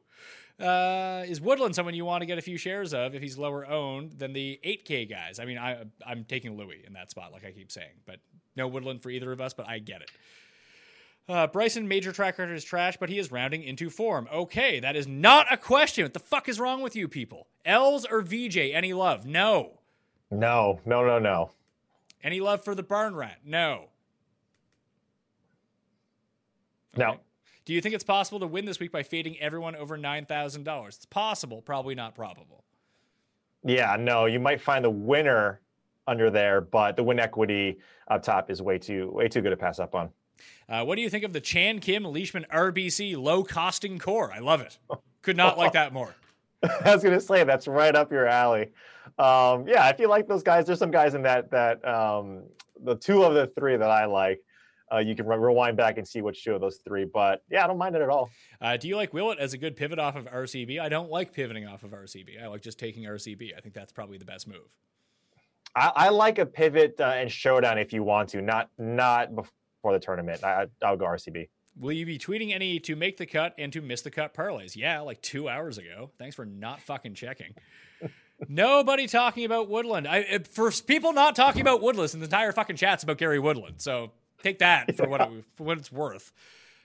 [0.60, 3.66] Uh, is Woodland someone you want to get a few shares of if he's lower
[3.66, 5.40] owned than the 8K guys?
[5.40, 8.20] I mean, I I'm taking Louis in that spot, like I keep saying, but
[8.56, 9.54] no Woodland for either of us.
[9.54, 10.12] But I get it.
[11.30, 14.28] Uh, Bryson major track record is trash, but he is rounding into form.
[14.34, 16.04] Okay, that is not a question.
[16.04, 17.48] What the fuck is wrong with you people?
[17.66, 18.58] Els or VJ?
[18.58, 19.26] Any love?
[19.26, 19.80] No.
[20.30, 21.52] No, no, no, no.
[22.24, 23.40] Any love for the barn rat?
[23.46, 23.86] No.
[26.98, 27.20] No.
[27.66, 30.64] Do you think it's possible to win this week by fading everyone over nine thousand
[30.64, 30.96] dollars?
[30.98, 32.64] It's possible, probably not probable.
[33.64, 34.26] Yeah, no.
[34.26, 35.62] You might find the winner
[36.08, 37.78] under there, but the win equity
[38.08, 40.10] up top is way too way too good to pass up on.
[40.68, 44.32] Uh, what do you think of the Chan Kim Leishman RBC low costing core?
[44.34, 44.80] I love it.
[45.22, 46.16] Could not like that more.
[46.86, 48.72] I was gonna say that's right up your alley.
[49.18, 52.44] Um, yeah, if you like those guys, there's some guys in that that um,
[52.84, 54.42] the two of the three that I like.
[54.94, 57.06] Uh, you can re- rewind back and see which two of those three.
[57.06, 58.30] But yeah, I don't mind it at all.
[58.60, 60.80] Uh, do you like Willett as a good pivot off of RCB?
[60.80, 62.42] I don't like pivoting off of RCB.
[62.42, 63.58] I like just taking RCB.
[63.58, 64.70] I think that's probably the best move.
[65.76, 69.94] I, I like a pivot uh, and showdown if you want to, not not before
[69.94, 70.44] the tournament.
[70.44, 71.48] I, I'll go RCB.
[71.80, 74.76] Will you be tweeting any to make the cut and to miss the cut parlays?
[74.76, 76.12] Yeah, like two hours ago.
[76.20, 77.56] Thanks for not fucking checking.
[78.50, 80.08] Nobody talking about Woodland.
[80.08, 83.76] I for people not talking about Woodland, the entire fucking chat's about Gary Woodland.
[83.82, 84.12] So
[84.42, 86.32] take that for what it, for what it's worth.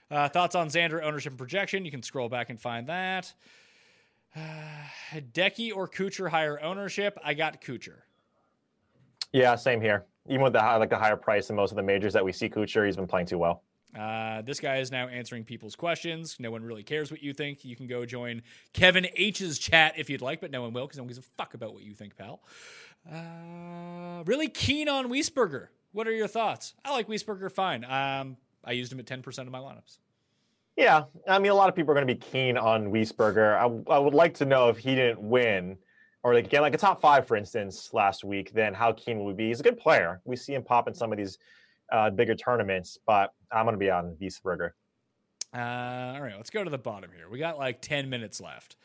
[0.09, 1.85] Uh, thoughts on Xander ownership and projection?
[1.85, 3.33] You can scroll back and find that.
[4.35, 4.39] Uh,
[5.33, 7.17] Decky or Kuchar higher ownership?
[7.23, 8.01] I got Kuchar.
[9.33, 10.05] Yeah, same here.
[10.29, 12.31] Even with the high, like the higher price than most of the majors that we
[12.31, 13.63] see Kuchar, he's been playing too well.
[13.97, 16.35] Uh, this guy is now answering people's questions.
[16.39, 17.65] No one really cares what you think.
[17.65, 18.43] You can go join
[18.73, 21.29] Kevin H's chat if you'd like, but no one will because no one gives a
[21.37, 22.41] fuck about what you think, pal.
[23.11, 25.67] Uh, really keen on Wiesberger.
[25.97, 26.75] What are your thoughts?
[26.85, 27.83] I like Wiesberger fine.
[27.83, 29.97] Um, I used him at 10% of my lineups.
[30.75, 33.57] Yeah, I mean, a lot of people are going to be keen on Wiesberger.
[33.57, 35.75] I, I would like to know if he didn't win,
[36.21, 39.25] or like again, like a top five, for instance, last week, then how keen would
[39.25, 39.47] we be?
[39.47, 40.21] He's a good player.
[40.23, 41.39] We see him pop in some of these
[41.91, 44.73] uh, bigger tournaments, but I'm going to be on Wiesberger.
[45.51, 47.27] Uh, all right, let's go to the bottom here.
[47.27, 48.75] We got like 10 minutes left.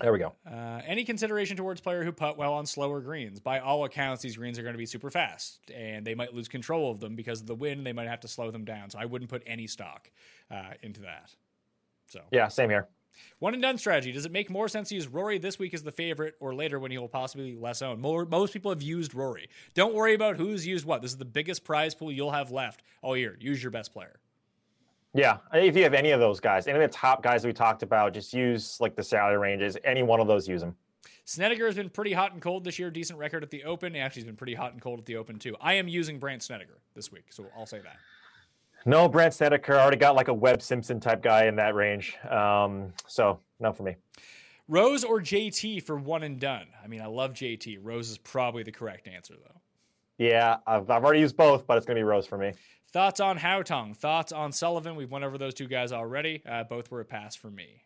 [0.00, 0.34] There we go.
[0.50, 3.40] Uh, any consideration towards player who putt well on slower greens?
[3.40, 6.48] By all accounts, these greens are going to be super fast, and they might lose
[6.48, 7.86] control of them because of the wind.
[7.86, 8.90] They might have to slow them down.
[8.90, 10.10] So I wouldn't put any stock
[10.50, 11.34] uh, into that.
[12.06, 12.88] So Yeah, same here.
[13.40, 14.10] one and done strategy.
[14.12, 16.78] Does it make more sense to use Rory this week as the favorite, or later
[16.78, 18.00] when he will possibly be less owned?
[18.00, 19.48] More, most people have used Rory.
[19.74, 21.02] Don't worry about who's used what.
[21.02, 23.36] This is the biggest prize pool you'll have left all year.
[23.40, 24.18] Use your best player.
[25.12, 27.82] Yeah, if you have any of those guys, any of the top guys we talked
[27.82, 29.76] about, just use like the salary ranges.
[29.84, 30.76] Any one of those, use them.
[31.24, 32.90] Snedeker has been pretty hot and cold this year.
[32.90, 33.94] Decent record at the Open.
[33.96, 35.56] Actually, he's been pretty hot and cold at the Open too.
[35.60, 37.96] I am using Brandt Snedeker this week, so I'll say that.
[38.86, 42.16] No, Brandt Snedeker already got like a Webb Simpson type guy in that range.
[42.28, 43.96] Um, so no for me.
[44.68, 46.66] Rose or JT for one and done?
[46.82, 47.78] I mean, I love JT.
[47.82, 49.60] Rose is probably the correct answer, though.
[50.18, 52.52] Yeah, I've, I've already used both, but it's going to be Rose for me.
[52.92, 53.96] Thoughts on Haotong?
[53.96, 54.96] Thoughts on Sullivan?
[54.96, 56.42] We've went over those two guys already.
[56.48, 57.84] Uh, both were a pass for me.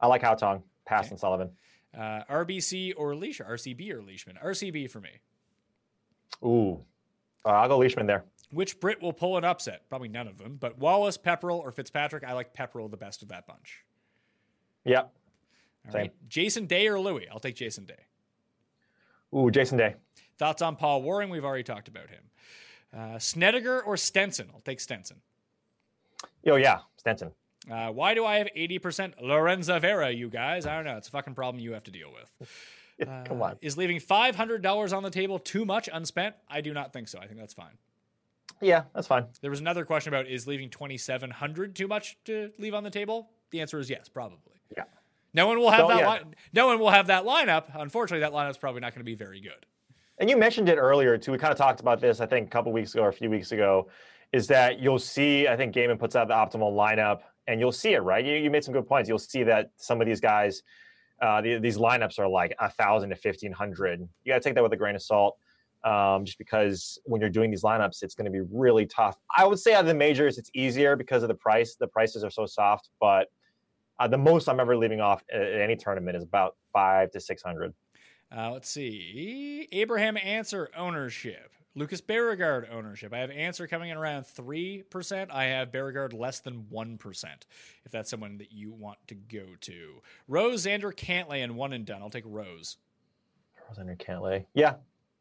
[0.00, 0.62] I like Haotong.
[0.86, 1.12] Pass Okay.
[1.14, 1.50] on Sullivan.
[1.96, 3.40] Uh, RBC or Leash?
[3.40, 4.38] RCB or Leishman?
[4.42, 5.10] RCB for me.
[6.44, 6.82] Ooh.
[7.44, 8.24] Uh, I'll go Leishman there.
[8.52, 9.88] Which Brit will pull an upset?
[9.88, 10.56] Probably none of them.
[10.60, 12.24] But Wallace, Pepperell, or Fitzpatrick?
[12.24, 13.84] I like Pepperell the best of that bunch.
[14.84, 15.12] Yep.
[15.86, 16.00] All Same.
[16.00, 16.12] right.
[16.28, 17.26] Jason Day or Louis?
[17.30, 17.98] I'll take Jason Day.
[19.34, 19.96] Ooh, Jason Day.
[20.38, 21.28] Thoughts on Paul Waring?
[21.30, 22.22] We've already talked about him.
[22.96, 24.50] Uh, Snedeker or Stenson?
[24.54, 25.20] I'll take Stenson.
[26.46, 26.80] Oh, yeah.
[26.96, 27.32] Stenson.
[27.70, 30.66] Uh, why do I have 80% Lorenzo Vera, you guys?
[30.66, 30.96] I don't know.
[30.96, 32.48] It's a fucking problem you have to deal with.
[33.26, 33.56] Come on.
[33.60, 36.34] Is leaving $500 on the table too much unspent?
[36.48, 37.18] I do not think so.
[37.18, 37.76] I think that's fine.
[38.62, 39.26] Yeah, that's fine.
[39.42, 43.28] There was another question about is leaving 2700 too much to leave on the table?
[43.50, 44.54] The answer is yes, probably.
[44.76, 44.84] Yeah.
[45.34, 46.06] No one will have So, that yeah.
[46.06, 46.34] line.
[46.54, 47.64] No one will have that lineup.
[47.74, 49.66] Unfortunately, that lineup's probably not going to be very good.
[50.18, 51.32] And you mentioned it earlier too.
[51.32, 53.28] We kind of talked about this, I think, a couple weeks ago or a few
[53.28, 53.88] weeks ago.
[54.32, 55.46] Is that you'll see?
[55.46, 58.24] I think Gehman puts out the optimal lineup, and you'll see it, right?
[58.24, 59.08] You, you made some good points.
[59.08, 60.62] You'll see that some of these guys,
[61.22, 64.00] uh, the, these lineups are like a thousand to fifteen hundred.
[64.24, 65.38] You got to take that with a grain of salt,
[65.84, 69.16] um, just because when you're doing these lineups, it's going to be really tough.
[69.36, 71.76] I would say out of the majors, it's easier because of the price.
[71.76, 73.28] The prices are so soft, but
[74.00, 77.20] uh, the most I'm ever leaving off at, at any tournament is about five to
[77.20, 77.74] six hundred.
[78.34, 79.68] Uh, let's see.
[79.72, 81.52] Abraham Ancer ownership.
[81.74, 83.12] Lucas Bjerregaard ownership.
[83.12, 85.30] I have Ancer coming in around 3%.
[85.30, 87.24] I have Bjerregaard less than 1%,
[87.84, 90.00] if that's someone that you want to go to.
[90.26, 92.00] Rose, Xander, Cantlay, and one and done.
[92.00, 92.78] I'll take Rose.
[93.70, 94.46] Rosander Cantlay.
[94.54, 94.74] Yeah,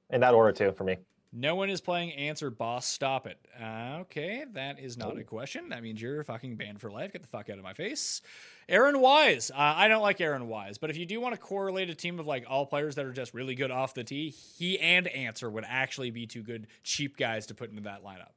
[0.09, 0.97] in that order too for me.
[1.37, 2.85] No one is playing Ancer Boss.
[2.85, 3.37] Stop it.
[3.61, 5.67] Uh, okay, that is not a question.
[5.67, 7.11] That means you're fucking banned for life.
[7.11, 8.21] Get the fuck out of my face.
[8.69, 9.51] Aaron Wise.
[9.51, 12.21] Uh, I don't like Aaron Wise, but if you do want to correlate a team
[12.21, 15.49] of like all players that are just really good off the tee, he and Ancer
[15.49, 18.31] would actually be two good cheap guys to put into that lineup.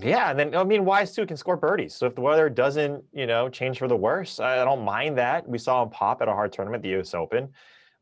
[0.00, 1.96] Yeah, and then I mean, Wise too can score birdies.
[1.96, 5.18] So if the weather doesn't, you know, change for the worse, I, I don't mind
[5.18, 5.48] that.
[5.48, 7.12] We saw him pop at a hard tournament, the U.S.
[7.12, 7.48] Open,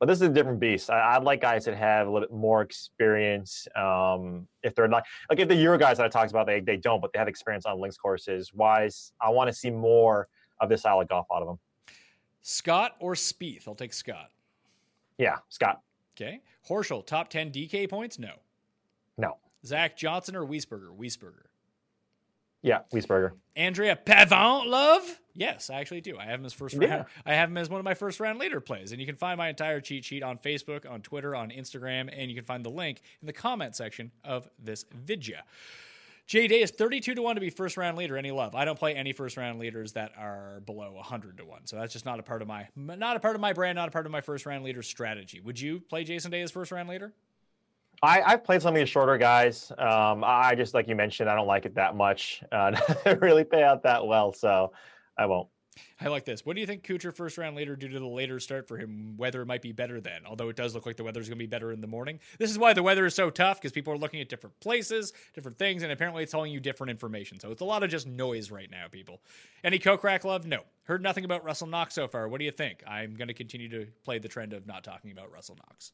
[0.03, 0.91] but this is a different beast.
[0.91, 3.69] I, I like guys that have a little bit more experience.
[3.77, 6.77] Um, if they're not like if the Euro guys that I talked about, they they
[6.77, 8.53] don't, but they have experience on links courses.
[8.53, 10.27] Wise, I want to see more
[10.61, 11.61] of this style of golf out of them.
[12.41, 13.69] Scott or Spieth?
[13.69, 14.33] I'll take Scott.
[15.19, 15.83] Yeah, Scott.
[16.17, 16.41] Okay.
[16.69, 18.19] Horschel, top 10 DK points?
[18.19, 18.33] No.
[19.17, 19.37] No.
[19.65, 20.99] Zach Johnson or Wiesberger?
[20.99, 21.52] Wiesberger.
[22.63, 23.33] Yeah, Wiesberger.
[23.57, 25.21] Andrea Pavan love?
[25.35, 26.19] Yes, I actually do.
[26.19, 26.89] I have him as first Yeah.
[26.89, 27.05] round.
[27.27, 28.93] I have him as one of my first round leader plays.
[28.93, 32.31] And you can find my entire cheat sheet on Facebook, on Twitter, on Instagram, and
[32.31, 35.39] you can find the link in the comment section of this video.
[36.27, 38.17] Jay Day is 32 to 1 to be first round leader.
[38.17, 38.55] Any love?
[38.55, 41.67] I don't play any first round leaders that are below 100 to 1.
[41.67, 43.89] So that's just not a part of my not a part of my brand, not
[43.89, 45.41] a part of my first round leader strategy.
[45.41, 47.13] Would you play Jason Day as first round leader?
[48.03, 49.71] I, I've played some of these shorter guys.
[49.79, 52.43] Um, I just, like you mentioned, I don't like it that much.
[52.51, 54.73] Uh, they really pay out that well, so
[55.17, 55.49] I won't.
[56.01, 56.45] I like this.
[56.45, 59.17] What do you think Kuchar first round later due to the later start for him?
[59.17, 61.47] Weather might be better then, although it does look like the weather's going to be
[61.47, 62.19] better in the morning.
[62.39, 65.13] This is why the weather is so tough because people are looking at different places,
[65.33, 67.41] different things, and apparently it's telling you different information.
[67.41, 69.23] So it's a lot of just noise right now, people.
[69.65, 70.45] Any Kokrak love?
[70.45, 70.63] No.
[70.85, 72.29] Heard nothing about Russell Knox so far.
[72.29, 72.83] What do you think?
[72.87, 75.93] I'm going to continue to play the trend of not talking about Russell Knox.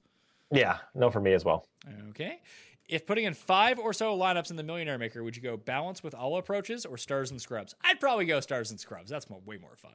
[0.50, 1.66] Yeah, no for me as well.
[2.10, 2.40] Okay.
[2.88, 6.02] If putting in five or so lineups in the Millionaire Maker, would you go balance
[6.02, 7.74] with all approaches or stars and scrubs?
[7.84, 9.10] I'd probably go stars and scrubs.
[9.10, 9.92] That's way more fun.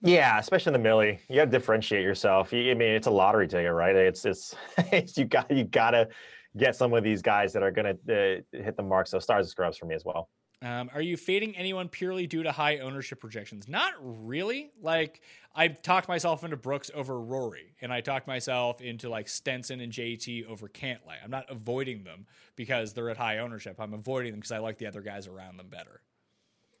[0.00, 2.52] Yeah, especially in the millie, you got to differentiate yourself.
[2.52, 3.94] You- I mean, it's a lottery ticket, right?
[3.94, 6.08] It's it's, it's you got you got to
[6.56, 9.06] get some of these guys that are going to uh, hit the mark.
[9.06, 10.28] So stars and scrubs for me as well.
[10.60, 13.68] Um, are you fading anyone purely due to high ownership projections?
[13.68, 14.72] Not really.
[14.82, 15.20] Like
[15.54, 19.92] I talked myself into Brooks over Rory, and I talked myself into like Stenson and
[19.92, 21.14] JT over Cantlay.
[21.22, 22.26] I'm not avoiding them
[22.56, 23.76] because they're at high ownership.
[23.78, 26.02] I'm avoiding them because I like the other guys around them better.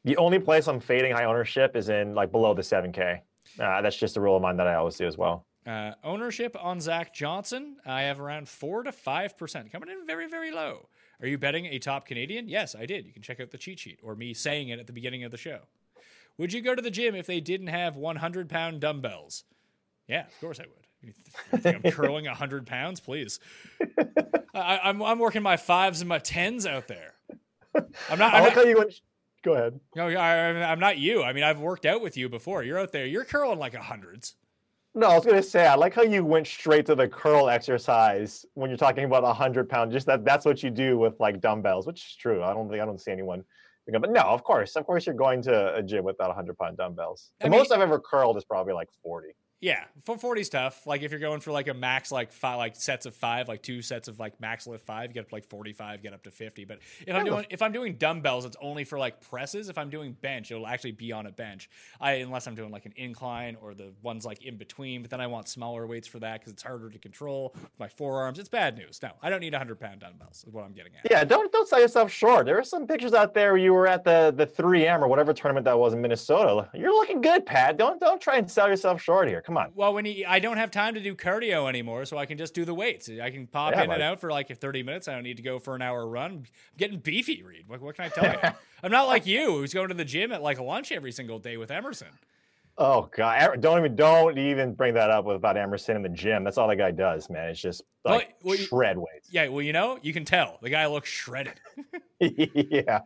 [0.04, 3.20] The only place I'm fading high ownership is in like below the 7K.
[3.60, 5.44] Uh, that's just a rule of mine that I always do as well.
[5.66, 10.26] Uh, ownership on Zach Johnson, I have around four to five percent, coming in very,
[10.26, 10.88] very low.
[11.20, 12.48] Are you betting a top Canadian?
[12.48, 13.06] Yes, I did.
[13.06, 15.30] You can check out the cheat sheet or me saying it at the beginning of
[15.30, 15.60] the show.
[16.38, 19.44] Would you go to the gym if they didn't have 100 pound dumbbells?
[20.06, 20.86] Yeah, of course I would.
[21.02, 21.12] You
[21.58, 23.00] think I'm curling 100 pounds?
[23.00, 23.40] Please.
[24.54, 27.14] I, I'm, I'm working my fives and my tens out there.
[27.74, 28.34] I'm not.
[28.34, 29.00] I I'm like not you went.
[29.42, 29.80] Go ahead.
[29.94, 31.22] no, I, I'm not you.
[31.22, 32.62] I mean, I've worked out with you before.
[32.62, 33.06] You're out there.
[33.06, 34.34] You're curling like a hundreds.
[34.94, 38.44] No, I was gonna say I like how you went straight to the curl exercise
[38.54, 39.92] when you're talking about a hundred pound.
[39.92, 42.42] Just that that's what you do with like dumbbells, which is true.
[42.42, 43.44] I don't think I don't see anyone.
[43.90, 46.76] But no, of course, of course, you're going to a gym without a hundred pound
[46.76, 47.30] dumbbells.
[47.40, 49.34] The I mean- most I've ever curled is probably like forty.
[49.60, 50.86] Yeah, 440 is tough.
[50.86, 53.60] Like if you're going for like a max like five like sets of five, like
[53.60, 56.22] two sets of like max lift five, you get up to like 45, get up
[56.22, 56.64] to 50.
[56.64, 57.30] But if I'm oh.
[57.30, 59.68] doing if I'm doing dumbbells, it's only for like presses.
[59.68, 61.68] If I'm doing bench, it'll actually be on a bench.
[62.00, 65.02] I unless I'm doing like an incline or the ones like in between.
[65.02, 67.88] But then I want smaller weights for that because it's harder to control with my
[67.88, 68.38] forearms.
[68.38, 69.00] It's bad news.
[69.02, 70.44] No, I don't need 100 pound dumbbells.
[70.46, 71.10] Is what I'm getting at.
[71.10, 72.46] Yeah, don't don't sell yourself short.
[72.46, 75.32] There are some pictures out there where you were at the the 3M or whatever
[75.32, 76.70] tournament that was in Minnesota.
[76.74, 77.76] You're looking good, Pat.
[77.76, 79.42] Don't don't try and sell yourself short here.
[79.48, 79.72] Come on.
[79.74, 82.52] Well, when you, I don't have time to do cardio anymore, so I can just
[82.52, 83.08] do the weights.
[83.08, 85.08] I can pop Yeah, in and out for like 30 minutes.
[85.08, 86.30] I don't need to go for an hour run.
[86.30, 86.42] I'm
[86.76, 87.64] getting beefy, Reed.
[87.66, 88.50] What, what can I tell you?
[88.82, 91.56] I'm not like you, who's going to the gym at like lunch every single day
[91.56, 92.08] with Emerson.
[92.76, 93.62] Oh God!
[93.62, 96.44] Don't even don't even bring that up with about Emerson in the gym.
[96.44, 97.48] That's all that guy does, man.
[97.48, 99.30] It's just Well, like well, you- shred weights.
[99.32, 101.58] Yeah, well, you know, you can tell the guy looks shredded.
[102.20, 103.00] yeah.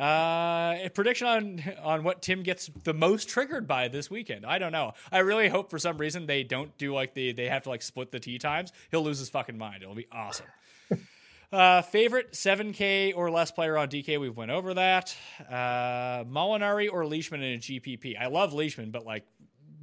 [0.00, 4.46] Uh, a prediction on on what Tim gets the most triggered by this weekend.
[4.46, 4.94] I don't know.
[5.12, 7.82] I really hope for some reason they don't do like the they have to like
[7.82, 8.72] split the tee times.
[8.90, 9.82] He'll lose his fucking mind.
[9.82, 10.46] It'll be awesome.
[11.52, 14.18] uh, favorite 7K or less player on DK.
[14.18, 15.14] We've went over that.
[15.48, 18.18] Uh, Molinari or Leishman in a GPP.
[18.18, 19.26] I love Leishman, but like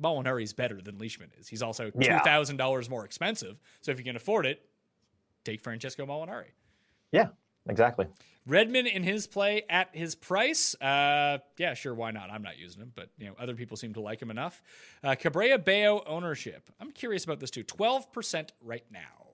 [0.02, 1.48] Molinari's better than Leishman is.
[1.48, 2.19] He's also two Yeah.
[2.23, 3.57] thousand dollars more expensive.
[3.81, 4.61] So if you can afford it,
[5.44, 6.52] take Francesco Molinari.
[7.11, 7.27] Yeah.
[7.69, 8.07] Exactly.
[8.48, 12.32] Redmond in his play at his price, uh, yeah, sure, why not?
[12.32, 14.64] I'm not using him, but you know, other people seem to like him enough.
[15.03, 16.69] Uh, Cabrera Bello ownership.
[16.80, 17.64] I'm curious about this too.
[17.64, 19.28] 12% right now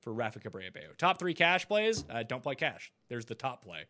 [0.00, 0.88] for Rafa Cabrera Bello.
[0.98, 2.04] Top three cash plays.
[2.08, 2.90] Uh, don't play cash.
[3.08, 3.84] There's the top play.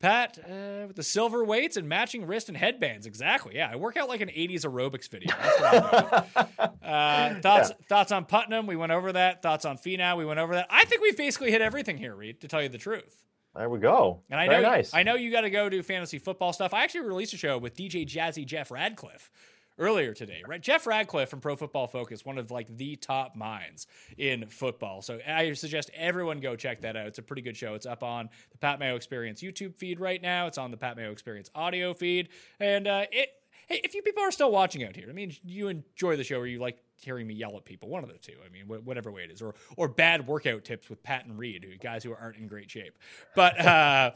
[0.00, 3.06] Pat uh, with the silver weights and matching wrist and headbands.
[3.06, 3.56] Exactly.
[3.56, 5.34] Yeah, I work out like an 80s aerobics video.
[5.40, 6.70] That's what I'm.
[6.82, 8.66] Uh, thoughts thoughts on Putnam?
[8.66, 9.42] We went over that.
[9.42, 10.16] Thoughts on Finau?
[10.16, 10.66] We went over that.
[10.68, 12.40] I think we've basically hit everything here, Reed.
[12.40, 13.22] To tell you the truth.
[13.54, 14.22] There we go.
[14.30, 14.94] And I Very know, nice.
[14.94, 16.72] I know you got to go do fantasy football stuff.
[16.72, 19.30] I actually released a show with DJ Jazzy Jeff Ratcliffe
[19.78, 20.42] earlier today.
[20.46, 25.02] Right, Jeff Ratcliffe from Pro Football Focus, one of like the top minds in football.
[25.02, 27.06] So I suggest everyone go check that out.
[27.06, 27.74] It's a pretty good show.
[27.74, 30.46] It's up on the Pat Mayo Experience YouTube feed right now.
[30.46, 32.28] It's on the Pat Mayo Experience audio feed,
[32.60, 33.30] and uh, it.
[33.68, 36.38] Hey, if you people are still watching out here, I mean, you enjoy the show
[36.38, 38.36] or you like hearing me yell at people, one of the two.
[38.44, 41.38] I mean, wh- whatever way it is, or or bad workout tips with Pat and
[41.38, 42.98] Reed, who guys who aren't in great shape.
[43.34, 44.12] But uh,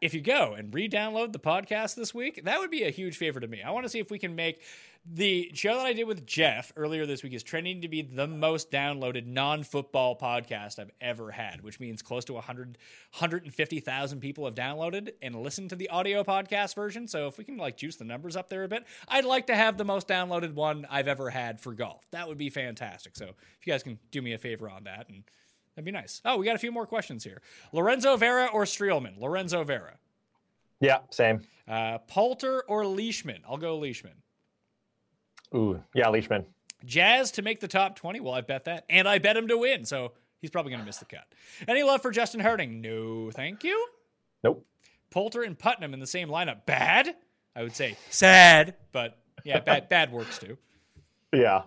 [0.00, 3.40] if you go and re-download the podcast this week, that would be a huge favor
[3.40, 3.62] to me.
[3.62, 4.60] I want to see if we can make
[5.08, 8.26] the show that I did with Jeff earlier this week is trending to be the
[8.26, 12.78] most downloaded non-football podcast I've ever had, which means close to 100
[13.18, 17.06] 150,000 people have downloaded and listened to the audio podcast version.
[17.06, 19.54] So if we can like juice the numbers up there a bit, I'd like to
[19.54, 22.04] have the most downloaded one I've ever had for golf.
[22.10, 23.16] That would be fantastic.
[23.16, 25.24] So if you guys can do me a favor on that and
[25.76, 26.22] That'd be nice.
[26.24, 27.42] Oh, we got a few more questions here.
[27.70, 29.20] Lorenzo Vera or Streelman?
[29.20, 29.98] Lorenzo Vera.
[30.80, 31.00] yeah.
[31.10, 31.42] Same.
[31.68, 33.42] Uh, Poulter or Leishman?
[33.46, 34.14] I'll go Leishman.
[35.56, 35.82] Ooh.
[35.94, 36.08] Yeah.
[36.08, 36.44] Leishman.
[36.84, 38.20] Jazz to make the top 20?
[38.20, 38.84] Well, I bet that.
[38.88, 41.24] And I bet him to win, so he's probably going to miss the cut.
[41.66, 42.80] Any love for Justin Harding?
[42.80, 43.88] No, thank you.
[44.44, 44.64] Nope.
[45.10, 46.66] Poulter and Putnam in the same lineup.
[46.66, 47.14] Bad?
[47.56, 50.58] I would say sad, but yeah, bad, bad works too.
[51.32, 51.62] Yeah.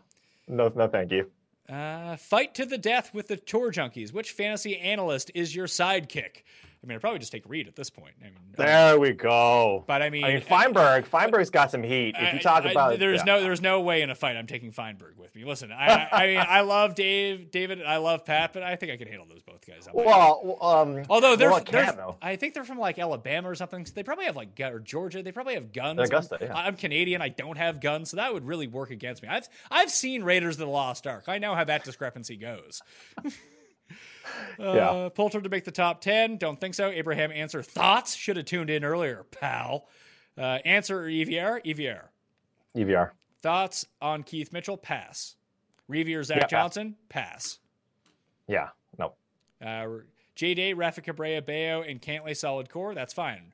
[0.47, 0.71] No.
[0.75, 0.87] No.
[0.87, 1.29] Thank you.
[1.67, 4.13] Uh, fight to the death with the tour junkies.
[4.13, 6.43] Which fantasy analyst is your sidekick?
[6.81, 8.13] I mean, I'd probably just take Reed at this point.
[8.21, 9.83] I mean, There we go.
[9.85, 11.05] but I mean, I mean, Feinberg.
[11.05, 12.15] Feinberg's got some heat.
[12.17, 13.25] If you talk I- about there's yeah.
[13.25, 15.43] no there's no way in a fight I'm taking Feinberg with me.
[15.43, 18.93] Listen, I I, I, mean, I love Dave, David, I love Pat, but I think
[18.93, 19.89] I can handle those both guys.
[19.93, 22.15] Well, um, Although they're, what they're though?
[22.21, 23.85] I think they're from like Alabama or something.
[23.85, 25.21] So they probably have like or Georgia.
[25.21, 25.99] They probably have guns.
[25.99, 26.53] Augusta, I'm, yeah.
[26.55, 27.21] I'm Canadian.
[27.21, 29.27] I don't have guns, so that would really work against me.
[29.27, 31.25] I've I've seen Raiders of the Lost Ark.
[31.27, 32.81] I know how that discrepancy goes.
[34.59, 35.09] Uh, Yeah.
[35.13, 36.37] Poulter to make the top 10.
[36.37, 36.89] Don't think so.
[36.89, 38.15] Abraham Ancer thoughts.
[38.15, 39.87] Should have tuned in earlier, pal.
[40.37, 41.61] Uh, Ancer EVR.
[41.65, 42.09] EVR.
[42.75, 43.11] EVR.
[43.41, 44.77] Thoughts on Keith Mitchell?
[44.77, 45.35] Pass.
[45.87, 46.47] Revier Zach Yeah.
[46.47, 46.95] Johnson?
[47.09, 47.59] Pass.
[48.47, 48.69] Yeah.
[48.97, 49.13] No.
[49.65, 50.03] Uh,
[50.35, 52.93] J Day, Rafa Cabrera, Bello, and Cantlay solid core.
[52.93, 53.53] That's fine.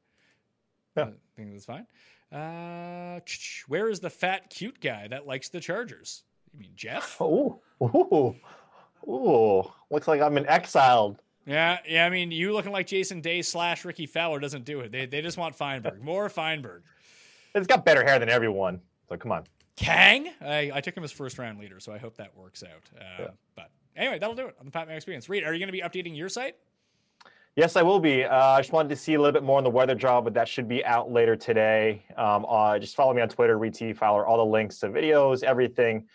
[0.98, 1.04] Yeah.
[1.04, 1.88] I think that's fine.
[2.32, 3.20] Uh,
[3.68, 6.24] where is the fat, cute guy that likes the Chargers?
[6.54, 7.18] You mean Jeff?
[7.20, 8.36] Oh, Ooh.
[9.08, 9.64] Ooh.
[9.90, 11.22] Looks like I'm an exiled.
[11.46, 12.06] Yeah, yeah.
[12.06, 14.92] I mean, you looking like Jason Day slash Rickie Fowler doesn't do it.
[14.92, 16.02] They, they just want Feinberg.
[16.02, 16.82] More Feinberg.
[17.54, 18.82] It's got better hair than everyone.
[19.08, 19.44] So come on.
[19.76, 20.30] Kang?
[20.42, 23.00] I, I took him as first round leader, so I hope that works out.
[23.00, 25.30] Uh, But anyway, that'll do it on the Pat Mayo Experience.
[25.30, 26.56] Reed, are you going to be updating your site?
[27.56, 28.26] Yes, I will be.
[28.26, 30.34] Uh, I just wanted to see a little bit more on the weather job, but
[30.34, 32.04] that should be out later today.
[32.18, 34.26] Um, uh, just follow me on Twitter, RT Fowler.
[34.26, 36.06] All the links to videos, everything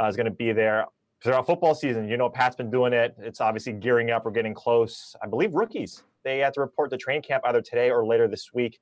[0.00, 0.86] uh, is going to be there.
[1.22, 3.14] Throughout football season, you know, Pat's been doing it.
[3.18, 4.24] It's obviously gearing up.
[4.24, 5.16] We're getting close.
[5.22, 8.52] I believe rookies, they have to report to train camp either today or later this
[8.52, 8.78] week.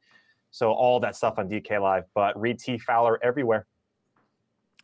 [0.50, 2.78] So all that stuff on DK Live, but Reed T.
[2.78, 3.66] Fowler everywhere.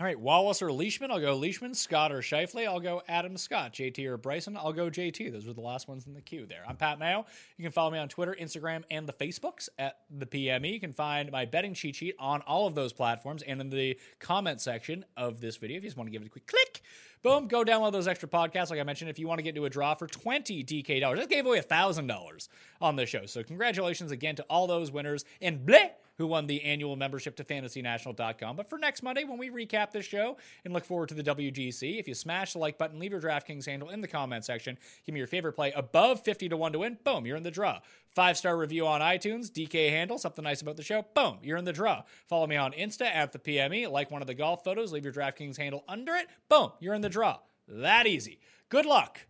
[0.01, 1.75] All right, Wallace or Leishman, I'll go Leishman.
[1.75, 3.75] Scott or Shifley, I'll go Adam Scott.
[3.75, 5.31] JT or Bryson, I'll go JT.
[5.31, 6.63] Those were the last ones in the queue there.
[6.67, 7.27] I'm Pat Mayo.
[7.59, 10.73] You can follow me on Twitter, Instagram, and the Facebooks at the PME.
[10.73, 13.99] You can find my betting cheat sheet on all of those platforms and in the
[14.21, 16.81] comment section of this video if you just want to give it a quick click.
[17.23, 18.71] Boom, go download those extra podcasts.
[18.71, 21.21] Like I mentioned, if you want to get into a draw for 20 DK dollars,
[21.21, 22.49] I gave away $1,000
[22.81, 23.27] on the show.
[23.27, 25.27] So congratulations again to all those winners.
[25.43, 25.91] And bleh,
[26.21, 28.55] who won the annual membership to fantasynational.com.
[28.55, 30.37] But for next Monday, when we recap this show
[30.67, 33.65] and look forward to the WGC, if you smash the like button, leave your DraftKings
[33.65, 34.77] handle in the comment section,
[35.07, 37.51] give me your favorite play above 50 to 1 to win, boom, you're in the
[37.51, 37.81] draw.
[38.15, 41.65] Five star review on iTunes, DK handle, something nice about the show, boom, you're in
[41.65, 42.03] the draw.
[42.29, 45.15] Follow me on Insta at the PME, like one of the golf photos, leave your
[45.15, 47.39] DraftKings handle under it, boom, you're in the draw.
[47.67, 48.41] That easy.
[48.69, 49.21] Good luck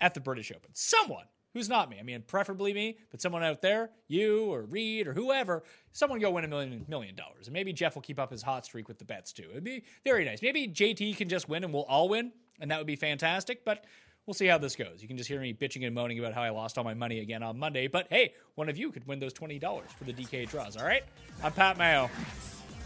[0.00, 0.70] at the British Open.
[0.74, 1.24] Someone
[1.56, 1.96] who's not me.
[1.98, 5.62] I mean, preferably me, but someone out there, you or Reed or whoever,
[5.92, 7.46] someone go win a million million dollars.
[7.46, 9.46] And maybe Jeff will keep up his hot streak with the bets too.
[9.50, 10.42] It'd be very nice.
[10.42, 13.64] Maybe JT can just win and we'll all win, and that would be fantastic.
[13.64, 13.86] But
[14.26, 15.00] we'll see how this goes.
[15.00, 17.20] You can just hear me bitching and moaning about how I lost all my money
[17.20, 17.86] again on Monday.
[17.86, 21.04] But hey, one of you could win those $20 for the DK draws, all right?
[21.42, 22.10] I'm Pat Mayo.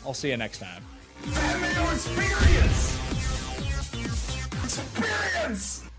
[0.07, 0.85] I'll see you next time.
[1.25, 2.99] Experience!
[4.63, 5.90] Experience!